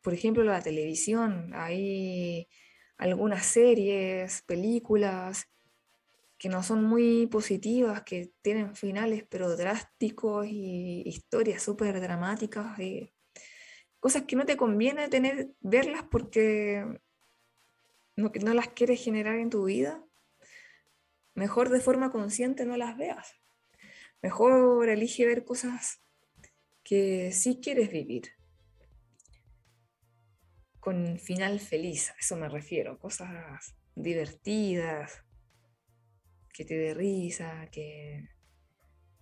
Por 0.00 0.12
ejemplo, 0.12 0.42
la 0.42 0.60
televisión, 0.60 1.52
hay 1.54 2.48
algunas 2.96 3.46
series, 3.46 4.42
películas 4.42 5.48
que 6.36 6.48
no 6.48 6.64
son 6.64 6.82
muy 6.82 7.28
positivas, 7.28 8.02
que 8.02 8.32
tienen 8.42 8.74
finales 8.74 9.24
pero 9.30 9.56
drásticos 9.56 10.48
y 10.48 11.04
historias 11.06 11.62
súper 11.62 12.00
dramáticas, 12.00 12.76
y 12.80 13.14
cosas 14.00 14.24
que 14.24 14.34
no 14.34 14.44
te 14.44 14.56
conviene 14.56 15.08
tener, 15.08 15.52
verlas 15.60 16.02
porque 16.10 16.84
no 18.16 18.52
las 18.52 18.66
quieres 18.70 19.00
generar 19.00 19.36
en 19.36 19.48
tu 19.48 19.66
vida 19.66 20.07
mejor 21.38 21.70
de 21.70 21.80
forma 21.80 22.10
consciente 22.10 22.66
no 22.66 22.76
las 22.76 22.96
veas. 22.98 23.36
Mejor 24.20 24.88
elige 24.88 25.24
ver 25.24 25.44
cosas 25.44 26.02
que 26.82 27.30
sí 27.32 27.60
quieres 27.62 27.90
vivir. 27.90 28.32
Con 30.80 31.18
final 31.18 31.60
feliz, 31.60 32.10
a 32.10 32.14
eso 32.18 32.36
me 32.36 32.48
refiero. 32.48 32.98
Cosas 32.98 33.76
divertidas, 33.94 35.24
que 36.52 36.64
te 36.64 36.76
dé 36.76 36.94
risa, 36.94 37.68
que, 37.70 38.28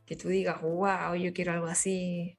que 0.07 0.17
tú 0.17 0.29
digas, 0.29 0.63
wow, 0.63 1.15
yo 1.17 1.35
quiero 1.35 1.53
algo 1.53 1.67
así. 1.67 2.39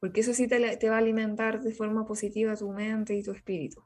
Porque 0.00 0.20
eso 0.22 0.32
sí 0.32 0.48
te, 0.48 0.76
te 0.78 0.88
va 0.88 0.96
a 0.96 0.98
alimentar 0.98 1.60
de 1.60 1.72
forma 1.72 2.06
positiva 2.06 2.56
tu 2.56 2.72
mente 2.72 3.14
y 3.14 3.22
tu 3.22 3.32
espíritu. 3.32 3.84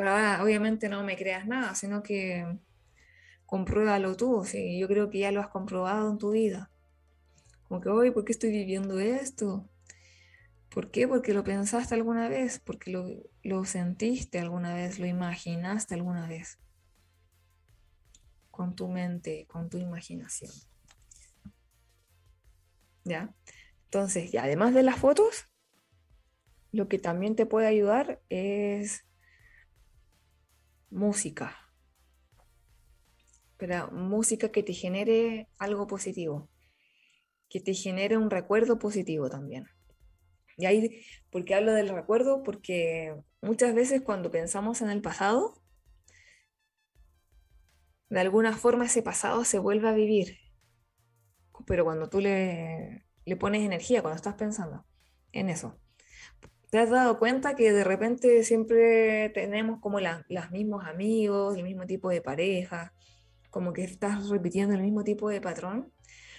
Pero 0.00 0.12
ahora, 0.12 0.42
obviamente 0.42 0.88
no 0.88 1.04
me 1.04 1.14
creas 1.14 1.46
nada, 1.46 1.74
sino 1.74 2.02
que 2.02 2.56
compruébalo 3.44 4.16
tú. 4.16 4.46
Yo 4.46 4.88
creo 4.88 5.10
que 5.10 5.18
ya 5.18 5.30
lo 5.30 5.42
has 5.42 5.48
comprobado 5.48 6.10
en 6.10 6.16
tu 6.16 6.30
vida. 6.30 6.70
Como 7.64 7.82
que, 7.82 7.90
hoy, 7.90 8.10
¿por 8.10 8.24
qué 8.24 8.32
estoy 8.32 8.50
viviendo 8.50 8.98
esto? 8.98 9.68
¿Por 10.70 10.90
qué? 10.90 11.06
Porque 11.06 11.34
lo 11.34 11.44
pensaste 11.44 11.94
alguna 11.94 12.30
vez, 12.30 12.60
porque 12.60 12.90
lo, 12.90 13.08
lo 13.42 13.66
sentiste 13.66 14.38
alguna 14.38 14.72
vez, 14.72 14.98
lo 14.98 15.04
imaginaste 15.04 15.92
alguna 15.92 16.26
vez. 16.26 16.58
Con 18.50 18.74
tu 18.74 18.88
mente, 18.88 19.44
con 19.48 19.68
tu 19.68 19.76
imaginación. 19.76 20.50
¿Ya? 23.04 23.34
Entonces, 23.84 24.32
ya, 24.32 24.44
además 24.44 24.72
de 24.72 24.82
las 24.82 24.96
fotos, 24.96 25.50
lo 26.72 26.88
que 26.88 26.98
también 26.98 27.36
te 27.36 27.44
puede 27.44 27.66
ayudar 27.66 28.22
es 28.30 29.04
música. 30.90 31.56
Pero 33.56 33.90
música 33.92 34.50
que 34.50 34.62
te 34.62 34.72
genere 34.72 35.48
algo 35.58 35.86
positivo, 35.86 36.48
que 37.48 37.60
te 37.60 37.74
genere 37.74 38.16
un 38.16 38.30
recuerdo 38.30 38.78
positivo 38.78 39.28
también. 39.28 39.66
Y 40.56 40.66
ahí, 40.66 41.02
¿por 41.30 41.44
qué 41.44 41.54
hablo 41.54 41.72
del 41.72 41.88
recuerdo? 41.88 42.42
Porque 42.42 43.14
muchas 43.40 43.74
veces 43.74 44.02
cuando 44.02 44.30
pensamos 44.30 44.82
en 44.82 44.90
el 44.90 45.02
pasado, 45.02 45.54
de 48.10 48.20
alguna 48.20 48.56
forma 48.56 48.86
ese 48.86 49.02
pasado 49.02 49.44
se 49.44 49.58
vuelve 49.58 49.88
a 49.88 49.92
vivir. 49.92 50.38
Pero 51.66 51.84
cuando 51.84 52.08
tú 52.10 52.20
le, 52.20 53.06
le 53.24 53.36
pones 53.36 53.62
energía, 53.62 54.02
cuando 54.02 54.16
estás 54.16 54.34
pensando 54.34 54.84
en 55.32 55.48
eso. 55.50 55.78
¿Te 56.70 56.78
has 56.78 56.88
dado 56.88 57.18
cuenta 57.18 57.56
que 57.56 57.72
de 57.72 57.82
repente 57.82 58.44
siempre 58.44 59.28
tenemos 59.30 59.80
como 59.80 59.98
los 59.98 60.50
mismos 60.52 60.84
amigos, 60.84 61.56
el 61.56 61.64
mismo 61.64 61.84
tipo 61.84 62.10
de 62.10 62.22
pareja, 62.22 62.94
como 63.50 63.72
que 63.72 63.82
estás 63.82 64.28
repitiendo 64.28 64.76
el 64.76 64.82
mismo 64.82 65.02
tipo 65.02 65.28
de 65.28 65.40
patrón? 65.40 65.92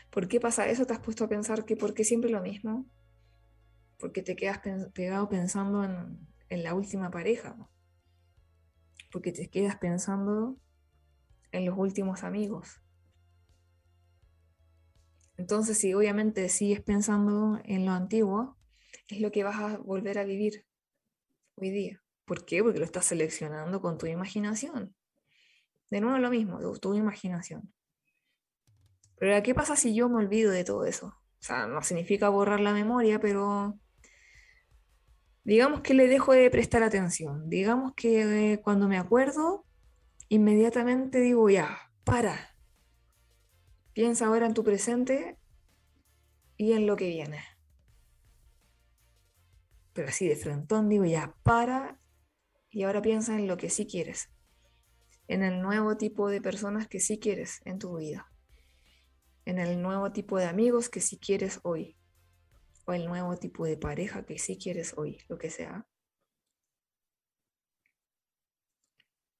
¿Por 0.09 0.29
qué 0.29 0.39
pasa 0.39 0.67
eso? 0.67 0.85
¿Te 0.85 0.93
has 0.93 0.99
puesto 0.99 1.25
a 1.25 1.27
pensar 1.27 1.65
que 1.65 1.75
por 1.75 1.93
qué 1.93 2.05
siempre 2.05 2.29
lo 2.29 2.41
mismo? 2.41 2.85
Porque 3.99 4.23
te 4.23 4.37
quedas 4.37 4.61
pegado 4.93 5.27
pensando 5.27 5.83
en, 5.83 6.25
en 6.47 6.63
la 6.63 6.75
última 6.75 7.11
pareja. 7.11 7.57
Porque 9.11 9.33
te 9.33 9.49
quedas 9.49 9.75
pensando 9.75 10.57
en 11.51 11.65
los 11.65 11.77
últimos 11.77 12.23
amigos. 12.23 12.81
Entonces, 15.35 15.77
si 15.77 15.93
obviamente 15.93 16.47
sigues 16.47 16.81
pensando 16.81 17.59
en 17.65 17.85
lo 17.85 17.91
antiguo, 17.91 18.57
es 19.11 19.21
lo 19.21 19.31
que 19.31 19.43
vas 19.43 19.57
a 19.57 19.77
volver 19.77 20.17
a 20.17 20.23
vivir 20.23 20.65
hoy 21.55 21.69
día. 21.69 22.01
¿Por 22.25 22.45
qué? 22.45 22.63
Porque 22.63 22.79
lo 22.79 22.85
estás 22.85 23.05
seleccionando 23.05 23.81
con 23.81 23.97
tu 23.97 24.05
imaginación. 24.05 24.95
De 25.89 25.99
nuevo 25.99 26.17
lo 26.17 26.29
mismo, 26.29 26.59
tu 26.79 26.93
imaginación. 26.93 27.73
Pero 29.17 29.43
¿qué 29.43 29.53
pasa 29.53 29.75
si 29.75 29.93
yo 29.93 30.07
me 30.07 30.17
olvido 30.17 30.51
de 30.51 30.63
todo 30.63 30.85
eso? 30.85 31.07
O 31.07 31.43
sea, 31.43 31.67
no 31.67 31.81
significa 31.81 32.29
borrar 32.29 32.61
la 32.61 32.73
memoria, 32.73 33.19
pero 33.19 33.77
digamos 35.43 35.81
que 35.81 35.93
le 35.93 36.07
dejo 36.07 36.31
de 36.31 36.49
prestar 36.49 36.83
atención. 36.83 37.49
Digamos 37.49 37.93
que 37.95 38.53
eh, 38.53 38.61
cuando 38.61 38.87
me 38.87 38.97
acuerdo, 38.97 39.65
inmediatamente 40.29 41.19
digo, 41.19 41.49
ya, 41.49 41.91
para. 42.05 42.55
Piensa 43.93 44.27
ahora 44.27 44.45
en 44.45 44.53
tu 44.53 44.63
presente 44.63 45.37
y 46.55 46.71
en 46.71 46.87
lo 46.87 46.95
que 46.95 47.09
viene 47.09 47.50
pero 49.93 50.07
así 50.07 50.27
de 50.27 50.35
frontón 50.35 50.89
digo 50.89 51.05
ya, 51.05 51.35
para 51.43 51.99
y 52.69 52.83
ahora 52.83 53.01
piensa 53.01 53.37
en 53.37 53.47
lo 53.47 53.57
que 53.57 53.69
sí 53.69 53.85
quieres, 53.85 54.29
en 55.27 55.43
el 55.43 55.61
nuevo 55.61 55.97
tipo 55.97 56.29
de 56.29 56.41
personas 56.41 56.87
que 56.87 56.99
sí 56.99 57.19
quieres 57.19 57.61
en 57.65 57.79
tu 57.79 57.97
vida, 57.97 58.31
en 59.45 59.59
el 59.59 59.81
nuevo 59.81 60.11
tipo 60.11 60.37
de 60.37 60.45
amigos 60.45 60.89
que 60.89 61.01
sí 61.01 61.17
quieres 61.17 61.59
hoy, 61.63 61.97
o 62.85 62.93
el 62.93 63.05
nuevo 63.05 63.37
tipo 63.37 63.65
de 63.65 63.77
pareja 63.77 64.25
que 64.25 64.39
sí 64.39 64.57
quieres 64.57 64.93
hoy, 64.97 65.17
lo 65.27 65.37
que 65.37 65.49
sea. 65.49 65.85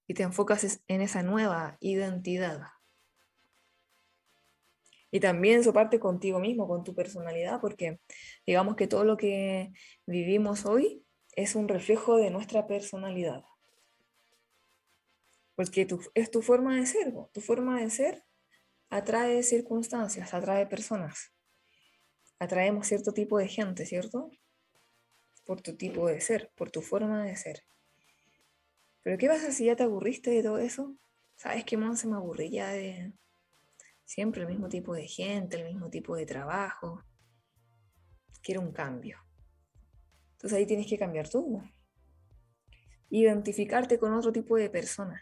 Y 0.08 0.14
te 0.14 0.24
enfocas 0.24 0.82
en 0.88 1.02
esa 1.02 1.24
nueva 1.24 1.78
identidad. 1.80 2.64
Y 5.12 5.20
también 5.20 5.60
eso 5.60 5.74
parte 5.74 6.00
contigo 6.00 6.40
mismo, 6.40 6.68
con 6.68 6.84
tu 6.84 6.96
personalidad, 6.96 7.60
porque 7.60 8.00
digamos 8.46 8.76
que 8.78 8.88
todo 8.88 9.04
lo 9.04 9.18
que 9.18 9.72
vivimos 10.06 10.66
hoy 10.66 11.06
es 11.36 11.56
un 11.56 11.68
reflejo 11.68 12.18
de 12.18 12.32
nuestra 12.32 12.66
personalidad. 12.66 13.44
Porque 15.56 15.86
es 16.16 16.32
tu 16.32 16.42
forma 16.42 16.78
de 16.78 16.86
ser, 16.86 17.14
tu 17.34 17.42
forma 17.42 17.82
de 17.82 17.90
ser 17.90 18.24
atrae 18.90 19.44
circunstancias, 19.44 20.34
atrae 20.34 20.66
personas. 20.66 21.34
Atraemos 22.40 22.88
cierto 22.88 23.14
tipo 23.14 23.38
de 23.38 23.48
gente, 23.48 23.86
¿cierto? 23.86 24.32
Por 25.46 25.62
tu 25.62 25.76
tipo 25.76 26.08
de 26.08 26.22
ser, 26.22 26.52
por 26.56 26.72
tu 26.72 26.82
forma 26.82 27.26
de 27.26 27.36
ser. 27.36 27.64
Pero 29.04 29.18
¿qué 29.18 29.28
pasa 29.28 29.52
si 29.52 29.66
ya 29.66 29.76
te 29.76 29.84
aburriste 29.84 30.32
de 30.32 30.44
todo 30.44 30.58
eso? 30.58 30.96
¿Sabes 31.36 31.64
qué, 31.66 31.78
Mon? 31.78 31.98
Se 31.98 32.08
me 32.08 32.16
aburría 32.16 32.68
de, 32.68 33.14
Siempre 34.14 34.42
el 34.42 34.50
mismo 34.50 34.68
tipo 34.68 34.94
de 34.94 35.08
gente, 35.08 35.56
el 35.56 35.64
mismo 35.64 35.90
tipo 35.90 36.18
de 36.18 36.26
trabajo. 36.26 37.02
Quiero 38.44 38.60
un 38.60 38.74
cambio. 38.74 39.18
Entonces 40.34 40.60
ahí 40.60 40.66
tienes 40.66 40.86
que 40.88 40.98
cambiar 40.98 41.30
tú. 41.30 41.64
Identificarte 43.10 44.00
con 44.00 44.14
otro 44.14 44.34
tipo 44.34 44.58
de 44.58 44.70
persona. 44.70 45.22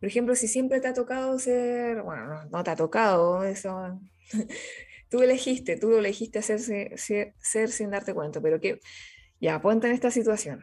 Por 0.00 0.08
ejemplo, 0.08 0.34
si 0.34 0.48
siempre 0.48 0.80
te 0.80 0.88
ha 0.88 0.94
tocado 0.94 1.38
ser, 1.38 2.00
bueno, 2.00 2.46
no, 2.46 2.64
te 2.64 2.70
ha 2.70 2.76
tocado 2.76 3.44
eso. 3.44 4.00
tú 5.10 5.20
elegiste, 5.20 5.76
tú 5.76 5.90
lo 5.90 5.98
elegiste 5.98 6.38
hacerse, 6.38 6.94
ser, 6.96 7.68
sin 7.68 7.90
darte 7.90 8.14
cuenta, 8.14 8.40
pero 8.40 8.58
que 8.58 8.80
ya, 9.38 9.60
ponte 9.60 9.86
en 9.86 9.92
esta 9.92 10.10
situación. 10.10 10.62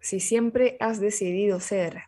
Si 0.00 0.20
siempre 0.20 0.76
has 0.80 1.00
decidido 1.00 1.60
ser 1.60 2.07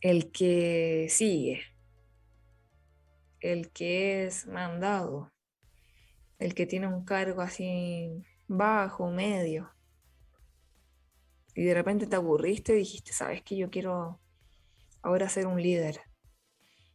el 0.00 0.30
que 0.30 1.06
sigue, 1.10 1.62
el 3.40 3.70
que 3.70 4.26
es 4.26 4.46
mandado, 4.46 5.32
el 6.38 6.54
que 6.54 6.66
tiene 6.66 6.86
un 6.86 7.04
cargo 7.04 7.40
así 7.40 8.24
bajo, 8.46 9.10
medio. 9.10 9.72
Y 11.54 11.64
de 11.64 11.74
repente 11.74 12.06
te 12.06 12.16
aburriste 12.16 12.74
y 12.74 12.78
dijiste, 12.78 13.12
sabes 13.12 13.42
que 13.42 13.56
yo 13.56 13.70
quiero 13.70 14.20
ahora 15.02 15.28
ser 15.28 15.46
un 15.46 15.60
líder, 15.60 16.00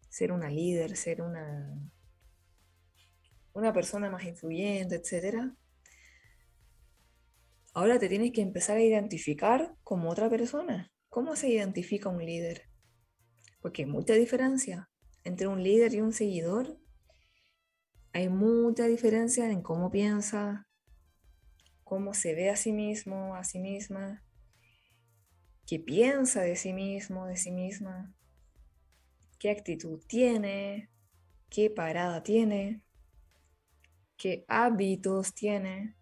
ser 0.10 0.32
una 0.32 0.50
líder, 0.50 0.96
ser 0.96 1.22
una, 1.22 1.74
una 3.54 3.74
persona 3.74 4.10
más 4.12 4.24
influyente, 4.24 4.96
etc. 4.96 5.52
Ahora 7.74 7.98
te 7.98 8.10
tienes 8.10 8.32
que 8.32 8.42
empezar 8.42 8.78
a 8.78 8.84
identificar 8.84 9.76
como 9.84 10.10
otra 10.10 10.30
persona. 10.30 10.92
¿Cómo 11.10 11.36
se 11.36 11.50
identifica 11.50 12.10
un 12.10 12.24
líder? 12.24 12.71
Porque 13.62 13.84
hay 13.84 13.90
mucha 13.90 14.14
diferencia 14.14 14.90
entre 15.24 15.48
un 15.48 15.64
líder 15.64 15.94
y 15.94 16.02
un 16.02 16.14
seguidor. 16.14 16.78
Hay 18.14 18.28
mucha 18.28 18.86
diferencia 18.88 19.50
en 19.50 19.62
cómo 19.62 19.92
piensa, 19.92 20.68
cómo 21.84 22.14
se 22.14 22.34
ve 22.34 22.50
a 22.50 22.56
sí 22.56 22.74
mismo, 22.74 23.36
a 23.36 23.44
sí 23.44 23.60
misma, 23.60 24.24
qué 25.66 25.80
piensa 25.80 26.42
de 26.42 26.56
sí 26.56 26.74
mismo, 26.74 27.28
de 27.28 27.38
sí 27.38 27.52
misma, 27.52 28.14
qué 29.40 29.52
actitud 29.52 30.02
tiene, 30.08 30.90
qué 31.50 31.70
parada 31.70 32.24
tiene, 32.24 32.82
qué 34.18 34.44
hábitos 34.48 35.34
tiene, 35.34 35.96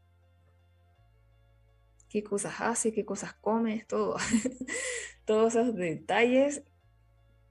qué 2.10 2.24
cosas 2.24 2.56
hace, 2.60 2.92
qué 2.92 3.06
cosas 3.06 3.34
come, 3.34 3.86
todo. 3.88 4.18
Todos 5.26 5.54
esos 5.54 5.76
detalles 5.76 6.64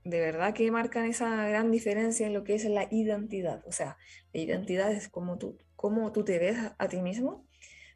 de 0.08 0.20
verdad 0.20 0.54
que 0.54 0.70
marcan 0.70 1.04
esa 1.04 1.46
gran 1.48 1.70
diferencia 1.70 2.26
en 2.26 2.32
lo 2.32 2.42
que 2.42 2.54
es 2.54 2.64
la 2.64 2.88
identidad. 2.90 3.62
O 3.66 3.72
sea, 3.72 3.98
la 4.32 4.40
identidad 4.40 4.90
es 4.90 5.08
como 5.08 5.36
tú, 5.36 5.58
cómo 5.76 6.12
tú 6.12 6.24
te 6.24 6.38
ves 6.38 6.56
a, 6.78 6.88
ti 6.88 7.02
mismo, 7.02 7.46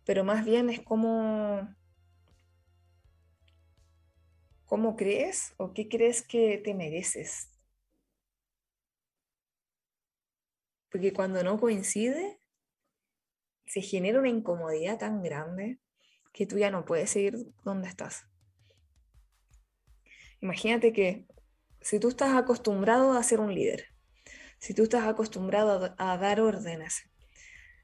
pero 0.05 0.23
más 0.23 0.45
bien 0.45 0.69
es 0.69 0.81
como, 0.81 1.75
cómo 4.67 4.95
crees 4.95 5.55
o 5.57 5.73
qué 5.73 5.89
crees 5.89 6.21
que 6.21 6.59
te 6.59 6.75
mereces. 6.75 7.49
Porque 10.91 11.15
cuando 11.15 11.43
no 11.43 11.59
coincide, 11.59 12.39
se 13.65 13.81
genera 13.81 14.19
una 14.19 14.29
incomodidad 14.29 14.99
tan 14.99 15.23
grande 15.23 15.79
que 16.35 16.45
tú 16.45 16.59
ya 16.59 16.71
no 16.71 16.85
puedes 16.85 17.09
seguir 17.09 17.39
donde 17.65 17.89
estás. 17.89 18.27
Imagínate 20.43 20.93
que 20.93 21.27
si 21.83 21.99
tú 21.99 22.09
estás 22.09 22.35
acostumbrado 22.35 23.13
a 23.13 23.23
ser 23.23 23.41
un 23.41 23.55
líder, 23.55 23.87
si 24.59 24.75
tú 24.75 24.85
estás 24.85 25.05
acostumbrado 25.05 25.95
a, 25.99 26.17
dar 26.17 26.41
órdenes, 26.41 27.11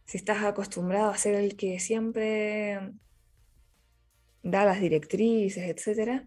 si 0.05 0.17
estás 0.17 0.45
acostumbrado 0.45 1.11
a 1.11 1.17
ser 1.17 1.35
el 1.35 1.57
que 1.57 1.81
siempre 1.81 2.93
da 4.43 4.65
las 4.65 4.81
directrices, 4.81 5.65
etc. 5.65 6.25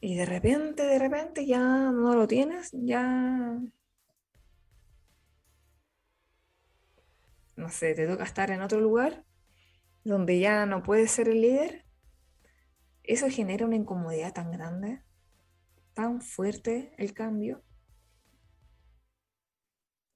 Y 0.00 0.16
de 0.16 0.26
repente, 0.26 0.84
de 0.84 0.98
repente 0.98 1.46
ya 1.46 1.60
no 1.60 2.14
lo 2.14 2.26
tienes, 2.28 2.70
ya... 2.72 3.60
No 7.56 7.68
sé, 7.70 7.94
te 7.94 8.06
toca 8.06 8.24
estar 8.24 8.50
en 8.50 8.62
otro 8.62 8.80
lugar 8.80 9.24
donde 10.04 10.38
ya 10.38 10.66
no 10.66 10.82
puedes 10.82 11.10
ser 11.10 11.28
el 11.28 11.40
líder. 11.40 11.84
Eso 13.02 13.28
genera 13.30 13.66
una 13.66 13.76
incomodidad 13.76 14.32
tan 14.32 14.50
grande, 14.52 15.02
tan 15.94 16.20
fuerte 16.20 16.94
el 16.98 17.14
cambio, 17.14 17.64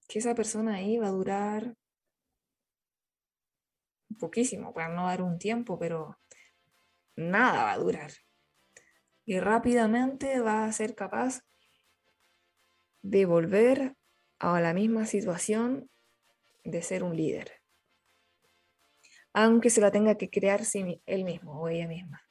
que 0.09 0.19
esa 0.19 0.35
persona 0.35 0.77
ahí 0.77 0.99
va 0.99 1.09
a 1.09 1.13
durar 1.13 1.77
poquísimo, 4.19 4.75
para 4.75 4.89
no 4.89 5.07
dar 5.07 5.23
un 5.23 5.39
tiempo, 5.39 5.79
pero 5.79 6.19
nada 7.17 7.65
va 7.65 7.73
a 7.73 7.79
durar. 7.79 8.11
Y 9.25 9.39
rápidamente 9.41 10.41
va 10.41 10.65
a 10.65 10.73
ser 10.73 10.95
capaz 10.95 11.43
de 13.03 13.27
volver 13.27 13.95
a 14.39 14.61
la 14.61 14.75
misma 14.75 15.07
situación 15.07 15.91
de 16.65 16.83
ser 16.83 17.03
un 17.05 17.17
líder. 17.17 17.53
Aunque 19.33 19.71
se 19.71 19.81
la 19.81 19.91
tenga 19.91 20.17
que 20.17 20.31
crear 20.31 20.63
él 21.07 21.25
mismo 21.25 21.61
o 21.61 21.69
ella 21.69 21.87
misma. 21.87 22.28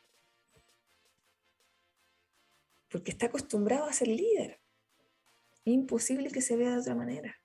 Porque 2.89 3.11
está 3.11 3.27
acostumbrado 3.27 3.85
a 3.85 3.93
ser 3.93 4.07
líder. 4.07 4.61
Imposible 5.63 6.31
que 6.31 6.41
se 6.41 6.55
vea 6.55 6.71
de 6.71 6.79
otra 6.79 6.95
manera. 6.95 7.35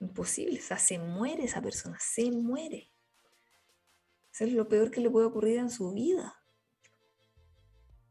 Imposible, 0.00 0.58
o 0.58 0.62
sea, 0.62 0.78
se 0.78 0.98
muere 0.98 1.44
esa 1.44 1.60
persona, 1.60 1.98
se 2.00 2.30
muere. 2.30 2.90
Eso 4.32 4.44
es 4.44 4.52
lo 4.52 4.68
peor 4.68 4.90
que 4.90 5.00
le 5.00 5.10
puede 5.10 5.26
ocurrir 5.26 5.58
en 5.58 5.70
su 5.70 5.92
vida. 5.92 6.34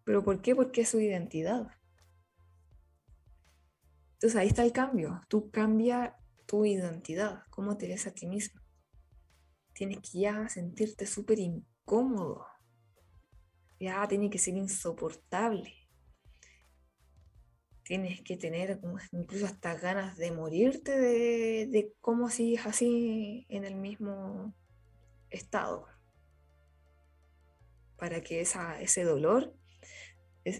¿Pero 0.03 0.23
por 0.23 0.41
qué? 0.41 0.55
Porque 0.55 0.81
es 0.81 0.89
su 0.89 0.99
identidad. 0.99 1.67
Entonces 4.13 4.35
ahí 4.35 4.47
está 4.47 4.63
el 4.63 4.73
cambio. 4.73 5.21
Tú 5.29 5.49
cambia 5.49 6.17
tu 6.45 6.65
identidad, 6.65 7.43
cómo 7.51 7.77
te 7.77 7.87
ves 7.87 8.07
a 8.07 8.11
ti 8.11 8.27
mismo. 8.27 8.59
Tienes 9.73 9.99
que 9.99 10.19
ya 10.19 10.49
sentirte 10.49 11.05
súper 11.05 11.39
incómodo. 11.39 12.45
Ya 13.79 14.07
tiene 14.07 14.29
que 14.29 14.37
ser 14.37 14.55
insoportable 14.55 15.79
tienes 17.89 18.21
que 18.21 18.37
tener 18.37 18.79
incluso 19.11 19.47
hasta 19.47 19.73
ganas 19.73 20.15
de 20.15 20.31
morirte 20.31 20.95
de, 20.95 21.91
cómo 22.01 22.29
sigues 22.29 22.67
así 22.67 23.47
en 23.49 23.65
el 23.65 23.73
mismo 23.73 24.53
estado. 25.31 25.87
Para 27.97 28.21
que 28.21 28.41
esa, 28.41 28.79
ese 28.79 29.03
dolor 29.03 29.55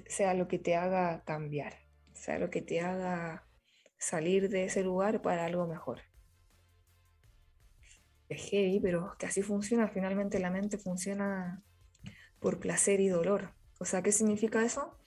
sea 0.07 0.33
lo 0.33 0.47
que 0.47 0.57
te 0.57 0.75
haga 0.75 1.23
cambiar, 1.23 1.75
sea 2.13 2.39
lo 2.39 2.49
que 2.49 2.63
te 2.63 2.81
haga 2.81 3.47
salir 3.99 4.49
de 4.49 4.63
ese 4.63 4.83
lugar 4.83 5.21
para 5.21 5.45
algo 5.45 5.67
mejor. 5.67 6.01
Es 8.27 8.49
heavy, 8.49 8.79
pero 8.79 9.15
que 9.19 9.27
así 9.27 9.43
funciona. 9.43 9.87
Finalmente 9.87 10.39
la 10.39 10.49
mente 10.49 10.79
funciona 10.79 11.61
por 12.39 12.59
placer 12.59 12.99
y 12.99 13.07
dolor. 13.07 13.53
O 13.79 13.85
sea, 13.85 14.01
¿qué 14.01 14.11
significa 14.11 14.63
eso? 14.63 14.97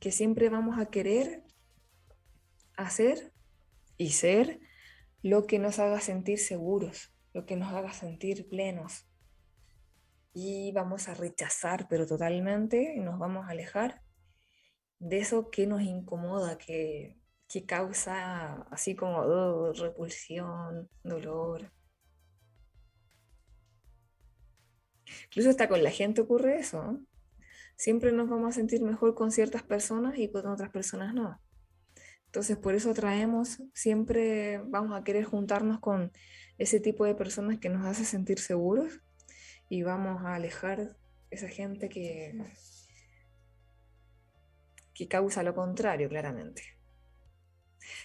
Que 0.00 0.12
siempre 0.12 0.48
vamos 0.48 0.78
a 0.78 0.86
querer 0.86 1.44
hacer 2.76 3.32
y 3.96 4.10
ser 4.10 4.60
lo 5.22 5.46
que 5.46 5.58
nos 5.58 5.78
haga 5.78 6.00
sentir 6.00 6.38
seguros, 6.38 7.14
lo 7.32 7.44
que 7.46 7.56
nos 7.56 7.72
haga 7.72 7.92
sentir 7.92 8.48
plenos. 8.48 9.06
Y 10.32 10.72
vamos 10.72 11.08
a 11.08 11.14
rechazar, 11.14 11.86
pero 11.88 12.06
totalmente, 12.06 12.94
y 12.96 13.00
nos 13.00 13.18
vamos 13.18 13.46
a 13.46 13.50
alejar 13.50 14.02
de 15.00 15.18
eso 15.18 15.50
que 15.50 15.66
nos 15.66 15.82
incomoda, 15.82 16.56
que, 16.58 17.16
causa 17.66 18.62
así 18.70 18.94
como 18.94 19.18
oh, 19.18 19.72
repulsión, 19.72 20.88
dolor. 21.02 21.72
Incluso 25.26 25.50
hasta 25.50 25.68
con 25.68 25.82
la 25.82 25.90
gente 25.90 26.20
ocurre 26.20 26.58
eso. 26.58 26.98
Siempre 27.76 28.12
nos 28.12 28.28
vamos 28.28 28.50
a 28.50 28.52
sentir 28.52 28.82
mejor 28.82 29.14
con 29.14 29.32
ciertas 29.32 29.62
personas 29.62 30.18
y 30.18 30.30
con 30.30 30.46
otras 30.46 30.70
personas 30.70 31.14
no. 31.14 31.40
Entonces, 32.26 32.56
por 32.56 32.74
eso 32.74 32.94
traemos, 32.94 33.60
siempre 33.74 34.58
vamos 34.66 34.96
a 34.96 35.02
querer 35.02 35.24
juntarnos 35.24 35.80
con 35.80 36.12
ese 36.58 36.78
tipo 36.78 37.04
de 37.04 37.14
personas 37.14 37.58
que 37.58 37.68
nos 37.68 37.84
hace 37.84 38.04
sentir 38.04 38.38
seguros 38.38 39.00
y 39.68 39.82
vamos 39.82 40.22
a 40.24 40.34
alejar 40.34 40.96
esa 41.30 41.48
gente 41.48 41.88
que, 41.88 42.44
que 44.94 45.08
causa 45.08 45.42
lo 45.42 45.54
contrario, 45.54 46.08
claramente. 46.08 46.62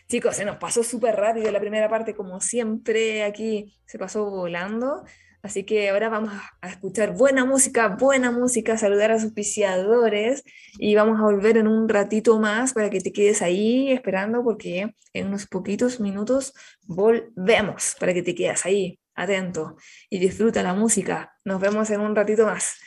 Chicos, 0.08 0.36
se 0.38 0.46
nos 0.46 0.58
pasó 0.58 0.84
súper 0.84 1.15
rápido 1.15 1.52
la 1.52 1.60
primera 1.60 1.89
parte, 1.89 2.15
como 2.15 2.39
siempre 2.39 3.24
aquí 3.24 3.76
se 3.86 4.00
pasó 4.00 4.30
volando. 4.30 5.04
Así 5.45 5.63
que 5.63 5.89
ahora 5.91 6.10
vamos 6.10 6.34
a 6.60 6.69
escuchar 6.69 7.15
buena 7.15 7.45
música, 7.45 7.89
buena 7.89 8.31
música, 8.31 8.79
saludar 8.79 9.12
a 9.12 9.19
sus 9.19 9.31
piciadores 9.31 10.43
y 10.79 10.95
vamos 10.95 11.19
a 11.19 11.21
volver 11.21 11.58
en 11.58 11.67
un 11.67 11.88
ratito 11.88 12.39
más 12.39 12.73
para 12.73 12.89
que 12.89 12.99
te 12.99 13.13
quedes 13.13 13.43
ahí 13.43 13.91
esperando 13.91 14.43
porque 14.43 14.95
en 15.13 15.27
unos 15.27 15.45
poquitos 15.45 15.99
minutos 15.99 16.51
volvemos 16.88 17.95
para 17.99 18.12
que 18.15 18.23
te 18.23 18.34
quedes 18.34 18.65
ahí 18.65 18.99
atento 19.13 19.75
y 20.10 20.17
disfruta 20.17 20.63
la 20.63 20.73
música. 20.73 21.38
Nos 21.43 21.62
vemos 21.62 21.91
en 21.91 22.01
un 22.01 22.15
ratito 22.15 22.47
más. 22.47 22.77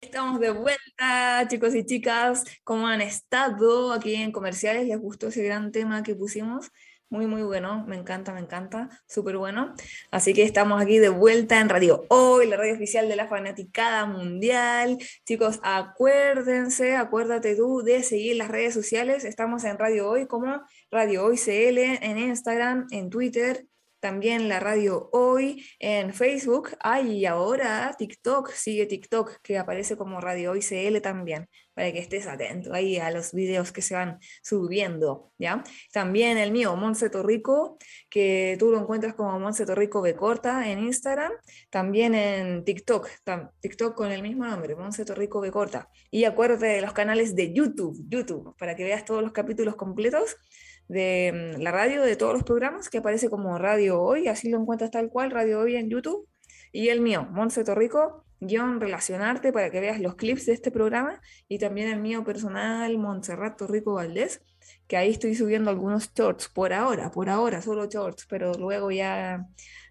Estamos 0.00 0.40
de 0.40 0.50
vuelta, 0.50 1.46
chicos 1.46 1.76
y 1.76 1.86
chicas. 1.86 2.42
¿Cómo 2.64 2.88
han 2.88 3.00
estado 3.00 3.92
aquí 3.92 4.16
en 4.16 4.32
comerciales? 4.32 4.88
¿Les 4.88 4.98
gustó 4.98 5.28
ese 5.28 5.44
gran 5.44 5.70
tema 5.70 6.02
que 6.02 6.16
pusimos? 6.16 6.72
Muy, 7.10 7.26
muy 7.26 7.42
bueno, 7.42 7.84
me 7.86 7.96
encanta, 7.96 8.32
me 8.32 8.40
encanta, 8.40 8.88
súper 9.06 9.36
bueno. 9.36 9.74
Así 10.10 10.34
que 10.34 10.42
estamos 10.42 10.82
aquí 10.82 10.98
de 10.98 11.10
vuelta 11.10 11.60
en 11.60 11.68
Radio 11.68 12.04
Hoy, 12.08 12.46
la 12.46 12.56
radio 12.56 12.74
oficial 12.74 13.08
de 13.08 13.16
la 13.16 13.28
Fanaticada 13.28 14.06
Mundial. 14.06 14.98
Chicos, 15.24 15.60
acuérdense, 15.62 16.96
acuérdate 16.96 17.54
tú 17.56 17.82
de 17.82 18.02
seguir 18.02 18.36
las 18.36 18.48
redes 18.48 18.74
sociales. 18.74 19.24
Estamos 19.24 19.64
en 19.64 19.78
Radio 19.78 20.08
Hoy 20.08 20.26
como 20.26 20.62
Radio 20.90 21.24
Hoy 21.24 21.36
CL 21.36 21.78
en 21.78 22.18
Instagram, 22.18 22.86
en 22.90 23.10
Twitter, 23.10 23.66
también 24.04 24.50
la 24.50 24.60
radio 24.60 25.08
hoy 25.12 25.64
en 25.78 26.12
Facebook. 26.12 26.76
Ay, 26.80 27.20
y 27.20 27.24
ahora 27.24 27.94
TikTok, 27.96 28.50
sigue 28.50 28.84
TikTok, 28.84 29.40
que 29.42 29.56
aparece 29.56 29.96
como 29.96 30.20
Radio 30.20 30.50
Hoy 30.50 30.60
CL 30.60 31.00
también, 31.00 31.48
para 31.72 31.90
que 31.90 32.00
estés 32.00 32.26
atento 32.26 32.74
ahí 32.74 32.98
a 32.98 33.10
los 33.10 33.32
videos 33.32 33.72
que 33.72 33.80
se 33.80 33.94
van 33.94 34.18
subiendo, 34.42 35.32
¿ya? 35.38 35.64
También 35.90 36.36
el 36.36 36.52
mío, 36.52 36.76
Monse 36.76 37.08
Torrico, 37.08 37.78
que 38.10 38.56
tú 38.58 38.70
lo 38.70 38.78
encuentras 38.78 39.14
como 39.14 39.40
Monse 39.40 39.64
Torrico 39.64 40.02
B 40.02 40.14
corta 40.14 40.68
en 40.68 40.80
Instagram, 40.80 41.32
también 41.70 42.14
en 42.14 42.62
TikTok, 42.62 43.08
TikTok 43.60 43.94
con 43.94 44.12
el 44.12 44.20
mismo 44.20 44.44
nombre, 44.44 44.76
Monse 44.76 45.06
Torrico 45.06 45.40
B 45.40 45.50
corta. 45.50 45.88
Y 46.10 46.24
acuérdate 46.24 46.66
de 46.66 46.82
los 46.82 46.92
canales 46.92 47.34
de 47.34 47.54
YouTube, 47.54 47.98
YouTube, 48.06 48.54
para 48.58 48.76
que 48.76 48.84
veas 48.84 49.06
todos 49.06 49.22
los 49.22 49.32
capítulos 49.32 49.76
completos 49.76 50.36
de 50.88 51.54
mm, 51.56 51.60
la 51.62 51.70
radio, 51.70 52.02
de 52.02 52.16
todos 52.16 52.32
los 52.32 52.44
programas, 52.44 52.88
que 52.88 52.98
aparece 52.98 53.30
como 53.30 53.58
Radio 53.58 54.00
Hoy, 54.00 54.28
así 54.28 54.50
lo 54.50 54.58
encuentras 54.58 54.90
tal 54.90 55.08
cual, 55.10 55.30
Radio 55.30 55.60
Hoy 55.60 55.76
en 55.76 55.88
YouTube, 55.90 56.28
y 56.72 56.88
el 56.88 57.00
mío, 57.00 57.26
Monse 57.30 57.64
Torrico, 57.64 58.24
guion 58.40 58.80
relacionarte 58.80 59.52
para 59.52 59.70
que 59.70 59.80
veas 59.80 60.00
los 60.00 60.16
clips 60.16 60.46
de 60.46 60.52
este 60.52 60.70
programa, 60.70 61.20
y 61.48 61.58
también 61.58 61.88
el 61.88 62.00
mío 62.00 62.24
personal, 62.24 62.98
Montserrat 62.98 63.56
Torrico 63.56 63.94
Valdés, 63.94 64.42
que 64.86 64.96
ahí 64.96 65.10
estoy 65.10 65.34
subiendo 65.34 65.70
algunos 65.70 66.12
shorts, 66.14 66.48
por 66.48 66.72
ahora, 66.72 67.10
por 67.10 67.28
ahora, 67.28 67.62
solo 67.62 67.86
shorts, 67.86 68.26
pero 68.28 68.52
luego 68.54 68.90
ya 68.90 69.46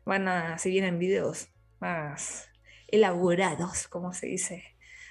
van 0.06 0.28
a 0.28 0.58
seguir 0.58 0.84
en 0.84 1.00
videos 1.00 1.48
más 1.80 2.50
elaborados, 2.88 3.88
como 3.88 4.14
se 4.14 4.28
dice. 4.28 4.64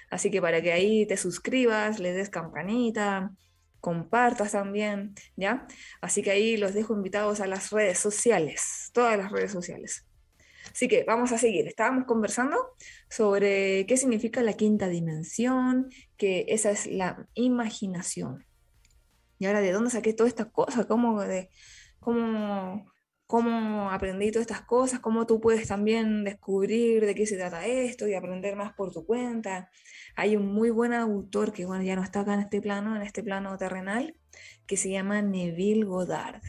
Así 0.09 0.29
que 0.31 0.41
para 0.41 0.61
que 0.61 0.71
ahí 0.71 1.05
te 1.05 1.17
suscribas, 1.17 1.99
le 1.99 2.13
des 2.13 2.29
campanita, 2.29 3.31
compartas 3.83 4.53
también, 4.53 5.13
¿ya? 5.35 5.67
Así 5.99 6.23
que 6.23 6.31
ahí 6.31 6.55
los 6.55 6.73
dejo 6.73 6.93
invitados 6.93 7.41
a 7.41 7.47
las 7.47 7.69
redes 7.69 7.99
sociales, 7.99 8.89
todas 8.93 9.17
las 9.17 9.29
redes 9.29 9.51
sociales. 9.51 10.05
Así 10.71 10.87
que 10.87 11.03
vamos 11.03 11.33
a 11.33 11.37
seguir. 11.37 11.67
Estábamos 11.67 12.05
conversando 12.05 12.55
sobre 13.09 13.85
qué 13.85 13.97
significa 13.97 14.41
la 14.41 14.53
quinta 14.53 14.87
dimensión, 14.87 15.89
que 16.15 16.45
esa 16.47 16.71
es 16.71 16.87
la 16.87 17.27
imaginación. 17.33 18.45
Y 19.37 19.47
ahora, 19.47 19.59
¿de 19.59 19.73
dónde 19.73 19.89
saqué 19.89 20.13
todas 20.13 20.29
estas 20.29 20.47
cosas? 20.47 20.85
¿Cómo, 20.85 21.21
de, 21.21 21.49
cómo, 21.99 22.89
cómo 23.27 23.91
aprendí 23.91 24.31
todas 24.31 24.47
estas 24.47 24.61
cosas? 24.61 24.99
¿Cómo 24.99 25.25
tú 25.25 25.39
puedes 25.39 25.67
también 25.67 26.23
descubrir 26.23 27.05
de 27.05 27.15
qué 27.15 27.25
se 27.25 27.37
trata 27.37 27.65
esto 27.65 28.07
y 28.07 28.13
aprender 28.13 28.55
más 28.55 28.73
por 28.73 28.91
tu 28.91 29.05
cuenta? 29.05 29.69
Hay 30.15 30.35
un 30.35 30.53
muy 30.53 30.69
buen 30.69 30.93
autor 30.93 31.53
que 31.53 31.65
bueno, 31.65 31.83
ya 31.83 31.95
no 31.95 32.03
está 32.03 32.21
acá 32.21 32.33
en 32.35 32.41
este 32.41 32.61
plano, 32.61 32.95
en 32.95 33.01
este 33.01 33.23
plano 33.23 33.57
terrenal, 33.57 34.15
que 34.67 34.77
se 34.77 34.89
llama 34.89 35.21
Neville 35.21 35.85
Goddard 35.85 36.41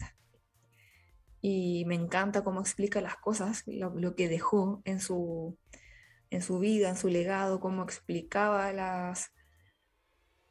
y 1.47 1.85
me 1.85 1.95
encanta 1.95 2.43
cómo 2.43 2.61
explica 2.61 3.03
las 3.03 3.19
cosas, 3.19 3.65
lo, 3.67 4.15
que 4.15 4.31
dejó 4.31 4.81
en 4.87 4.99
su, 4.99 5.59
en 6.31 6.41
su 6.41 6.59
vida, 6.59 6.89
en 6.89 6.97
su 6.97 7.09
legado, 7.09 7.61
cómo 7.61 7.83
explicaba 7.83 8.73
las, 8.73 9.31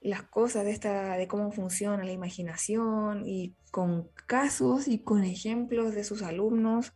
las 0.03 0.23
cosas 0.23 0.65
de, 0.65 0.71
esta, 0.71 1.15
de 1.15 1.27
cómo 1.27 1.51
funciona 1.51 2.03
la 2.03 2.11
imaginación 2.11 3.23
y 3.25 3.55
con 3.71 4.09
casos 4.27 4.87
y 4.87 4.99
con 4.99 5.23
ejemplos 5.23 5.95
de 5.95 6.03
sus 6.03 6.21
alumnos. 6.21 6.93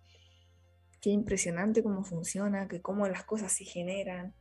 Qué 0.99 1.11
impresionante 1.11 1.83
cómo 1.83 2.03
funciona, 2.03 2.67
que 2.67 2.81
cómo 2.81 3.07
las 3.07 3.23
cosas 3.23 3.53
se 3.53 3.63
generan. 3.63 4.35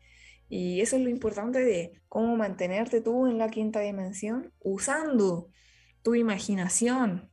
Y 0.48 0.80
eso 0.80 0.96
es 0.96 1.02
lo 1.02 1.08
importante 1.08 1.60
de 1.60 2.02
cómo 2.08 2.36
mantenerte 2.36 3.00
tú 3.00 3.26
en 3.26 3.38
la 3.38 3.48
quinta 3.50 3.80
dimensión 3.80 4.52
usando 4.60 5.48
tu 6.02 6.14
imaginación 6.14 7.30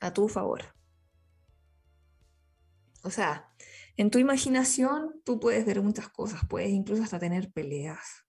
a 0.00 0.12
tu 0.12 0.28
favor. 0.28 0.62
O 3.02 3.10
sea, 3.10 3.48
en 3.96 4.10
tu 4.10 4.18
imaginación 4.18 5.20
tú 5.24 5.40
puedes 5.40 5.66
ver 5.66 5.82
muchas 5.82 6.08
cosas, 6.08 6.42
puedes 6.48 6.70
incluso 6.70 7.02
hasta 7.02 7.18
tener 7.18 7.50
peleas. 7.50 8.27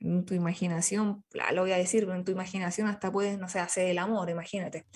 En 0.00 0.24
tu 0.24 0.34
imaginación, 0.34 1.24
lo 1.52 1.62
voy 1.62 1.72
a 1.72 1.78
decir, 1.78 2.04
pero 2.04 2.16
en 2.16 2.24
tu 2.24 2.32
imaginación 2.32 2.86
hasta 2.88 3.10
puedes, 3.10 3.38
no 3.38 3.48
sé, 3.48 3.58
hacer 3.60 3.86
el 3.86 3.98
amor, 3.98 4.28
imagínate. 4.30 4.86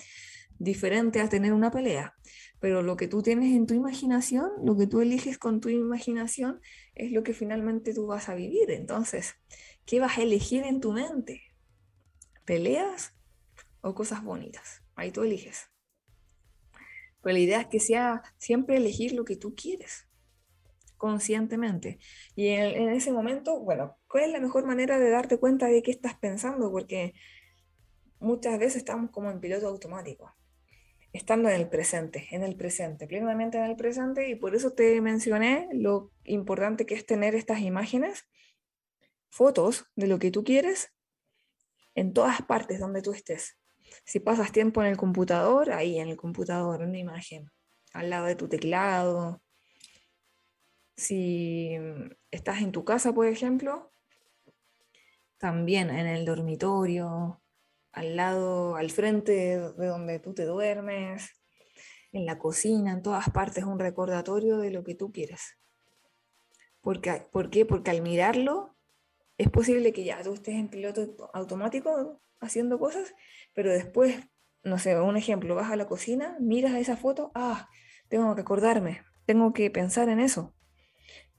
Diferente 0.59 1.21
a 1.21 1.29
tener 1.29 1.53
una 1.53 1.71
pelea. 1.71 2.15
Pero 2.59 2.83
lo 2.83 2.95
que 2.95 3.07
tú 3.07 3.23
tienes 3.23 3.55
en 3.55 3.65
tu 3.65 3.73
imaginación, 3.73 4.51
lo 4.63 4.77
que 4.77 4.85
tú 4.85 5.01
eliges 5.01 5.39
con 5.39 5.59
tu 5.59 5.69
imaginación, 5.69 6.61
es 6.93 7.11
lo 7.11 7.23
que 7.23 7.33
finalmente 7.33 7.93
tú 7.93 8.05
vas 8.05 8.29
a 8.29 8.35
vivir. 8.35 8.69
Entonces, 8.69 9.33
¿qué 9.85 9.99
vas 9.99 10.19
a 10.19 10.21
elegir 10.21 10.63
en 10.63 10.79
tu 10.79 10.91
mente? 10.91 11.41
¿Peleas 12.45 13.15
o 13.81 13.95
cosas 13.95 14.23
bonitas? 14.23 14.83
Ahí 14.95 15.11
tú 15.11 15.23
eliges. 15.23 15.71
Pero 17.23 17.33
la 17.33 17.39
idea 17.39 17.61
es 17.61 17.67
que 17.67 17.79
sea 17.79 18.21
siempre 18.37 18.77
elegir 18.77 19.13
lo 19.13 19.25
que 19.25 19.35
tú 19.35 19.55
quieres, 19.55 20.07
conscientemente. 21.01 21.97
Y 22.35 22.49
en, 22.49 22.89
ese 22.89 23.11
momento, 23.11 23.59
bueno, 23.59 23.97
¿cuál 24.07 24.25
es 24.25 24.29
la 24.29 24.39
mejor 24.39 24.67
manera 24.67 24.99
de 24.99 25.09
darte 25.09 25.39
cuenta 25.39 25.65
de 25.65 25.81
qué 25.81 25.89
estás 25.89 26.13
pensando? 26.13 26.69
Porque 26.69 27.15
muchas 28.19 28.59
veces 28.59 28.75
estamos 28.75 29.09
como 29.09 29.31
en 29.31 29.39
piloto 29.39 29.67
automático, 29.67 30.31
estando 31.11 31.49
en 31.49 31.55
el 31.55 31.67
presente, 31.67 32.27
en 32.29 32.43
el 32.43 32.55
presente, 32.55 33.07
plenamente 33.07 33.57
en 33.57 33.63
el 33.63 33.75
presente, 33.75 34.29
y 34.29 34.35
por 34.35 34.53
eso 34.53 34.73
te 34.73 35.01
mencioné 35.01 35.69
lo 35.73 36.11
importante 36.23 36.85
que 36.85 36.93
es 36.93 37.03
tener 37.03 37.33
estas 37.33 37.61
imágenes, 37.61 38.29
fotos 39.31 39.87
de 39.95 40.05
lo 40.05 40.19
que 40.19 40.29
tú 40.29 40.43
quieres 40.43 40.93
en 41.95 42.13
todas 42.13 42.43
partes 42.43 42.79
donde 42.79 43.01
tú 43.01 43.11
estés. 43.11 43.57
Si 44.05 44.19
pasas 44.19 44.51
tiempo 44.51 44.83
en 44.83 44.89
el 44.89 44.97
computador, 44.97 45.71
ahí 45.71 45.97
en 45.97 46.09
el 46.09 46.15
computador, 46.15 46.83
una 46.83 46.99
imagen, 46.99 47.49
al 47.91 48.11
lado 48.11 48.27
de 48.27 48.35
tu 48.35 48.47
teclado. 48.47 49.41
Si 51.01 51.75
estás 52.29 52.61
en 52.61 52.71
tu 52.71 52.85
casa, 52.85 53.11
por 53.11 53.25
ejemplo, 53.25 53.91
también 55.39 55.89
en 55.89 56.05
el 56.05 56.25
dormitorio, 56.25 57.41
al 57.91 58.15
lado, 58.15 58.75
al 58.75 58.91
frente 58.91 59.31
de 59.31 59.87
donde 59.87 60.19
tú 60.19 60.35
te 60.35 60.45
duermes, 60.45 61.41
en 62.11 62.27
la 62.27 62.37
cocina, 62.37 62.91
en 62.91 63.01
todas 63.01 63.31
partes, 63.31 63.63
un 63.63 63.79
recordatorio 63.79 64.59
de 64.59 64.69
lo 64.69 64.83
que 64.83 64.93
tú 64.93 65.11
quieres. 65.11 65.57
Porque, 66.81 67.27
¿Por 67.31 67.49
qué? 67.49 67.65
Porque 67.65 67.89
al 67.89 68.03
mirarlo, 68.03 68.77
es 69.39 69.49
posible 69.49 69.93
que 69.93 70.03
ya 70.03 70.21
tú 70.21 70.35
estés 70.35 70.53
en 70.53 70.69
piloto 70.69 71.31
automático 71.33 72.21
haciendo 72.39 72.77
cosas 72.77 73.15
pero 73.55 73.71
después, 73.71 74.19
no 74.61 74.77
sé, 74.77 74.99
un 74.99 75.17
ejemplo, 75.17 75.55
vas 75.55 75.71
a 75.71 75.75
la 75.75 75.87
cocina, 75.87 76.37
miras 76.39 76.75
esa 76.75 76.95
foto, 76.95 77.31
ah, 77.33 77.67
tengo 78.07 78.35
que 78.35 78.41
acordarme, 78.41 79.01
tengo 79.25 79.51
que 79.51 79.71
pensar 79.71 80.09
en 80.09 80.19
eso. 80.19 80.53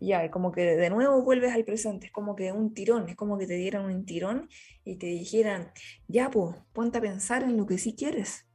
Ya, 0.04 0.32
como 0.32 0.50
que 0.50 0.62
de 0.62 0.90
nuevo 0.90 1.22
vuelves 1.22 1.52
al 1.54 1.64
presente, 1.64 2.06
es 2.06 2.12
como 2.12 2.34
que 2.34 2.50
un 2.50 2.74
tirón, 2.74 3.08
es 3.08 3.14
como 3.14 3.38
que 3.38 3.46
te 3.46 3.54
dieran 3.54 3.84
un 3.84 4.04
tirón 4.04 4.48
y 4.84 4.96
te 4.96 5.06
dijeran, 5.06 5.70
ya, 6.08 6.28
pues, 6.28 6.56
ponte 6.72 6.98
a 6.98 7.00
pensar 7.00 7.44
en 7.44 7.56
lo 7.56 7.66
que 7.66 7.78
sí 7.78 7.94
quieres, 7.94 8.48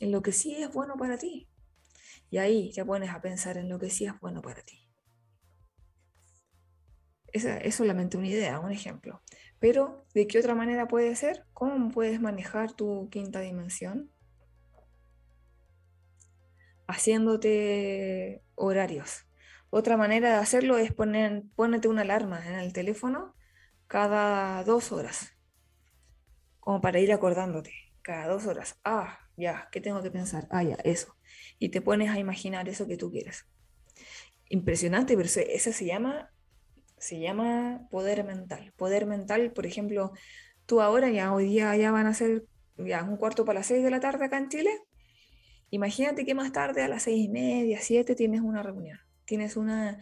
en 0.00 0.12
lo 0.12 0.22
que 0.22 0.30
sí 0.32 0.54
es 0.54 0.72
bueno 0.72 0.96
para 0.96 1.18
ti. 1.18 1.48
Y 2.30 2.38
ahí 2.38 2.70
ya 2.72 2.84
pones 2.84 3.10
a 3.10 3.20
pensar 3.20 3.56
en 3.58 3.68
lo 3.68 3.80
que 3.80 3.90
sí 3.90 4.06
es 4.06 4.12
bueno 4.20 4.42
para 4.42 4.62
ti. 4.62 4.88
Esa 7.32 7.58
es 7.58 7.74
solamente 7.74 8.16
una 8.16 8.28
idea, 8.28 8.60
un 8.60 8.70
ejemplo. 8.70 9.22
Pero, 9.58 10.06
¿de 10.14 10.26
qué 10.28 10.38
otra 10.38 10.54
manera 10.54 10.86
puede 10.88 11.16
ser? 11.16 11.44
¿Cómo 11.52 11.90
puedes 11.90 12.20
manejar 12.20 12.72
tu 12.72 13.08
quinta 13.10 13.40
dimensión? 13.40 14.12
Haciéndote 16.86 18.42
horarios. 18.54 19.25
Otra 19.76 19.98
manera 19.98 20.30
de 20.30 20.36
hacerlo 20.36 20.78
es 20.78 20.90
poner, 20.94 21.42
ponerte 21.54 21.86
una 21.88 22.00
alarma 22.00 22.42
en 22.48 22.54
el 22.54 22.72
teléfono 22.72 23.34
cada 23.86 24.64
dos 24.64 24.90
horas, 24.90 25.34
como 26.60 26.80
para 26.80 26.98
ir 26.98 27.12
acordándote, 27.12 27.74
cada 28.00 28.26
dos 28.26 28.46
horas. 28.46 28.80
Ah, 28.84 29.18
ya, 29.36 29.68
¿qué 29.70 29.82
tengo 29.82 30.02
que 30.02 30.10
pensar? 30.10 30.48
Ah, 30.50 30.62
ya, 30.62 30.76
eso. 30.76 31.14
Y 31.58 31.68
te 31.68 31.82
pones 31.82 32.08
a 32.08 32.18
imaginar 32.18 32.70
eso 32.70 32.86
que 32.86 32.96
tú 32.96 33.10
quieres. 33.10 33.44
Impresionante, 34.48 35.14
pero 35.14 35.28
eso 35.28 35.72
se 35.72 35.84
llama 35.84 36.32
se 36.96 37.20
llama 37.20 37.86
poder 37.90 38.24
mental. 38.24 38.72
Poder 38.78 39.04
mental, 39.04 39.52
por 39.52 39.66
ejemplo, 39.66 40.12
tú 40.64 40.80
ahora 40.80 41.10
ya 41.10 41.34
hoy 41.34 41.50
día 41.50 41.76
ya 41.76 41.90
van 41.90 42.06
a 42.06 42.14
ser 42.14 42.46
ya 42.78 43.02
un 43.04 43.18
cuarto 43.18 43.44
para 43.44 43.58
las 43.58 43.66
seis 43.66 43.84
de 43.84 43.90
la 43.90 44.00
tarde 44.00 44.24
acá 44.24 44.38
en 44.38 44.48
Chile. 44.48 44.70
Imagínate 45.68 46.24
que 46.24 46.34
más 46.34 46.50
tarde 46.50 46.82
a 46.82 46.88
las 46.88 47.02
seis 47.02 47.26
y 47.26 47.28
media, 47.28 47.78
siete 47.82 48.14
tienes 48.14 48.40
una 48.40 48.62
reunión, 48.62 48.98
tienes 49.26 49.56
una 49.56 50.00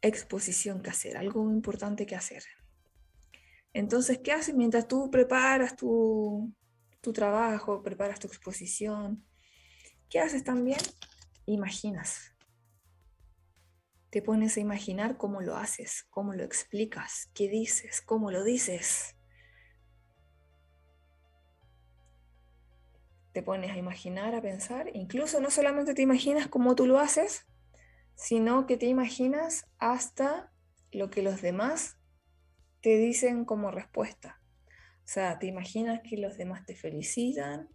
exposición 0.00 0.82
que 0.82 0.90
hacer, 0.90 1.16
algo 1.16 1.50
importante 1.50 2.06
que 2.06 2.16
hacer. 2.16 2.44
Entonces, 3.72 4.18
¿qué 4.22 4.32
haces 4.32 4.54
mientras 4.54 4.88
tú 4.88 5.10
preparas 5.10 5.76
tu, 5.76 6.52
tu 7.00 7.12
trabajo, 7.12 7.82
preparas 7.82 8.20
tu 8.20 8.28
exposición? 8.28 9.24
¿Qué 10.08 10.20
haces 10.20 10.44
también? 10.44 10.78
Imaginas 11.46 12.34
te 14.14 14.22
pones 14.22 14.56
a 14.56 14.60
imaginar 14.60 15.16
cómo 15.16 15.40
lo 15.40 15.56
haces, 15.56 16.06
cómo 16.08 16.34
lo 16.34 16.44
explicas, 16.44 17.32
qué 17.34 17.48
dices, 17.48 18.00
cómo 18.00 18.30
lo 18.30 18.44
dices. 18.44 19.16
Te 23.32 23.42
pones 23.42 23.72
a 23.72 23.76
imaginar, 23.76 24.36
a 24.36 24.40
pensar, 24.40 24.88
incluso 24.94 25.40
no 25.40 25.50
solamente 25.50 25.94
te 25.94 26.02
imaginas 26.02 26.46
cómo 26.46 26.76
tú 26.76 26.86
lo 26.86 27.00
haces, 27.00 27.44
sino 28.16 28.66
que 28.66 28.76
te 28.76 28.86
imaginas 28.86 29.66
hasta 29.78 30.52
lo 30.90 31.10
que 31.10 31.22
los 31.22 31.42
demás 31.42 31.96
te 32.80 32.96
dicen 32.96 33.44
como 33.44 33.70
respuesta. 33.70 34.40
O 35.04 35.06
sea, 35.06 35.38
te 35.38 35.46
imaginas 35.46 36.00
que 36.08 36.16
los 36.16 36.36
demás 36.36 36.64
te 36.64 36.76
felicitan, 36.76 37.68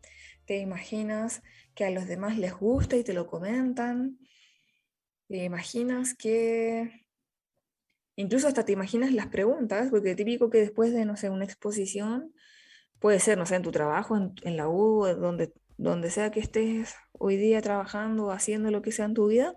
te 0.46 0.58
imaginas 0.58 1.44
que 1.76 1.86
a 1.86 1.92
los 1.92 2.08
demás 2.08 2.38
les 2.38 2.54
gusta 2.54 2.96
y 2.96 3.04
te 3.04 3.14
lo 3.14 3.28
comentan, 3.28 4.18
te 5.28 5.44
imaginas 5.44 6.16
que, 6.16 7.06
incluso 8.16 8.48
hasta 8.48 8.66
te 8.66 8.72
imaginas 8.72 9.14
las 9.14 9.28
preguntas, 9.28 9.90
porque 9.92 10.16
típico 10.16 10.50
que 10.50 10.60
después 10.60 10.92
de, 10.92 11.06
no 11.06 11.18
sé, 11.18 11.30
una 11.30 11.46
exposición, 11.46 12.34
puede 13.00 13.20
ser, 13.20 13.38
no 13.38 13.46
sé, 13.46 13.56
en 13.56 13.62
tu 13.62 13.72
trabajo, 13.72 14.18
en, 14.18 14.58
la 14.58 14.68
U, 14.68 15.06
donde, 15.06 15.54
donde 15.78 16.10
sea 16.10 16.32
que 16.32 16.40
estés 16.40 16.96
hoy 17.12 17.38
día 17.38 17.62
trabajando, 17.62 18.32
haciendo 18.32 18.72
lo 18.72 18.82
que 18.82 18.92
sea 18.92 19.06
en 19.06 19.14
tu 19.14 19.28
vida, 19.28 19.54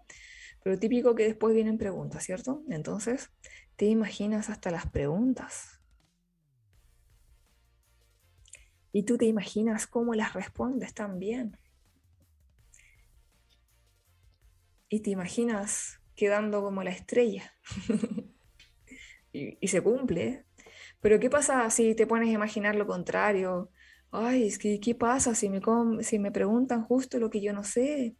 pero 0.62 0.78
típico 0.78 1.14
que 1.14 1.24
después 1.24 1.54
vienen 1.54 1.78
preguntas, 1.78 2.24
¿cierto? 2.24 2.62
Entonces, 2.68 3.30
te 3.76 3.86
imaginas 3.86 4.50
hasta 4.50 4.70
las 4.70 4.90
preguntas. 4.90 5.80
Y 8.92 9.04
tú 9.04 9.16
te 9.16 9.24
imaginas 9.24 9.86
cómo 9.86 10.14
las 10.14 10.34
respondes 10.34 10.94
también. 10.94 11.58
y 14.92 15.00
te 15.00 15.08
imaginas 15.08 16.02
quedando 16.14 16.62
como 16.62 16.82
la 16.82 16.90
estrella. 16.90 17.50
y, 19.32 19.66
se 19.66 19.80
cumple. 19.80 20.44
Pero 21.00 21.18
¿qué 21.18 21.30
pasa 21.30 21.70
si 21.70 21.94
te 21.94 22.06
pones 22.06 22.28
a 22.28 22.32
imaginar 22.32 22.74
lo 22.74 22.86
contrario? 22.86 23.70
Ay, 24.10 24.46
es 24.46 24.58
que 24.58 24.80
¿qué 24.80 24.94
pasa 24.94 25.34
si 25.34 25.48
me, 25.48 25.62
si 26.02 26.18
me 26.18 26.30
preguntan 26.30 26.82
justo 26.82 27.18
lo 27.18 27.30
que 27.30 27.40
yo 27.40 27.54
no 27.54 27.64
sé? 27.64 28.16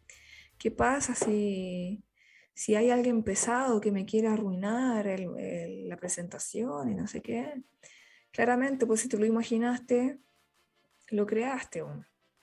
¿Qué 0.57 0.71
pasa 0.71 1.13
si, 1.13 2.03
si 2.53 2.75
hay 2.75 2.91
alguien 2.91 3.23
pesado 3.23 3.81
que 3.81 3.91
me 3.91 4.05
quiere 4.05 4.27
arruinar 4.27 5.05
la 5.07 5.97
presentación 5.97 6.89
y 6.89 6.95
no 6.95 7.07
sé 7.07 7.21
qué, 7.21 7.63
claramente, 8.31 8.85
pues 8.85 9.01
si 9.01 9.09
te 9.09 9.17
lo 9.17 9.25
imaginaste, 9.25 10.19
lo 11.09 11.25
creaste. 11.25 11.83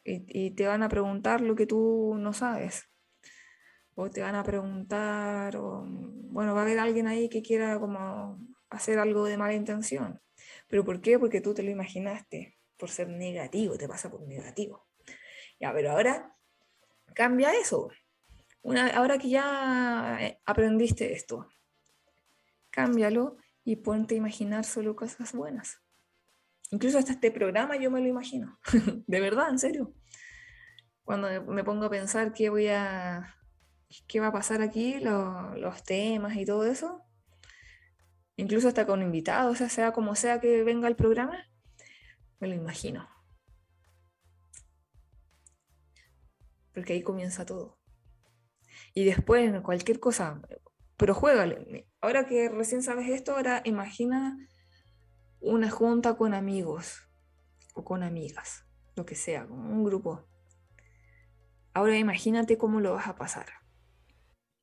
Y, 0.04 0.46
y, 0.46 0.50
te 0.52 0.66
van 0.66 0.82
a 0.82 0.88
preguntar 0.88 1.40
lo 1.40 1.54
que 1.54 1.66
tú 1.66 2.16
no 2.18 2.32
sabes. 2.32 2.88
O 3.94 4.08
te 4.11 4.22
van 4.22 4.34
a 4.34 4.42
preguntar, 4.42 5.56
o, 5.56 5.84
bueno, 5.86 6.54
va 6.54 6.61
a 6.61 6.62
haber 6.64 6.78
alguien 6.78 7.06
ahí 7.06 7.28
que 7.28 7.42
quiera 7.42 7.78
como 7.78 8.38
hacer 8.70 8.98
algo 8.98 9.24
de 9.24 9.36
mala 9.36 9.54
intención. 9.54 10.20
¿Pero 10.68 10.84
por 10.84 11.00
qué? 11.00 11.18
Porque 11.18 11.40
tú 11.40 11.54
te 11.54 11.62
lo 11.62 11.70
imaginaste, 11.70 12.56
por 12.76 12.90
ser 12.90 13.08
negativo, 13.08 13.76
te 13.76 13.88
pasa 13.88 14.11
por 14.11 14.26
negativo. 14.26 14.86
Ya, 15.61 15.72
pero 15.72 15.90
ahora 15.90 16.34
cambia 17.14 17.52
eso. 17.52 17.90
Ahora 18.62 19.18
que 19.18 19.30
ya 19.30 20.18
eh, 20.20 20.40
aprendiste 20.44 21.12
esto, 21.12 21.48
cámbialo 22.70 23.36
y 23.64 23.76
ponte 23.76 24.14
a 24.14 24.18
imaginar 24.18 24.64
solo 24.64 24.96
cosas 24.96 25.32
buenas. 25.32 25.80
Incluso 26.70 26.98
hasta 26.98 27.12
este 27.12 27.30
programa 27.30 27.76
yo 27.76 27.90
me 27.90 28.00
lo 28.00 28.06
imagino. 28.06 28.58
de 29.06 29.20
verdad, 29.20 29.50
en 29.50 29.58
serio. 29.58 29.94
Cuando 31.04 31.28
me 31.46 31.64
pongo 31.64 31.86
a 31.86 31.90
pensar 31.90 32.32
qué 32.32 32.50
voy 32.50 32.68
a 32.68 33.36
qué 34.06 34.20
va 34.20 34.28
a 34.28 34.32
pasar 34.32 34.62
aquí, 34.62 35.00
los 35.00 35.82
temas 35.84 36.36
y 36.36 36.44
todo 36.44 36.64
eso, 36.64 37.02
incluso 38.36 38.68
hasta 38.68 38.86
con 38.86 39.02
invitados, 39.02 39.52
o 39.52 39.56
sea, 39.56 39.68
sea 39.68 39.92
como 39.92 40.14
sea 40.14 40.40
que 40.40 40.62
venga 40.62 40.86
el 40.86 40.94
programa, 40.94 41.44
me 42.38 42.48
lo 42.48 42.54
imagino. 42.54 43.08
Porque 46.72 46.92
ahí 46.92 47.02
comienza 47.02 47.44
todo. 47.44 47.79
Y 48.95 49.05
después, 49.05 49.61
cualquier 49.62 50.01
cosa, 50.01 50.41
pero 50.97 51.14
juégale. 51.14 51.86
Ahora 52.01 52.26
que 52.26 52.49
recién 52.49 52.82
sabes 52.82 53.09
esto, 53.09 53.32
ahora 53.32 53.62
imagina 53.64 54.36
una 55.41 55.70
junta 55.70 56.16
con 56.16 56.34
amigos 56.34 57.09
o 57.74 57.84
con 57.84 58.03
amigas, 58.03 58.66
lo 58.97 59.07
que 59.07 59.14
sea, 59.14 59.47
con 59.47 59.59
un 59.59 59.84
grupo. 59.84 60.26
Ahora 61.72 61.97
imagínate 61.97 62.59
cómo 62.59 62.80
lo 62.80 62.95
vas 62.95 63.07
a 63.07 63.14
pasar. 63.14 63.47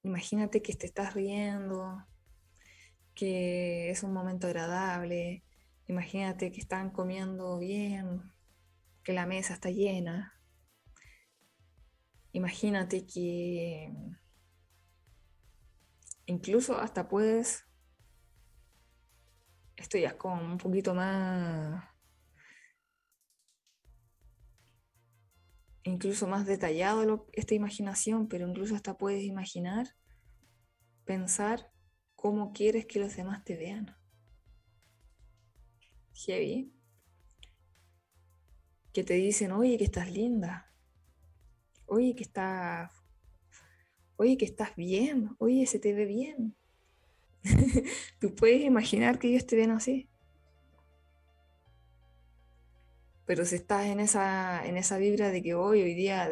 Imagínate 0.04 0.62
que 0.62 0.76
te 0.76 0.86
estás 0.86 1.14
riendo, 1.14 2.06
que 3.16 3.90
es 3.90 4.04
un 4.04 4.14
momento 4.14 4.48
agradable. 4.48 5.44
Imagínate 5.88 6.52
que 6.52 6.60
están 6.60 6.92
comiendo 6.92 7.58
bien, 7.58 8.22
que 9.04 9.14
la 9.14 9.26
mesa 9.26 9.54
está 9.54 9.70
llena. 9.70 10.37
Imagínate 12.38 13.08
que 13.08 13.92
incluso 16.28 16.78
hasta 16.78 17.08
puedes, 17.08 17.66
esto 19.76 19.98
ya 19.98 20.10
es 20.10 20.14
como 20.14 20.44
un 20.44 20.60
poquito 20.60 20.94
más, 20.94 21.84
incluso 25.82 26.28
más 26.28 26.46
detallado 26.46 27.26
esta 27.34 27.56
imaginación, 27.56 28.28
pero 28.28 28.48
incluso 28.48 28.76
hasta 28.76 29.00
puedes 29.00 29.24
imaginar, 29.24 29.88
pensar 31.06 31.72
cómo 32.16 32.54
quieres 32.54 32.86
que 32.86 33.00
los 33.00 33.16
demás 33.16 33.44
te 33.46 33.58
vean. 33.58 33.98
Heavy. 36.14 36.72
Que 38.94 39.04
te 39.04 39.16
dicen, 39.16 39.52
oye, 39.54 39.80
que 39.80 39.86
estás 39.86 40.12
linda. 40.12 40.66
Oye, 41.88 42.16
que 42.16 42.24
estás. 42.24 42.92
Oye, 44.18 44.38
que 44.38 44.46
estás 44.46 44.76
bien. 44.76 45.30
Oye, 45.40 45.66
se 45.66 45.80
te 45.80 45.94
ve 45.94 46.06
bien. 46.06 46.56
Tú 48.20 48.36
puedes 48.36 48.62
imaginar 48.62 49.20
que 49.20 49.30
ellos 49.30 49.46
te 49.48 49.56
ven 49.56 49.72
así. 49.72 50.10
Pero 53.26 53.46
si 53.46 53.56
estás 53.56 53.86
en 53.88 54.00
esa, 54.00 54.66
en 54.66 54.78
esa 54.78 54.98
vibra 54.98 55.32
de 55.32 55.42
que 55.42 55.54
hoy, 55.54 55.82
hoy 55.82 55.94
día 55.94 56.30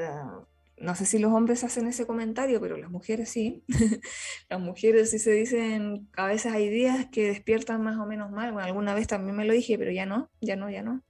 no 0.77 0.95
sé 0.95 1.05
si 1.05 1.19
los 1.19 1.31
hombres 1.31 1.63
hacen 1.63 1.87
ese 1.87 2.05
comentario, 2.05 2.59
pero 2.59 2.77
las 2.77 2.89
mujeres 2.91 3.29
sí. 3.29 3.63
las 4.49 4.59
mujeres 4.59 5.11
sí 5.11 5.19
se 5.19 5.31
dicen, 5.31 6.09
a 6.17 6.27
veces 6.27 6.53
hay 6.53 6.69
días 6.69 7.07
que 7.11 7.27
despiertan 7.27 7.81
más 7.81 7.97
o 7.97 8.05
menos 8.05 8.31
mal. 8.31 8.51
Bueno, 8.51 8.67
alguna 8.67 8.93
vez 8.93 9.07
también 9.07 9.35
me 9.37 9.45
lo 9.45 9.53
dije, 9.53 9.77
pero 9.77 9.91
ya 9.91 10.05
no, 10.05 10.29
ya 10.41 10.55
no, 10.55 10.69
ya 10.69 10.83
no. 10.83 11.01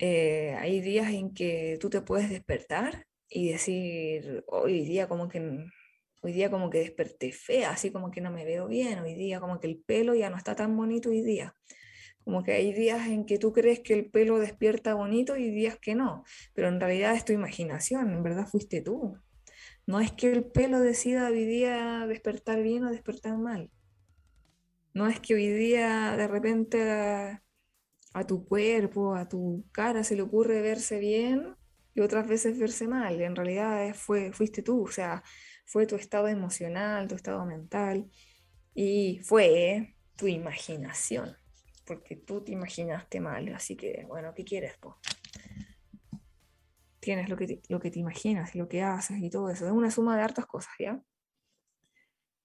Eh, 0.00 0.54
hay 0.58 0.80
días 0.80 1.10
en 1.10 1.32
que 1.32 1.78
tú 1.80 1.88
te 1.88 2.02
puedes 2.02 2.28
despertar 2.28 3.06
y 3.28 3.50
decir, 3.50 4.44
hoy 4.46 4.84
día 4.84 5.08
como 5.08 5.28
que 5.28 5.66
hoy 6.22 6.32
día 6.32 6.50
como 6.50 6.70
que 6.70 6.78
desperté 6.78 7.32
fea, 7.32 7.70
así 7.70 7.90
como 7.90 8.10
que 8.10 8.20
no 8.20 8.30
me 8.30 8.44
veo 8.44 8.66
bien, 8.66 8.98
hoy 8.98 9.14
día 9.14 9.40
como 9.40 9.60
que 9.60 9.68
el 9.68 9.78
pelo 9.78 10.14
ya 10.14 10.28
no 10.28 10.36
está 10.36 10.56
tan 10.56 10.76
bonito 10.76 11.10
hoy 11.10 11.22
día. 11.22 11.54
Como 12.24 12.42
que 12.42 12.52
hay 12.52 12.72
días 12.72 13.06
en 13.06 13.24
que 13.24 13.38
tú 13.38 13.52
crees 13.52 13.80
que 13.80 13.94
el 13.94 14.10
pelo 14.10 14.38
despierta 14.38 14.94
bonito 14.94 15.36
y 15.36 15.50
días 15.50 15.78
que 15.78 15.94
no, 15.94 16.24
pero 16.54 16.68
en 16.68 16.80
realidad 16.80 17.14
es 17.14 17.24
tu 17.24 17.32
imaginación, 17.32 18.12
en 18.12 18.22
verdad 18.22 18.46
fuiste 18.46 18.82
tú. 18.82 19.16
No 19.86 20.00
es 20.00 20.10
que 20.12 20.32
el 20.32 20.44
pelo 20.44 20.80
decida 20.80 21.28
hoy 21.28 21.44
día 21.44 22.06
despertar 22.08 22.62
bien 22.62 22.84
o 22.84 22.90
despertar 22.90 23.38
mal. 23.38 23.70
No 24.94 25.06
es 25.06 25.20
que 25.20 25.34
hoy 25.34 25.48
día 25.48 26.16
de 26.16 26.26
repente 26.26 27.40
a, 28.18 28.26
tu 28.26 28.46
cuerpo, 28.46 29.14
a 29.14 29.28
tu 29.28 29.64
cara 29.72 30.04
se 30.04 30.16
le 30.16 30.22
ocurre 30.22 30.62
verse 30.62 30.98
bien 30.98 31.56
y 31.94 32.00
otras 32.00 32.26
veces 32.26 32.58
verse 32.58 32.88
mal. 32.88 33.20
En 33.20 33.36
realidad 33.36 33.94
fue, 33.94 34.32
fuiste 34.32 34.62
tú, 34.62 34.84
o 34.84 34.90
sea, 34.90 35.22
fue 35.64 35.86
tu 35.86 35.96
estado 35.96 36.28
emocional, 36.28 37.08
tu 37.08 37.14
estado 37.14 37.44
mental 37.44 38.10
y 38.74 39.20
fue 39.22 39.96
tu 40.16 40.26
imaginación 40.26 41.36
porque 41.86 42.16
tú 42.16 42.42
te 42.42 42.52
imaginaste 42.52 43.20
mal, 43.20 43.48
así 43.54 43.76
que, 43.76 44.04
bueno, 44.08 44.34
¿qué 44.34 44.44
quieres? 44.44 44.74
Tienes 46.98 47.28
lo 47.28 47.36
que, 47.36 47.46
te, 47.46 47.62
lo 47.68 47.78
que 47.78 47.90
te 47.90 48.00
imaginas 48.00 48.54
lo 48.56 48.68
que 48.68 48.82
haces 48.82 49.18
y 49.22 49.30
todo 49.30 49.48
eso, 49.48 49.66
es 49.66 49.72
una 49.72 49.90
suma 49.90 50.16
de 50.16 50.22
hartas 50.22 50.46
cosas, 50.46 50.72
¿ya? 50.78 51.00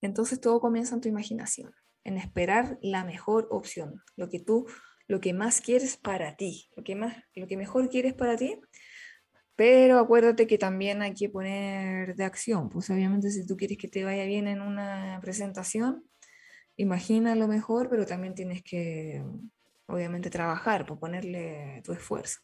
Entonces 0.01 0.39
todo 0.39 0.61
comienza 0.61 0.95
en 0.95 1.01
tu 1.01 1.09
imaginación, 1.09 1.73
en 2.03 2.17
esperar 2.17 2.77
la 2.81 3.03
mejor 3.03 3.47
opción, 3.49 4.03
lo 4.15 4.29
que 4.29 4.39
tú, 4.39 4.67
lo 5.07 5.19
que 5.19 5.33
más 5.33 5.61
quieres 5.61 5.97
para 5.97 6.35
ti, 6.35 6.69
lo 6.75 6.83
que, 6.83 6.95
más, 6.95 7.15
lo 7.35 7.47
que 7.47 7.57
mejor 7.57 7.89
quieres 7.89 8.13
para 8.13 8.35
ti, 8.35 8.59
pero 9.55 9.99
acuérdate 9.99 10.47
que 10.47 10.57
también 10.57 11.01
hay 11.01 11.13
que 11.13 11.29
poner 11.29 12.15
de 12.15 12.23
acción, 12.23 12.69
pues 12.69 12.89
obviamente 12.89 13.29
si 13.29 13.45
tú 13.45 13.57
quieres 13.57 13.77
que 13.77 13.87
te 13.87 14.03
vaya 14.03 14.25
bien 14.25 14.47
en 14.47 14.61
una 14.61 15.19
presentación, 15.21 16.03
imagina 16.77 17.35
lo 17.35 17.47
mejor, 17.47 17.89
pero 17.89 18.05
también 18.05 18.33
tienes 18.33 18.63
que, 18.63 19.23
obviamente, 19.87 20.29
trabajar, 20.29 20.85
por 20.85 20.99
ponerle 20.99 21.81
tu 21.83 21.93
esfuerzo. 21.93 22.39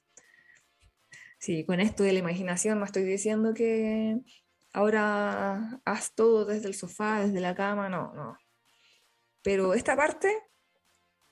Sí, 1.40 1.66
con 1.66 1.80
esto 1.80 2.04
de 2.04 2.14
la 2.14 2.20
imaginación 2.20 2.80
no 2.80 2.86
estoy 2.86 3.04
diciendo 3.04 3.54
que 3.54 4.20
ahora 4.74 5.80
haz 5.86 6.14
todo 6.14 6.46
desde 6.46 6.68
el 6.68 6.74
sofá, 6.74 7.22
desde 7.26 7.40
la 7.40 7.56
cama, 7.56 7.90
no, 7.90 8.14
no. 8.14 8.38
Pero 9.44 9.74
esta 9.74 9.96
parte, 9.96 10.36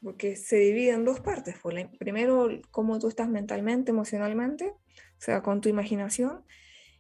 porque 0.06 0.36
se 0.36 0.58
divide 0.58 0.92
en 0.92 1.04
dos 1.04 1.20
partes. 1.20 1.56
Pues, 1.64 1.88
primero, 1.98 2.48
cómo 2.70 3.00
tú 3.00 3.08
estás 3.08 3.28
mentalmente, 3.28 3.90
emocionalmente, 3.90 4.68
o 4.68 5.18
sea, 5.18 5.42
con 5.42 5.62
tu 5.62 5.68
imaginación, 5.68 6.46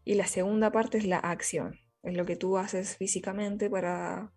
y 0.03 0.15
la 0.15 0.25
segunda 0.25 0.71
parte 0.71 0.97
es 0.97 1.05
la 1.05 1.19
acción, 1.19 1.79
es 2.01 2.17
lo 2.17 2.25
que 2.25 2.35
tú 2.35 2.57
haces 2.57 2.97
físicamente 2.97 3.69
para 3.69 4.33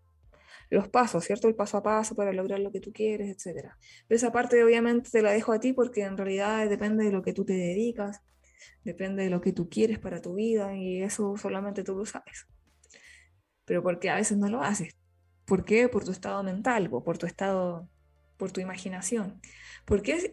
los 0.69 0.87
pasos, 0.89 1.25
¿cierto? 1.25 1.49
El 1.49 1.55
paso 1.55 1.79
a 1.79 1.83
paso 1.83 2.15
para 2.15 2.31
lograr 2.35 2.61
lo 2.61 2.71
que 2.71 2.81
tú 2.81 2.93
quieres, 2.93 3.31
etc. 3.31 3.71
Pero 4.07 4.17
esa 4.17 4.33
parte 4.33 4.63
obviamente 4.63 5.09
te 5.11 5.23
la 5.23 5.33
dejo 5.33 5.53
a 5.53 5.61
ti 5.61 5.73
porque 5.73 6.03
en 6.03 6.19
realidad 6.19 6.69
depende 6.69 7.05
de 7.05 7.11
lo 7.11 7.23
que 7.23 7.33
tú 7.33 7.47
te 7.47 7.55
dedicas, 7.55 8.21
depende 8.85 9.23
de 9.25 9.31
lo 9.31 9.41
que 9.41 9.55
tú 9.55 9.71
quieres 9.71 9.99
para 9.99 10.21
tu 10.21 10.35
vida 10.35 10.77
y 10.77 11.03
eso 11.03 11.39
solamente 11.39 11.85
tú 11.85 11.97
lo 11.97 12.05
sabes. 12.05 12.47
Pero 13.65 13.83
porque 13.83 14.11
a 14.11 14.17
veces 14.17 14.37
no 14.37 14.51
lo 14.51 14.63
haces. 14.63 14.95
¿Por 15.47 15.65
qué? 15.65 15.89
Por 15.89 16.05
tu 16.05 16.11
estado 16.11 16.43
mental, 16.43 16.91
o 16.93 17.03
por 17.03 17.17
tu 17.17 17.25
estado, 17.25 17.89
por 18.39 18.53
tu 18.53 18.61
imaginación. 18.61 19.41
Porque 19.85 20.13
es, 20.13 20.31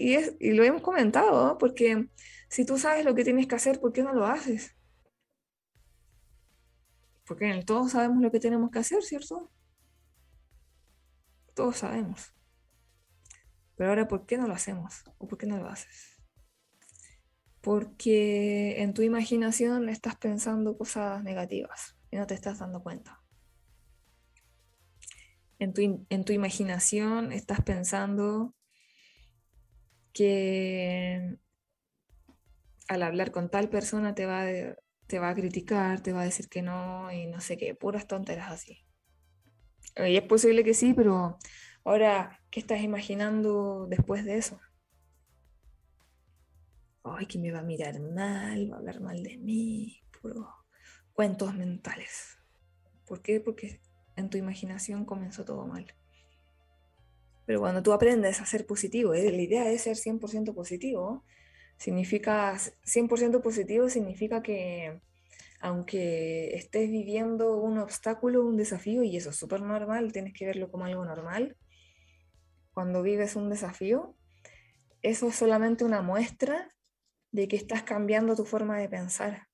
y, 0.00 0.14
es, 0.14 0.36
y, 0.38 0.52
lo 0.52 0.62
hemos 0.62 0.82
comentado, 0.82 1.58
porque 1.58 2.08
si 2.48 2.64
tú 2.64 2.78
sabes 2.78 3.04
lo 3.04 3.14
que 3.14 3.24
tienes 3.24 3.48
que 3.48 3.56
hacer, 3.56 3.80
¿por 3.80 3.92
qué 3.92 4.02
no 4.02 4.12
lo 4.12 4.26
haces? 4.26 4.76
Porque 7.26 7.62
todos 7.66 7.92
sabemos 7.92 8.22
lo 8.22 8.30
que 8.30 8.38
tenemos 8.38 8.70
que 8.70 8.78
hacer, 8.78 9.02
¿cierto? 9.02 9.50
Todos 11.54 11.78
sabemos. 11.78 12.32
Pero 13.74 13.90
ahora, 13.90 14.06
¿por 14.06 14.26
qué 14.26 14.38
no 14.38 14.46
lo 14.46 14.54
hacemos? 14.54 15.02
¿O 15.18 15.26
por 15.26 15.38
qué 15.38 15.46
no 15.46 15.58
lo 15.58 15.68
haces? 15.68 16.22
Porque 17.60 18.80
en 18.82 18.94
tu 18.94 19.02
imaginación 19.02 19.88
estás 19.88 20.16
pensando 20.16 20.78
cosas 20.78 21.24
negativas 21.24 21.96
y 22.10 22.16
no 22.16 22.26
te 22.26 22.34
estás 22.34 22.60
dando 22.60 22.82
cuenta. 22.82 23.25
En 25.58 25.72
tu, 25.72 26.06
en 26.10 26.24
tu 26.24 26.32
imaginación 26.32 27.32
estás 27.32 27.62
pensando 27.62 28.54
que 30.12 31.38
al 32.88 33.02
hablar 33.02 33.32
con 33.32 33.50
tal 33.50 33.68
persona 33.68 34.14
te 34.14 34.26
va, 34.26 34.44
te 35.06 35.18
va 35.18 35.30
a 35.30 35.34
criticar, 35.34 36.00
te 36.02 36.12
va 36.12 36.22
a 36.22 36.24
decir 36.24 36.48
que 36.48 36.62
no 36.62 37.10
y 37.12 37.26
no 37.26 37.40
sé 37.40 37.56
qué, 37.56 37.74
puras 37.74 38.06
tonteras 38.06 38.50
así. 38.50 38.86
Y 39.96 40.16
es 40.16 40.22
posible 40.22 40.62
que 40.62 40.74
sí, 40.74 40.92
pero 40.94 41.38
ahora, 41.84 42.40
¿qué 42.50 42.60
estás 42.60 42.80
imaginando 42.82 43.86
después 43.88 44.24
de 44.24 44.36
eso? 44.36 44.60
Ay, 47.02 47.26
que 47.26 47.38
me 47.38 47.52
va 47.52 47.60
a 47.60 47.62
mirar 47.62 48.00
mal, 48.00 48.70
va 48.70 48.76
a 48.76 48.78
hablar 48.78 49.00
mal 49.00 49.22
de 49.22 49.38
mí, 49.38 50.02
puro 50.20 50.48
cuentos 51.12 51.54
mentales. 51.54 52.36
¿Por 53.06 53.22
qué? 53.22 53.40
Porque 53.40 53.80
en 54.16 54.30
tu 54.30 54.38
imaginación 54.38 55.04
comenzó 55.04 55.44
todo 55.44 55.66
mal. 55.66 55.86
Pero 57.46 57.60
cuando 57.60 57.82
tú 57.82 57.92
aprendes 57.92 58.40
a 58.40 58.46
ser 58.46 58.66
positivo, 58.66 59.14
¿eh? 59.14 59.30
la 59.30 59.40
idea 59.40 59.70
es 59.70 59.82
ser 59.82 59.96
100% 59.96 60.52
positivo, 60.54 61.24
significa 61.78 62.56
100% 62.84 63.40
positivo 63.40 63.88
significa 63.88 64.42
que 64.42 65.00
aunque 65.60 66.54
estés 66.54 66.90
viviendo 66.90 67.56
un 67.56 67.78
obstáculo, 67.78 68.44
un 68.44 68.56
desafío, 68.56 69.02
y 69.02 69.16
eso 69.16 69.30
es 69.30 69.36
súper 69.36 69.62
normal, 69.62 70.12
tienes 70.12 70.34
que 70.34 70.46
verlo 70.46 70.70
como 70.70 70.84
algo 70.84 71.04
normal, 71.04 71.56
cuando 72.72 73.02
vives 73.02 73.36
un 73.36 73.48
desafío, 73.48 74.14
eso 75.02 75.28
es 75.28 75.34
solamente 75.36 75.84
una 75.84 76.02
muestra 76.02 76.68
de 77.32 77.48
que 77.48 77.56
estás 77.56 77.82
cambiando 77.82 78.36
tu 78.36 78.44
forma 78.44 78.78
de 78.78 78.88
pensar. 78.88 79.46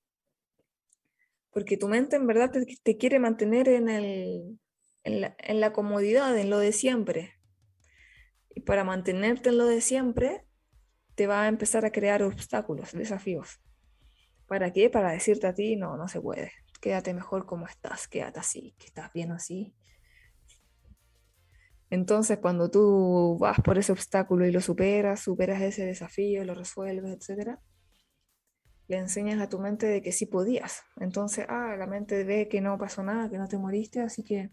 Porque 1.52 1.76
tu 1.76 1.88
mente 1.88 2.16
en 2.16 2.26
verdad 2.26 2.50
te, 2.50 2.96
quiere 2.96 3.18
mantener 3.18 3.68
en, 3.68 3.88
el, 3.88 4.58
la, 5.04 5.36
en 5.38 5.60
la 5.60 5.72
comodidad, 5.72 6.36
en 6.36 6.50
lo 6.50 6.58
de 6.58 6.72
siempre. 6.72 7.34
Y 8.54 8.60
para 8.62 8.84
mantenerte 8.84 9.50
en 9.50 9.58
lo 9.58 9.66
de 9.66 9.80
siempre, 9.80 10.46
te 11.14 11.26
va 11.26 11.42
a 11.42 11.48
empezar 11.48 11.84
a 11.84 11.92
crear 11.92 12.22
obstáculos, 12.22 12.92
desafíos. 12.92 13.60
¿Para 14.46 14.72
qué? 14.72 14.90
Para 14.90 15.12
decirte 15.12 15.46
a 15.46 15.54
ti, 15.54 15.76
no, 15.76 15.96
no 15.96 16.08
se 16.08 16.20
puede. 16.20 16.52
Quédate 16.80 17.14
mejor 17.14 17.46
como 17.46 17.66
estás, 17.66 18.08
quédate 18.08 18.40
así, 18.40 18.74
que 18.78 18.86
estás 18.86 19.12
bien 19.12 19.32
así. 19.32 19.74
Entonces, 21.90 22.38
cuando 22.38 22.70
tú 22.70 23.36
vas 23.38 23.60
por 23.60 23.76
ese 23.76 23.92
obstáculo 23.92 24.46
y 24.46 24.50
lo 24.50 24.60
superas, 24.60 25.20
superas 25.20 25.60
ese 25.60 25.84
desafío, 25.84 26.44
lo 26.44 26.54
resuelves, 26.54 27.28
etc., 27.28 27.58
le 28.92 28.98
enseñas 28.98 29.40
a 29.40 29.48
tu 29.48 29.58
mente 29.58 29.86
de 29.86 30.02
que 30.02 30.12
sí 30.12 30.26
podías. 30.26 30.82
Entonces, 31.00 31.46
ah, 31.48 31.76
la 31.78 31.86
mente 31.86 32.24
ve 32.24 32.46
que 32.46 32.60
no 32.60 32.76
pasó 32.76 33.02
nada, 33.02 33.30
que 33.30 33.38
no 33.38 33.48
te 33.48 33.56
moriste, 33.56 34.00
así 34.00 34.22
que, 34.22 34.50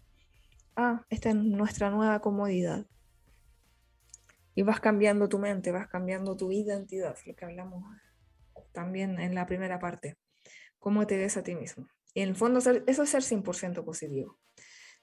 ah, 0.77 1.05
esta 1.09 1.31
es 1.31 1.35
nuestra 1.35 1.89
nueva 1.89 2.21
comodidad. 2.21 2.85
Y 4.55 4.61
vas 4.61 4.79
cambiando 4.79 5.27
tu 5.27 5.39
mente, 5.39 5.73
vas 5.73 5.89
cambiando 5.89 6.37
tu 6.37 6.53
identidad, 6.53 7.17
lo 7.25 7.35
que 7.35 7.43
hablamos 7.43 7.83
también 8.71 9.19
en 9.19 9.35
la 9.35 9.45
primera 9.45 9.77
parte. 9.77 10.17
¿Cómo 10.79 11.05
te 11.05 11.17
ves 11.17 11.35
a 11.35 11.43
ti 11.43 11.55
mismo? 11.55 11.89
Y 12.13 12.21
en 12.21 12.29
el 12.29 12.35
fondo 12.37 12.59
eso 12.59 13.03
es 13.03 13.09
ser 13.09 13.23
100% 13.23 13.83
positivo. 13.83 14.39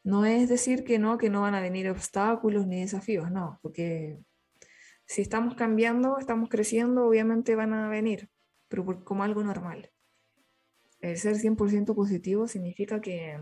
No 0.03 0.25
es 0.25 0.49
decir 0.49 0.83
que 0.83 0.99
no, 0.99 1.19
que 1.19 1.29
no 1.29 1.43
van 1.43 1.55
a 1.55 1.61
venir 1.61 1.91
obstáculos 1.91 2.67
ni 2.67 2.81
desafíos, 2.81 3.31
no, 3.31 3.59
porque 3.61 4.19
si 5.05 5.21
estamos 5.21 5.57
cambiando, 5.57 6.17
estamos 6.19 6.49
creciendo, 6.49 7.07
obviamente 7.07 7.55
van 7.55 7.75
a 7.75 7.91
venir, 7.91 8.31
pero 8.69 9.05
como 9.05 9.23
algo 9.23 9.43
normal. 9.43 9.91
El 11.01 11.19
ser 11.19 11.37
100% 11.37 11.95
positivo 11.95 12.49
significa 12.49 13.01
que 13.01 13.41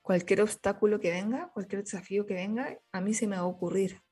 cualquier 0.00 0.42
obstáculo 0.42 1.00
que 1.00 1.10
venga, 1.10 1.50
cualquier 1.52 1.84
desafío 1.84 2.26
que 2.26 2.34
venga, 2.34 2.78
a 2.90 3.00
mí 3.00 3.14
se 3.14 3.26
me 3.26 3.36
va 3.36 3.42
a 3.42 3.46
ocurrir 3.46 4.02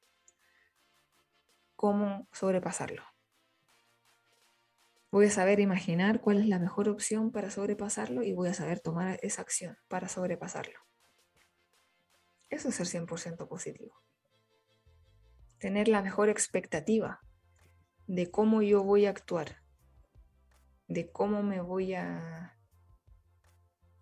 cómo 1.74 2.28
sobrepasarlo. 2.32 3.02
Voy 5.10 5.26
a 5.26 5.30
saber 5.30 5.58
imaginar 5.58 6.20
cuál 6.20 6.38
es 6.38 6.46
la 6.46 6.60
mejor 6.60 6.88
opción 6.88 7.32
para 7.32 7.50
sobrepasarlo 7.50 8.22
y 8.22 8.32
voy 8.32 8.48
a 8.48 8.54
saber 8.54 8.78
tomar 8.78 9.18
esa 9.22 9.42
acción 9.42 9.76
para 9.88 10.08
sobrepasarlo. 10.08 10.78
Eso 12.48 12.68
es 12.68 12.76
ser 12.76 12.86
100% 12.86 13.48
positivo. 13.48 13.94
Tener 15.58 15.88
la 15.88 16.02
mejor 16.02 16.28
expectativa 16.28 17.20
de 18.06 18.30
cómo 18.30 18.62
yo 18.62 18.84
voy 18.84 19.06
a 19.06 19.10
actuar, 19.10 19.62
de 20.90 21.08
cómo 21.12 21.44
me 21.44 21.60
voy 21.60 21.94
a 21.94 22.58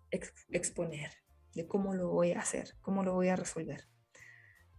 exponer, 0.09 1.11
de 1.53 1.67
cómo 1.67 1.93
lo 1.93 2.09
voy 2.09 2.31
a 2.31 2.39
hacer, 2.39 2.73
cómo 2.81 3.03
lo 3.03 3.13
voy 3.13 3.27
a 3.27 3.35
resolver. 3.35 3.87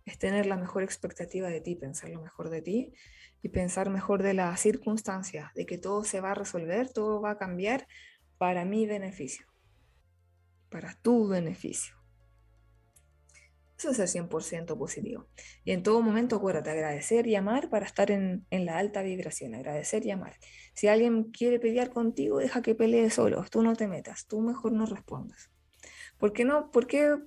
Es 0.04 0.18
tener 0.18 0.46
la 0.46 0.56
mejor 0.56 0.82
expectativa 0.82 1.48
de 1.48 1.60
ti, 1.60 1.76
pensar 1.76 2.10
lo 2.10 2.20
mejor 2.20 2.50
de 2.50 2.62
ti 2.62 2.94
y 3.42 3.50
pensar 3.50 3.90
mejor 3.90 4.24
de 4.24 4.34
las 4.34 4.58
circunstancias, 4.58 5.54
de 5.54 5.66
que 5.66 5.78
todo 5.78 6.02
se 6.02 6.20
va 6.20 6.32
a 6.32 6.34
resolver, 6.34 6.92
todo 6.92 7.20
va 7.20 7.30
a 7.30 7.38
cambiar 7.38 7.86
para 8.38 8.64
mi 8.64 8.86
beneficio, 8.86 9.46
para 10.68 11.00
tu 11.02 11.28
beneficio. 11.28 11.99
Eso 13.80 13.92
es 13.92 13.96
ser 13.96 14.08
100% 14.08 14.76
positivo. 14.76 15.26
Y 15.64 15.70
en 15.70 15.82
todo 15.82 16.02
momento 16.02 16.36
acuérdate, 16.36 16.68
agradecer 16.68 17.26
y 17.26 17.34
amar 17.34 17.70
para 17.70 17.86
estar 17.86 18.10
en, 18.10 18.44
en, 18.50 18.66
la 18.66 18.76
alta 18.76 19.00
vibración, 19.00 19.54
agradecer 19.54 20.04
y 20.04 20.10
amar. 20.10 20.34
Si 20.74 20.86
alguien 20.86 21.30
quiere 21.30 21.58
pelear 21.58 21.88
contigo, 21.88 22.40
deja 22.40 22.60
que 22.60 22.74
pelee 22.74 23.08
solo, 23.08 23.42
tú 23.50 23.62
no 23.62 23.74
te 23.74 23.88
metas, 23.88 24.26
tú 24.26 24.42
mejor 24.42 24.72
no 24.72 24.84
respondas. 24.84 25.50
¿Por 26.18 26.34
qué 26.34 26.44
no? 26.44 26.70
¿Por 26.70 26.86
qué? 26.86 27.10
O 27.10 27.20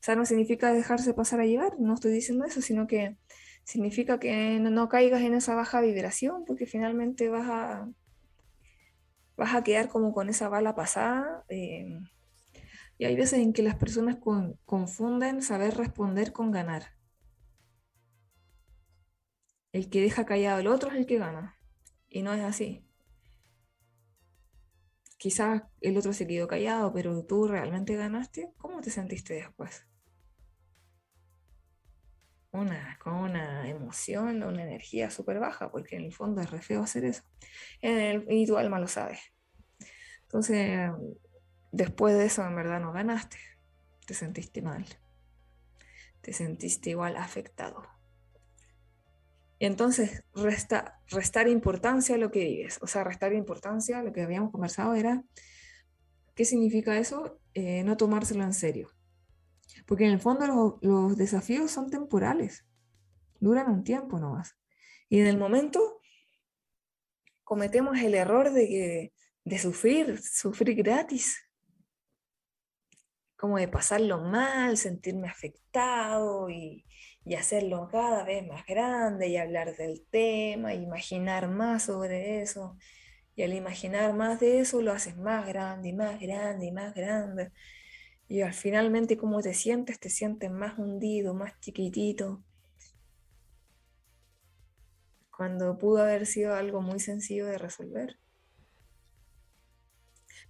sea, 0.00 0.16
no 0.16 0.24
significa 0.24 0.72
dejarse 0.72 1.12
pasar 1.12 1.40
a 1.40 1.44
llevar, 1.44 1.78
no 1.78 1.92
estoy 1.92 2.12
diciendo 2.12 2.46
eso, 2.46 2.62
sino 2.62 2.86
que 2.86 3.18
significa 3.62 4.18
que 4.18 4.58
no, 4.58 4.88
caigas 4.88 5.20
en 5.20 5.34
esa 5.34 5.54
baja 5.54 5.82
vibración, 5.82 6.46
porque 6.46 6.64
finalmente 6.64 7.28
vas 7.28 7.46
a, 7.50 7.88
vas 9.36 9.54
a 9.54 9.62
quedar 9.62 9.90
como 9.90 10.14
con 10.14 10.30
esa 10.30 10.48
bala 10.48 10.74
pasada. 10.74 11.44
Eh, 11.50 12.00
y 13.02 13.04
hay 13.04 13.16
veces 13.16 13.40
en 13.40 13.52
que 13.52 13.64
las 13.64 13.74
personas 13.74 14.18
confunden 14.64 15.42
saber 15.42 15.76
responder 15.76 16.32
con 16.32 16.52
ganar. 16.52 16.94
El 19.72 19.90
que 19.90 20.00
deja 20.00 20.24
callado 20.24 20.58
al 20.60 20.68
otro 20.68 20.92
es 20.92 20.98
el 20.98 21.06
que 21.06 21.18
gana. 21.18 21.58
Y 22.08 22.22
no 22.22 22.32
es 22.32 22.44
así. 22.44 22.86
Quizás 25.18 25.64
el 25.80 25.96
otro 25.98 26.12
se 26.12 26.28
quedó 26.28 26.46
callado, 26.46 26.92
pero 26.92 27.24
tú 27.24 27.48
realmente 27.48 27.96
ganaste. 27.96 28.52
¿Cómo 28.56 28.80
te 28.80 28.90
sentiste 28.90 29.34
después? 29.34 29.84
una, 32.52 32.96
con 33.02 33.14
una 33.14 33.68
emoción, 33.68 34.44
una 34.44 34.62
energía 34.62 35.10
súper 35.10 35.40
baja, 35.40 35.72
porque 35.72 35.96
en 35.96 36.04
el 36.04 36.12
fondo 36.12 36.40
es 36.40 36.50
re 36.52 36.62
feo 36.62 36.84
hacer 36.84 37.04
eso. 37.06 37.24
y 37.80 38.46
tu 38.46 38.56
alma 38.58 38.78
lo 38.78 38.86
sabe. 38.86 39.18
Entonces, 40.22 40.88
después 41.72 42.16
de 42.16 42.26
eso, 42.26 42.44
en 42.46 42.54
verdad 42.54 42.80
no 42.80 42.92
ganaste. 42.92 43.38
Te 44.06 44.14
sentiste 44.14 44.62
mal. 44.62 44.86
Te 46.20 46.32
sentiste 46.32 46.90
igual 46.90 47.16
afectado. 47.16 47.82
Y 49.58 49.66
entonces, 49.66 50.24
resta, 50.34 51.00
restar 51.08 51.48
importancia 51.48 52.14
a 52.14 52.18
lo 52.18 52.30
que 52.30 52.44
vives. 52.44 52.78
O 52.82 52.86
sea, 52.86 53.02
restar 53.02 53.32
importancia 53.32 53.98
a 53.98 54.02
lo 54.02 54.12
que 54.12 54.22
habíamos 54.22 54.50
conversado 54.50 54.94
era, 54.94 55.24
¿qué 56.34 56.44
significa 56.44 56.96
eso? 56.98 57.40
Eh, 57.54 57.82
no 57.82 57.96
tomárselo 57.96 58.44
en 58.44 58.54
serio 58.54 58.88
porque 59.86 60.04
en 60.04 60.12
el 60.12 60.20
fondo 60.20 60.78
los, 60.80 61.16
desafíos 61.16 61.70
son 61.70 61.90
temporales, 61.90 62.64
duran 63.40 63.70
un 63.70 63.84
tiempo 63.84 64.18
nomás. 64.18 64.56
Y 65.08 65.20
en 65.20 65.26
el 65.26 65.38
momento 65.38 66.00
cometemos 67.44 67.98
el 67.98 68.14
error 68.14 68.52
de, 68.52 69.12
de 69.44 69.58
sufrir, 69.58 70.20
sufrir 70.22 70.74
gratis, 70.76 71.38
como 73.42 73.58
de 73.58 73.66
pasarlo 73.66 74.20
mal, 74.20 74.76
sentirme 74.76 75.26
afectado 75.28 76.48
y, 76.48 76.84
y, 77.24 77.34
hacerlo 77.34 77.88
cada 77.90 78.22
vez 78.22 78.46
más 78.46 78.64
grande 78.66 79.26
y 79.26 79.36
hablar 79.36 79.76
del 79.76 80.06
tema, 80.08 80.74
imaginar 80.74 81.48
más 81.48 81.82
sobre 81.86 82.42
eso. 82.42 82.76
Y 83.34 83.42
al 83.42 83.52
imaginar 83.52 84.14
más 84.14 84.38
de 84.38 84.60
eso 84.60 84.80
lo 84.80 84.92
haces 84.92 85.16
más 85.16 85.48
grande 85.48 85.88
y 85.88 85.92
más 85.92 86.20
grande 86.20 86.66
y 86.66 86.70
más 86.70 86.94
grande. 86.94 87.50
Y 88.28 88.42
al 88.42 88.54
finalmente, 88.54 89.16
¿cómo 89.16 89.42
te 89.42 89.54
sientes? 89.54 89.98
Te 89.98 90.08
sientes 90.08 90.48
más 90.48 90.78
hundido, 90.78 91.34
más 91.34 91.58
chiquitito. 91.58 92.44
Cuando 95.36 95.76
pudo 95.78 96.02
haber 96.04 96.26
sido 96.26 96.54
algo 96.54 96.80
muy 96.80 97.00
sencillo 97.00 97.46
de 97.46 97.58
resolver. 97.58 98.21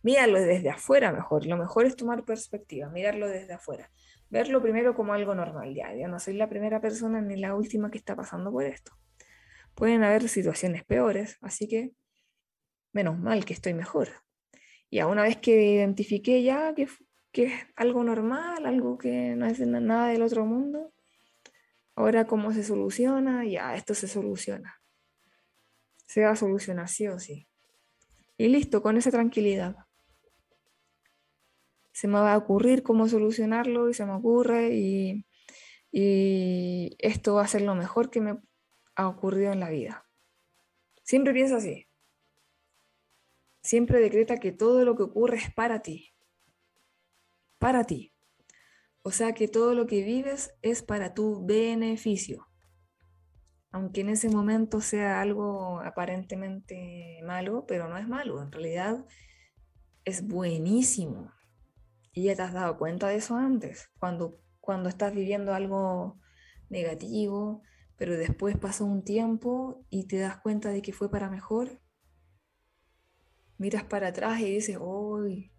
Míralo 0.02 0.40
desde 0.40 0.70
afuera 0.70 1.12
mejor. 1.12 1.46
Lo 1.46 1.56
mejor 1.56 1.86
es 1.86 1.96
tomar 1.96 2.24
perspectiva, 2.24 2.88
mirarlo 2.88 3.28
desde 3.28 3.54
afuera. 3.54 3.90
Verlo 4.30 4.60
primero 4.62 4.94
como 4.94 5.14
algo 5.14 5.34
normal. 5.34 5.74
Ya, 5.74 5.92
no 6.08 6.18
soy 6.18 6.34
la 6.34 6.48
primera 6.48 6.80
persona 6.80 7.20
ni 7.20 7.36
la 7.36 7.54
última 7.54 7.90
que 7.90 7.98
está 7.98 8.16
pasando 8.16 8.50
por 8.50 8.64
esto. 8.64 8.92
Pueden 9.74 10.02
haber 10.02 10.28
situaciones 10.28 10.84
peores, 10.84 11.38
así 11.40 11.68
que 11.68 11.92
menos 12.92 13.18
mal 13.18 13.44
que 13.44 13.54
estoy 13.54 13.74
mejor. 13.74 14.08
Y 14.90 14.98
a 14.98 15.06
una 15.06 15.22
vez 15.22 15.38
que 15.38 15.62
identifiqué 15.62 16.42
ya 16.42 16.74
que 16.74 16.88
que 17.32 17.44
es 17.44 17.52
algo 17.76 18.04
normal, 18.04 18.66
algo 18.66 18.98
que 18.98 19.34
no 19.34 19.46
es 19.46 19.58
nada 19.60 20.08
del 20.08 20.22
otro 20.22 20.44
mundo. 20.44 20.92
Ahora, 21.96 22.26
¿cómo 22.26 22.52
se 22.52 22.62
soluciona? 22.62 23.44
Ya, 23.44 23.74
esto 23.74 23.94
se 23.94 24.06
soluciona. 24.06 24.80
Se 26.06 26.22
va 26.22 26.30
a 26.30 26.36
solucionar 26.36 26.88
sí 26.88 27.08
o 27.08 27.18
sí. 27.18 27.48
Y 28.36 28.48
listo, 28.48 28.82
con 28.82 28.98
esa 28.98 29.10
tranquilidad. 29.10 29.76
Se 31.92 32.08
me 32.08 32.18
va 32.18 32.34
a 32.34 32.38
ocurrir 32.38 32.82
cómo 32.82 33.08
solucionarlo 33.08 33.88
y 33.88 33.94
se 33.94 34.06
me 34.06 34.12
ocurre 34.12 34.74
y, 34.74 35.26
y 35.90 36.96
esto 36.98 37.34
va 37.34 37.42
a 37.42 37.48
ser 37.48 37.62
lo 37.62 37.74
mejor 37.74 38.10
que 38.10 38.20
me 38.20 38.38
ha 38.94 39.08
ocurrido 39.08 39.52
en 39.52 39.60
la 39.60 39.70
vida. 39.70 40.06
Siempre 41.02 41.32
piensa 41.32 41.56
así. 41.56 41.86
Siempre 43.62 44.00
decreta 44.00 44.38
que 44.38 44.52
todo 44.52 44.84
lo 44.84 44.96
que 44.96 45.04
ocurre 45.04 45.36
es 45.36 45.52
para 45.52 45.82
ti. 45.82 46.14
Para 47.58 47.84
ti. 47.84 48.12
O 49.02 49.10
sea 49.10 49.34
que 49.34 49.48
todo 49.48 49.74
lo 49.74 49.86
que 49.86 50.02
vives 50.02 50.54
es 50.62 50.82
para 50.82 51.14
tu 51.14 51.44
beneficio. 51.44 52.48
Aunque 53.70 54.02
en 54.02 54.10
ese 54.10 54.28
momento 54.28 54.80
sea 54.80 55.20
algo 55.20 55.80
aparentemente 55.80 57.20
malo, 57.24 57.64
pero 57.66 57.88
no 57.88 57.98
es 57.98 58.06
malo. 58.06 58.42
En 58.42 58.52
realidad 58.52 59.04
es 60.04 60.26
buenísimo. 60.26 61.32
Y 62.12 62.24
ya 62.24 62.36
te 62.36 62.42
has 62.42 62.52
dado 62.52 62.76
cuenta 62.78 63.08
de 63.08 63.16
eso 63.16 63.36
antes. 63.36 63.90
Cuando, 63.98 64.38
cuando 64.60 64.88
estás 64.88 65.14
viviendo 65.14 65.54
algo 65.54 66.20
negativo, 66.68 67.62
pero 67.96 68.16
después 68.16 68.56
pasa 68.58 68.84
un 68.84 69.02
tiempo 69.02 69.84
y 69.88 70.06
te 70.06 70.18
das 70.18 70.38
cuenta 70.38 70.70
de 70.70 70.82
que 70.82 70.92
fue 70.92 71.10
para 71.10 71.30
mejor, 71.30 71.80
miras 73.58 73.84
para 73.84 74.08
atrás 74.08 74.40
y 74.40 74.54
dices, 74.54 74.76
uy, 74.80 75.52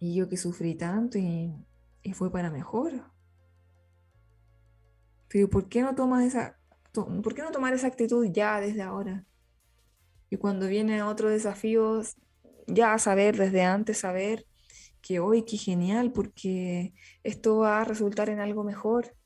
y 0.00 0.14
yo 0.14 0.28
que 0.28 0.36
sufrí 0.36 0.74
tanto 0.74 1.18
y, 1.18 1.54
fue 2.14 2.32
para 2.32 2.50
mejor. 2.50 3.12
Pero 5.28 5.48
¿por 5.50 5.68
qué 5.68 5.82
no 5.82 5.94
tomas 5.94 6.24
esa, 6.24 6.58
por 6.92 7.34
qué 7.34 7.42
no 7.42 7.50
tomar 7.50 7.74
esa 7.74 7.86
actitud 7.86 8.26
ya 8.32 8.60
desde 8.60 8.82
ahora? 8.82 9.26
Y 10.30 10.36
cuando 10.36 10.66
viene 10.66 11.02
otro 11.02 11.28
desafío, 11.28 12.00
ya 12.66 12.98
saber 12.98 13.36
desde 13.36 13.62
antes, 13.62 13.98
saber 13.98 14.47
que 15.00 15.20
hoy, 15.20 15.44
qué 15.44 15.56
genial, 15.56 16.12
porque 16.12 16.94
esto 17.22 17.58
va 17.58 17.80
a 17.80 17.84
resultar 17.84 18.28
en 18.28 18.40
algo 18.40 18.64
mejor 18.64 19.18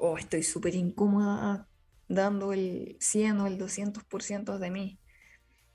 oh, 0.00 0.16
estoy 0.18 0.42
súper 0.42 0.74
incómoda 0.74 1.68
dando 2.08 2.52
el 2.52 2.96
100 3.00 3.40
o 3.40 3.46
el 3.46 3.58
200% 3.58 4.58
de 4.58 4.70
mí. 4.70 4.98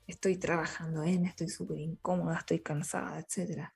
Estoy 0.06 0.36
trabajando 0.36 1.04
en, 1.04 1.24
estoy 1.24 1.48
súper 1.48 1.78
incómoda, 1.78 2.38
estoy 2.38 2.60
cansada, 2.60 3.18
etc. 3.18 3.70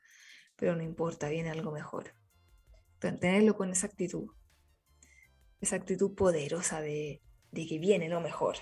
Pero 0.56 0.76
no 0.76 0.82
importa, 0.82 1.28
viene 1.28 1.50
algo 1.50 1.72
mejor. 1.72 2.14
Tenerlo 2.98 3.56
con 3.56 3.70
esa 3.70 3.86
actitud, 3.86 4.30
esa 5.60 5.76
actitud 5.76 6.14
poderosa 6.14 6.80
de, 6.80 7.22
de 7.52 7.66
que 7.66 7.78
viene 7.78 8.08
lo 8.08 8.20
mejor. 8.20 8.56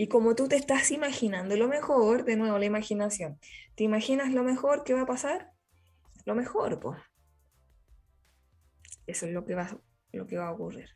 Y 0.00 0.06
como 0.06 0.36
tú 0.36 0.46
te 0.46 0.54
estás 0.54 0.92
imaginando 0.92 1.56
lo 1.56 1.66
mejor, 1.66 2.24
de 2.24 2.36
nuevo 2.36 2.56
la 2.56 2.66
imaginación, 2.66 3.40
¿te 3.74 3.82
imaginas 3.82 4.32
lo 4.32 4.44
mejor 4.44 4.84
que 4.84 4.94
va 4.94 5.00
a 5.00 5.06
pasar? 5.06 5.50
Lo 6.24 6.36
mejor, 6.36 6.78
pues. 6.78 7.00
Eso 9.08 9.26
es 9.26 9.32
lo 9.32 9.44
que 9.44 9.56
va, 9.56 9.76
lo 10.12 10.28
que 10.28 10.38
va 10.38 10.46
a 10.46 10.52
ocurrir. 10.52 10.90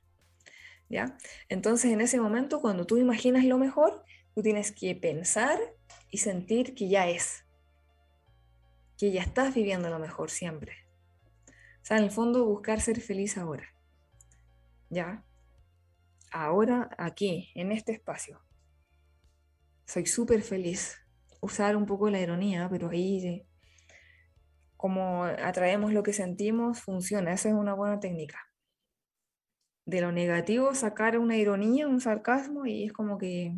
¿Ya? 0.89 1.19
Entonces, 1.49 1.91
en 1.91 2.01
ese 2.01 2.21
momento, 2.21 2.61
cuando 2.61 2.87
tú 2.87 2.97
imaginas 2.97 3.45
lo 3.45 3.59
mejor, 3.59 4.05
tú 4.37 4.43
tienes 4.43 4.71
que 4.71 4.95
pensar 4.95 5.59
y 6.09 6.19
sentir 6.19 6.77
que 6.77 6.89
ya 6.89 7.09
es, 7.09 7.45
que 8.97 9.11
ya 9.11 9.23
estás 9.23 9.53
viviendo 9.53 9.91
lo 9.91 9.99
mejor 9.99 10.31
siempre. 10.31 10.77
O 11.49 11.85
sea, 11.85 11.97
en 11.97 12.05
el 12.05 12.13
fondo, 12.13 12.45
buscar 12.45 12.81
ser 12.81 13.01
feliz 13.01 13.37
ahora. 13.37 13.67
¿Ya? 14.91 15.25
Ahora, 16.31 16.89
aquí, 16.99 17.51
en 17.57 17.73
este 17.73 17.91
espacio. 17.91 18.41
Soy 19.87 20.07
súper 20.07 20.43
feliz. 20.43 20.99
Usar 21.41 21.77
un 21.77 21.87
poco 21.87 22.09
la 22.11 22.21
ironía, 22.21 22.69
pero 22.71 22.91
ahí, 22.91 23.47
como 24.77 25.25
atraemos 25.25 25.93
lo 25.93 26.03
que 26.03 26.13
sentimos, 26.13 26.81
funciona. 26.81 27.33
Esa 27.33 27.49
es 27.49 27.55
una 27.55 27.75
buena 27.75 28.01
técnica 28.01 28.53
de 29.85 30.01
lo 30.01 30.13
negativo 30.13 30.75
sacar 30.75 31.19
una 31.19 31.37
ironía, 31.37 31.89
un 31.89 32.01
sarcasmo 32.01 32.67
y 32.67 32.85
es 32.85 32.93
como 32.93 33.19
que, 33.19 33.55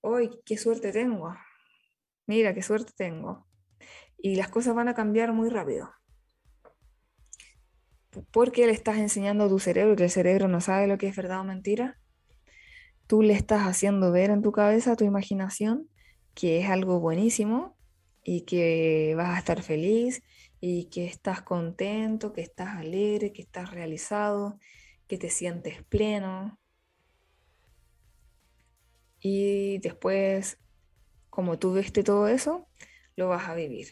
hoy 0.00 0.30
qué 0.44 0.56
suerte 0.56 0.92
tengo! 0.92 1.34
Mira, 2.26 2.52
qué 2.52 2.62
suerte 2.62 2.92
tengo. 2.96 3.46
Y 4.18 4.36
las 4.36 4.48
cosas 4.48 4.74
van 4.74 4.88
a 4.88 4.94
cambiar 4.94 5.32
muy 5.32 5.48
rápido. 5.48 5.90
Porque 8.32 8.66
le 8.66 8.72
estás 8.72 8.98
enseñando 8.98 9.44
a 9.44 9.48
tu 9.48 9.58
cerebro 9.58 9.96
que 9.96 10.04
el 10.04 10.10
cerebro 10.10 10.46
no 10.46 10.60
sabe 10.60 10.86
lo 10.88 10.98
que 10.98 11.08
es 11.08 11.16
verdad 11.16 11.40
o 11.40 11.44
mentira. 11.44 11.98
Tú 13.08 13.22
le 13.22 13.32
estás 13.32 13.62
haciendo 13.62 14.12
ver 14.12 14.30
en 14.30 14.42
tu 14.42 14.52
cabeza, 14.52 14.94
tu 14.94 15.04
imaginación, 15.04 15.88
que 16.34 16.60
es 16.60 16.70
algo 16.70 17.00
buenísimo 17.00 17.76
y 18.22 18.42
que 18.42 19.14
vas 19.16 19.34
a 19.34 19.38
estar 19.38 19.62
feliz 19.62 20.22
y 20.60 20.84
que 20.90 21.06
estás 21.06 21.42
contento, 21.42 22.32
que 22.32 22.42
estás 22.42 22.76
alegre, 22.76 23.32
que 23.32 23.42
estás 23.42 23.72
realizado 23.72 24.60
que 25.08 25.18
te 25.18 25.30
sientes 25.30 25.82
pleno. 25.84 26.60
Y 29.20 29.78
después, 29.78 30.58
como 31.30 31.58
tú 31.58 31.72
viste 31.74 32.04
todo 32.04 32.28
eso, 32.28 32.68
lo 33.16 33.28
vas 33.28 33.48
a 33.48 33.54
vivir. 33.54 33.88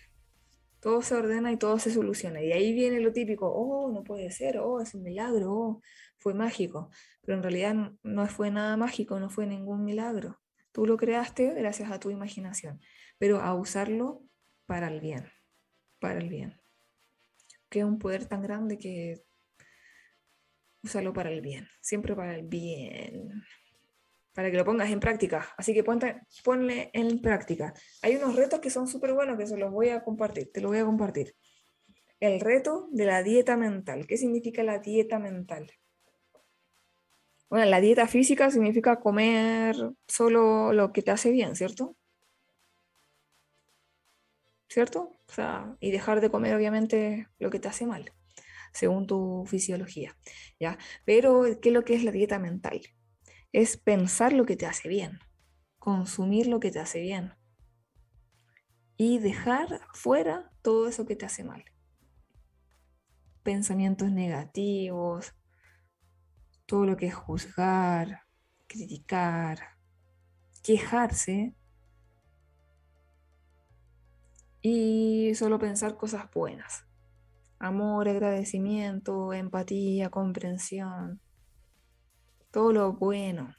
Todo 0.79 1.03
se 1.03 1.17
ordena 1.17 1.51
y 1.51 1.57
todo 1.57 1.79
se 1.81 1.91
soluciona. 1.91 2.43
Y 2.43 2.53
ahí 2.53 2.73
viene 2.73 3.01
lo 3.01 3.13
típico, 3.13 3.51
oh, 3.51 3.91
no 3.91 4.05
puede 4.05 4.31
ser, 4.31 4.59
oh, 4.59 4.81
es 4.81 4.95
un 4.95 5.03
milagro, 5.03 5.53
oh, 5.53 5.83
fue 6.19 6.35
mágico. 6.35 6.91
Pero 7.27 7.39
en 7.39 7.43
realidad 7.43 7.75
no 8.05 8.27
fue 8.29 8.53
nada 8.53 8.77
mágico, 8.77 9.19
no 9.19 9.29
fue 9.29 9.47
ningún 9.47 9.85
milagro. 9.85 10.41
Tú 10.71 10.87
lo 10.87 10.97
creaste 10.97 11.53
gracias 11.55 11.91
a 11.91 11.99
tu 11.99 12.11
imaginación, 12.11 12.81
pero 13.19 13.41
a 13.41 13.53
usarlo 13.55 14.23
para 14.65 14.87
el 14.87 15.01
bien, 15.01 15.29
para 15.99 16.21
el 16.21 16.29
bien. 16.29 16.61
Que 17.69 17.81
es 17.81 17.85
un 17.85 17.99
poder 17.99 18.27
tan 18.27 18.43
grande 18.43 18.79
que 18.79 19.25
úsalo 20.85 21.13
para 21.13 21.31
el 21.31 21.41
bien, 21.41 21.67
siempre 21.81 22.15
para 22.15 22.37
el 22.37 22.47
bien, 22.47 23.43
para 24.33 24.49
que 24.51 24.57
lo 24.57 24.65
pongas 24.65 24.91
en 24.91 25.01
práctica. 25.01 25.49
Así 25.57 25.75
que 25.75 25.83
ponte, 25.83 26.21
ponle 26.45 26.91
en 26.93 27.21
práctica. 27.21 27.75
Hay 28.03 28.15
unos 28.15 28.37
retos 28.37 28.61
que 28.61 28.71
son 28.71 28.87
súper 28.87 29.15
buenos 29.15 29.37
que 29.37 29.49
se 29.49 29.57
los 29.57 29.73
voy 29.73 29.89
a 29.89 30.05
compartir, 30.05 30.53
te 30.53 30.61
lo 30.61 30.69
voy 30.69 30.79
a 30.79 30.85
compartir. 30.85 31.35
El 32.21 32.39
reto 32.39 32.89
de 32.93 33.05
la 33.05 33.25
dieta 33.25 33.57
mental. 33.57 34.07
¿Qué 34.07 34.17
significa 34.17 34.63
la 34.63 34.79
dieta 34.79 35.19
mental? 35.19 35.73
Bueno, 37.49 37.67
la 37.67 37.81
dieta 37.81 38.09
física 38.09 38.51
significa 38.51 39.01
comer 39.01 39.77
solo 40.09 40.73
lo 40.73 40.93
que 40.93 41.03
te 41.03 41.13
hace 41.13 41.31
bien, 41.31 41.55
¿cierto? 41.55 41.97
¿Cierto? 44.69 45.13
O 45.29 45.33
sea, 45.33 45.77
y 45.81 45.91
dejar 45.91 46.21
de 46.21 46.31
comer 46.31 46.55
obviamente 46.55 47.29
lo 47.39 47.51
que 47.51 47.59
te 47.61 47.69
hace 47.69 47.87
mal 47.87 48.13
según 48.73 49.07
tu 49.07 49.45
fisiología, 49.47 50.17
¿ya? 50.61 50.79
Pero, 51.05 51.45
¿qué 51.63 51.71
es 51.71 51.75
lo 51.75 51.85
que 51.85 51.95
es 51.95 52.05
la 52.05 52.13
dieta 52.13 52.39
mental? 52.39 52.83
Es 53.53 53.79
pensar 53.79 54.33
lo 54.35 54.45
que 54.45 54.57
te 54.57 54.67
hace 54.67 54.89
bien, 54.89 55.19
consumir 55.79 56.47
lo 56.47 56.61
que 56.61 56.71
te 56.71 56.79
hace 56.79 57.01
bien 57.01 57.33
y 58.99 59.19
dejar 59.19 59.81
fuera 59.95 60.53
todo 60.63 60.89
eso 60.89 61.07
que 61.07 61.17
te 61.17 61.27
hace 61.27 61.45
mal. 61.45 61.65
Pensamientos 63.43 64.11
negativos, 64.11 65.35
todo 66.67 66.85
lo 66.85 66.97
que 66.97 67.07
es 67.07 67.15
juzgar, 67.15 68.23
criticar, 68.67 69.77
quejarse 70.63 71.55
y 74.61 75.33
solo 75.35 75.59
pensar 75.59 75.97
cosas 75.97 76.31
buenas 76.33 76.87
amor, 77.59 78.09
agradecimiento, 78.09 79.33
empatía, 79.33 80.11
comprensión, 80.11 81.21
todo 82.51 82.73
lo 82.73 82.93
bueno. 82.93 83.55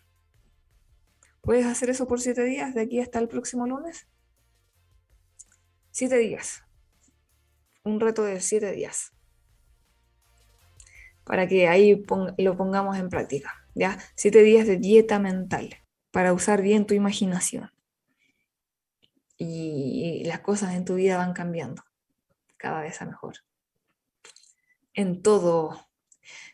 ¿Puedes 1.41 1.65
hacer 1.65 1.89
eso 1.89 2.07
por 2.07 2.19
siete 2.19 2.43
días 2.43 2.73
de 2.73 2.81
aquí 2.81 2.99
hasta 2.99 3.19
el 3.19 3.27
próximo 3.27 3.67
lunes? 3.67 4.07
Siete 5.91 6.17
días. 6.17 6.63
Un 7.83 7.99
reto 7.99 8.23
de 8.23 8.41
siete 8.41 8.71
días. 8.71 9.13
Para 11.27 11.47
que 11.47 11.67
ahí 11.67 12.03
lo 12.37 12.57
pongamos 12.57 12.97
en 12.97 13.09
práctica. 13.09 13.53
¿ya? 13.75 13.97
Siete 14.15 14.41
días 14.43 14.65
de 14.65 14.77
dieta 14.77 15.19
mental 15.19 15.75
para 16.11 16.33
usar 16.33 16.61
bien 16.61 16.85
tu 16.85 16.93
imaginación. 16.93 17.71
Y 19.37 20.23
las 20.25 20.39
cosas 20.39 20.73
en 20.73 20.85
tu 20.85 20.95
vida 20.95 21.17
van 21.17 21.33
cambiando 21.33 21.83
cada 22.57 22.81
vez 22.81 23.01
a 23.01 23.05
mejor 23.05 23.35
en 24.97 25.21
todo. 25.21 25.79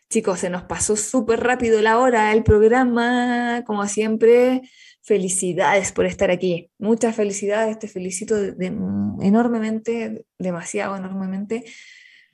Chicos, 0.08 0.38
se 0.38 0.50
nos 0.50 0.62
pasó 0.62 0.94
súper 0.96 1.40
rápido 1.40 1.80
la 1.82 1.98
hora 1.98 2.30
del 2.30 2.44
programa, 2.44 3.64
como 3.66 3.88
siempre. 3.88 4.62
Felicidades 5.02 5.92
por 5.92 6.06
estar 6.06 6.30
aquí. 6.30 6.70
Muchas 6.78 7.16
felicidades, 7.16 7.78
te 7.78 7.88
felicito 7.88 8.36
enormemente, 9.20 10.24
demasiado 10.38 10.96
enormemente, 10.96 11.64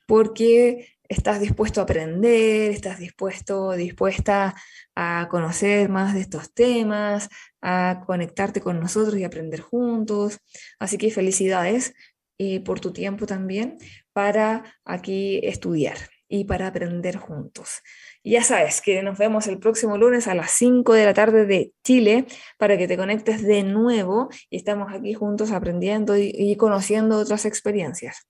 porque 0.06 0.99
estás 1.10 1.40
dispuesto 1.40 1.80
a 1.80 1.84
aprender, 1.84 2.70
estás 2.70 3.00
dispuesto, 3.00 3.72
dispuesta 3.72 4.54
a 4.94 5.26
conocer 5.28 5.88
más 5.88 6.14
de 6.14 6.20
estos 6.20 6.54
temas, 6.54 7.28
a 7.60 8.04
conectarte 8.06 8.60
con 8.60 8.78
nosotros 8.78 9.18
y 9.18 9.24
aprender 9.24 9.60
juntos. 9.60 10.38
Así 10.78 10.98
que 10.98 11.10
felicidades 11.10 11.94
y 12.38 12.60
por 12.60 12.78
tu 12.78 12.92
tiempo 12.92 13.26
también 13.26 13.78
para 14.12 14.64
aquí 14.84 15.40
estudiar 15.42 15.96
y 16.28 16.44
para 16.44 16.68
aprender 16.68 17.16
juntos. 17.16 17.82
Ya 18.22 18.44
sabes 18.44 18.80
que 18.80 19.02
nos 19.02 19.18
vemos 19.18 19.48
el 19.48 19.58
próximo 19.58 19.98
lunes 19.98 20.28
a 20.28 20.36
las 20.36 20.52
5 20.52 20.94
de 20.94 21.06
la 21.06 21.12
tarde 21.12 21.44
de 21.44 21.72
Chile 21.82 22.26
para 22.56 22.78
que 22.78 22.86
te 22.86 22.96
conectes 22.96 23.42
de 23.42 23.64
nuevo 23.64 24.28
y 24.48 24.58
estamos 24.58 24.92
aquí 24.92 25.12
juntos 25.14 25.50
aprendiendo 25.50 26.16
y 26.16 26.54
conociendo 26.54 27.18
otras 27.18 27.46
experiencias 27.46 28.28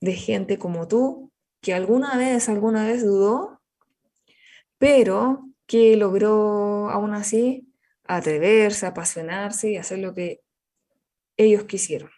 de 0.00 0.12
gente 0.12 0.56
como 0.58 0.86
tú 0.86 1.32
que 1.60 1.74
alguna 1.74 2.16
vez, 2.16 2.48
alguna 2.48 2.84
vez 2.84 3.04
dudó, 3.04 3.60
pero 4.78 5.48
que 5.66 5.96
logró 5.96 6.88
aún 6.90 7.14
así 7.14 7.68
atreverse, 8.04 8.86
apasionarse 8.86 9.70
y 9.70 9.76
hacer 9.76 9.98
lo 9.98 10.14
que 10.14 10.40
ellos 11.36 11.64
quisieron. 11.64 12.10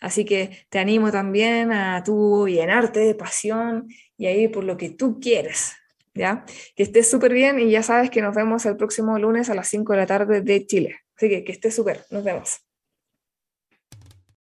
Así 0.00 0.24
que 0.24 0.66
te 0.68 0.78
animo 0.78 1.10
también 1.10 1.72
a 1.72 2.02
tú 2.04 2.46
llenarte 2.46 3.00
de 3.00 3.14
pasión 3.14 3.88
y 4.16 4.26
a 4.26 4.32
ir 4.32 4.50
por 4.50 4.64
lo 4.64 4.76
que 4.76 4.90
tú 4.90 5.18
quieres, 5.18 5.72
¿ya? 6.14 6.44
Que 6.76 6.82
estés 6.82 7.10
súper 7.10 7.32
bien 7.32 7.58
y 7.58 7.70
ya 7.70 7.82
sabes 7.82 8.10
que 8.10 8.20
nos 8.20 8.34
vemos 8.34 8.66
el 8.66 8.76
próximo 8.76 9.18
lunes 9.18 9.48
a 9.50 9.54
las 9.54 9.68
5 9.68 9.92
de 9.94 9.98
la 9.98 10.06
tarde 10.06 10.40
de 10.42 10.66
Chile. 10.66 11.00
Así 11.16 11.28
que 11.28 11.44
que 11.44 11.52
estés 11.52 11.74
súper, 11.74 12.04
nos 12.10 12.22
vemos. 12.22 12.63